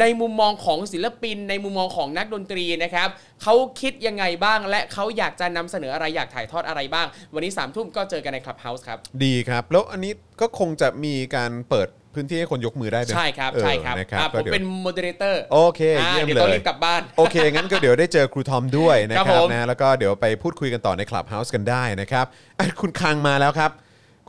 [0.00, 3.08] ในมุมมองของศิลปิน ในมุมมองของนักดนตรีนะครับ
[3.42, 22.26] เขาคิดยังไงบ้าง และเขาอยากจะนำเสนออะไรอยากถ่ายทอดอะไรบ้าง วันนี้3ามทุ่มก็เจอกันใน Clubhouse ครับ ดีครับ แล้วอันนี้ก็คงจะมีการเปิดพื้นที่ให้คนยกมือได้ด้วยใช่ครับเออใช่ครับนะครับอ่าก็เดี๋ยวผมเป็น moderator โอเคเยี่ยมเดี๋ยวเลต้องยรีบกลับบ้านโอเค งั้นก็เดี๋ยวได้เจอครูทอมด้วยนะครับครับผมนะแล้วก็เดี๋ยวไปพูดคุยกันต่อใน Clubhouse กันได้นะครับ
[22.58, 23.70] อะคุณคังมาแล้วครับ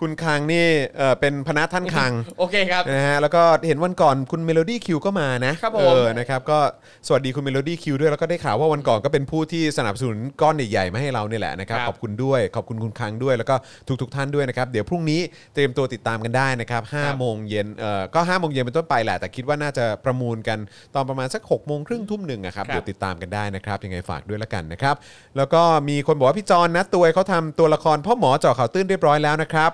[0.02, 0.68] คุณคังนี่
[0.98, 6.60] เอ่อเป็นพนักท่านคังโอเคครับ นะฮะแล้วก็เห็นวันก่อนคุณเมโลดี้คิวก็มานะครับผม เออนะครับก็
[7.08, 13.56] สวัสดีคุณเมโลดี้คิวด้วยแล้วก็ได้ข่าวว่าวันก่อนก็เป็นผู้ที่สนับสนุนก้อนใหญ่ๆมาให้เราเนี่ยแหละนะครับครับ ขอบคุณด้วยขอบคุณคุณคังด้วยแล้วก็
[14.02, 15.22] ทุกๆท่านด้วยนะครับเดี๋ยวพรุ่งนี้
[15.54, 20.58] เตรียมตัวติดตามกันได้นะครับ5โมงเย็นเอ่อก็5โมงเย็นเป็นต้นไปแหละแต่คิดว่าน่าจะประมูลกัน
[20.96, 24.96] ตอนประมาณสัก6โมงครึ่งทุ่มหนึ่งอะครับครับเดี๋ยวติดตามกันได้นะครับยังไงฝากด้วยละกันนะครับ
[25.38, 29.72] แล้วก็มีคนบอกว่าพี่จอนนะตัวยเขาทำตัวละครพ่อหมอเจาะข่าวตื้นเรียบร้อยแล้วนะครับ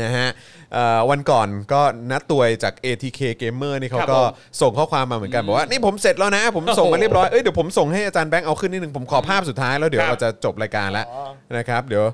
[0.00, 0.30] นะฮะ
[0.72, 11.24] เอ่อวันก่อนก็นัดตัวยจาก ATK Gamer นี่เขาครับก็ผมส่งข้อความมาเหมือนกันบอกว่านี่ผมเสร็จแล้วนะ ผมส่งมาเรียบร้อยเอ้ยเดี๋ยวผมส่งให้อาจารย์แบงค์เอาขึ้นนิดนึงผมขอภาพสุดท้ายแล้วเดี๋ยวครับ เราจะจบรายการแล้วอ๋อ
[11.56, 12.04] นะครับเดี๋ยว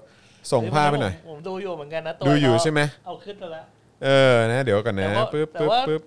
[0.53, 3.65] ส่งภาพไปหน่อย ผมผมดูอยู่เหมือนกันนะตัวดูอยู่เขาใช่ไหม เอาขึ้นมาแล้ว
[4.05, 6.03] เออนะเดี๋ยวก่อนนะแต่ว่าปึ๊บแต่ปึ๊บว่า ปึ๊บ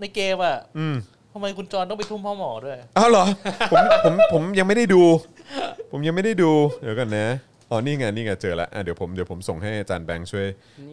[0.00, 0.96] ในเกมอะอืม
[1.32, 3.24] ทำไมคุณจรต้องไปทุ่มพ่อหมอด้วย อ้าวเหรอ
[3.72, 5.02] ผมผมผมยังไม่ได้ดู
[5.92, 6.50] ผมยังไม่ได้ดู
[6.82, 7.26] เดี๋ยวก่อนนะ
[7.72, 10.46] อ๋อนี่ไงนี่ไงเจอแล้วอะเดี๋ยวผมเดี๋ยวผมส่งให้อาจารย์แบงค์ช่วย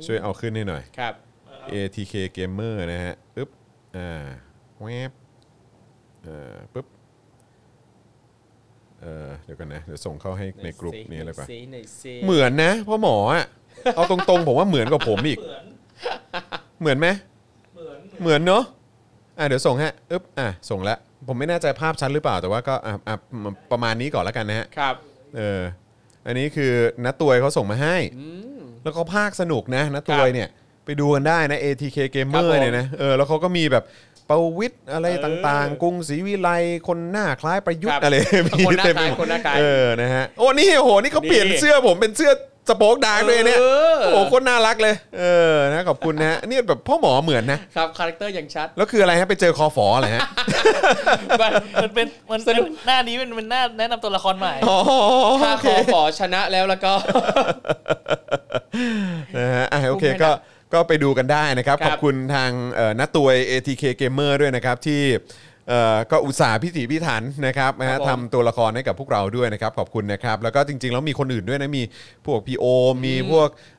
[0.05, 1.13] ช่วยเอาขึ้นให้หน่อย ครับ
[1.73, 3.49] ATK Gamer นะฮะปึ๊บ
[3.95, 4.25] อ่า
[4.81, 5.11] แวบ
[6.23, 6.87] เอ่อปึ๊บ
[9.01, 13.45] เออเดี๋ยวกันนะเดี๋ยวส่งเข้าให้ในกลุ่มนี้เลยป่ะหน่อยสิหน่อยสิเหมือนนะพ่อหมออะ
[13.95, 15.65] เอาตรงๆผมว่าเหมือนกับผมอีก เหมือน
[16.81, 17.07] เหมือนไหม
[17.73, 18.63] เหมือนเหมือนเนาะ
[19.37, 20.97] อะเดี๋ยวส่งฮะอึ๊บอะส่งแล้ว
[21.27, 23.15] ผมไม่แน่ใจภาพชัดหรือเปล่าแต่ว่าก็อะอะ
[23.71, 24.95] ประมาณนี้ก่อนแล้วกันนะฮะครับ
[25.37, 25.61] เออ
[26.25, 26.71] อันนี้คือ
[27.05, 27.97] นัตตวยเขาส่งมาให้
[28.83, 30.47] แล้วเขาพากสนุกนะนัตตวยเนี่ย
[30.85, 33.83] ไปดูกันได้นะ ATK ครับ Gamer ผมเนี่ยนะเออแล้วเขาก็มีแบบ
[34.29, 36.49] ประวิทย์อะไรต่างๆ กรุงศรีวิไล
[36.87, 38.15] คนหน้าคล้ายประยุทครัธ์บอะไร
[38.47, 42.31] มีคนหน้าเต็มคไปล้ายหมดคนหน้าคล้ายเออนะฮะโอ้นี่โอ้โหนี่เขาเปลี่ยนนี่เสื้อผมเป็นเสื้อ
[42.69, 43.63] Spoke Dark เลยเนี่ยเอ
[43.93, 45.23] อโอ้โหโคตรน่ารักเลย เอ
[45.53, 50.21] อนะขอบคุณนะฮะนี่แบบพ่อหมอเหมือนนะครับ character อย่างชัด แล้วคืออะไรฮะไปเจอคอฝอเหรอฮะ
[51.83, 54.79] มันเป็นมันสนุกหน้านี้มันเป็นหน้าแนะนำตัวละครใหม่อ๋อ
[55.43, 56.93] ถ้าโอคเคอฝอชนะแล้วแล้วก็
[59.37, 60.31] นะฮะอะโอเคไม่หนักก็
[60.73, 65.01] ก็ไปดูกันได้นะครับครับขอบคุณทางเอ่อนัตตัวย ATK Gamer ด้วยนะครับที่
[65.69, 71.83] เอ่อก็อุตส่าห์พิถีพิถันนะครับนะฮะครับผม ทำตัวละครให้กับพวกเราด้วยนะครับขอบคุณนะครับ แล้วก็จริงๆแล้วมีคนอื่นด้วยนะมี
[72.25, 72.65] พวกพีโอ
[73.05, 73.49] มีพวก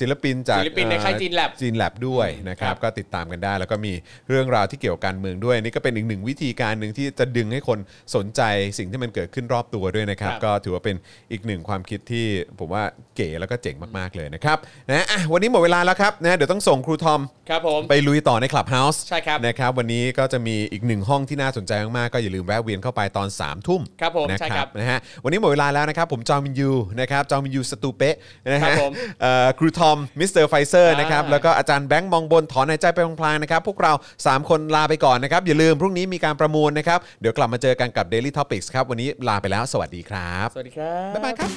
[0.00, 3.92] ศิลปินจากศิลปินในค่าย Gene Lab จีนแลบด้วยนะครับครับก็ติดตามกันได้ แล้วก็มี
[4.28, 7.78] เรื่องราวที่เกี่ยวกับการเมืองด้วยนี่ก็เป็นอีกหนึ่งวิธีการหนึ่งที่จะดึงให้คน
[8.16, 8.42] สนใจ
[8.78, 10.96] สิ่งที่มันเกิดขึ้นรอบตัวด้วยนะครับครับก็ถือว่าเป็น
[11.32, 12.26] อีกหนึ่งความคิดที่
[12.58, 12.82] ผมว่า
[13.16, 14.58] เก๋แล้วก็เจ๋งมากๆเลยนะครับ
[14.88, 17.20] นะอะวันนี้หมดเวลาแล้วครับนะเดี๋ยวต้องส่งครูทอม
[17.50, 26.70] ครับผมไปลุยต่อในคลับเฮาส์ใช่ครับนะครับวันนี้ก็จะมีอีกหนึ่งห้องที่น่าสนใจมากๆก็อย่าลืมแวะเวียนเข้าไปตอน3ามทุ่มครับผมนะใช่ครับนะฮะวันนี้หมดเวลาแล้วนะครับผมจอมินยู
[27.00, 28.16] นะครับจอมินยูสตูเปะ
[28.52, 33.92] นะครัฮะบผมเอ่อครูทอมมิสเตอร์ไฟเซอร์นะครับอ่าแล้วก็อาจารย์แบงค์มองบนถอนหายใจไปพลางๆนะครับพวกเรา
[34.22, 41.50] 3 คนลาไปก่อนนะครับ อย่าลืมพรุ่งนี้มีการประมูลนะครับ เดี๋ยวกลับมาเจอกันกับ Daily Topics ครับ วันนี้ลาไปแล้วสวัสดีครับ สวัสดีครับ บ๊ายบายครับ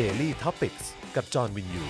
[0.00, 0.76] Daily t o p i c ก
[1.16, 1.84] กับจอห์นวินยู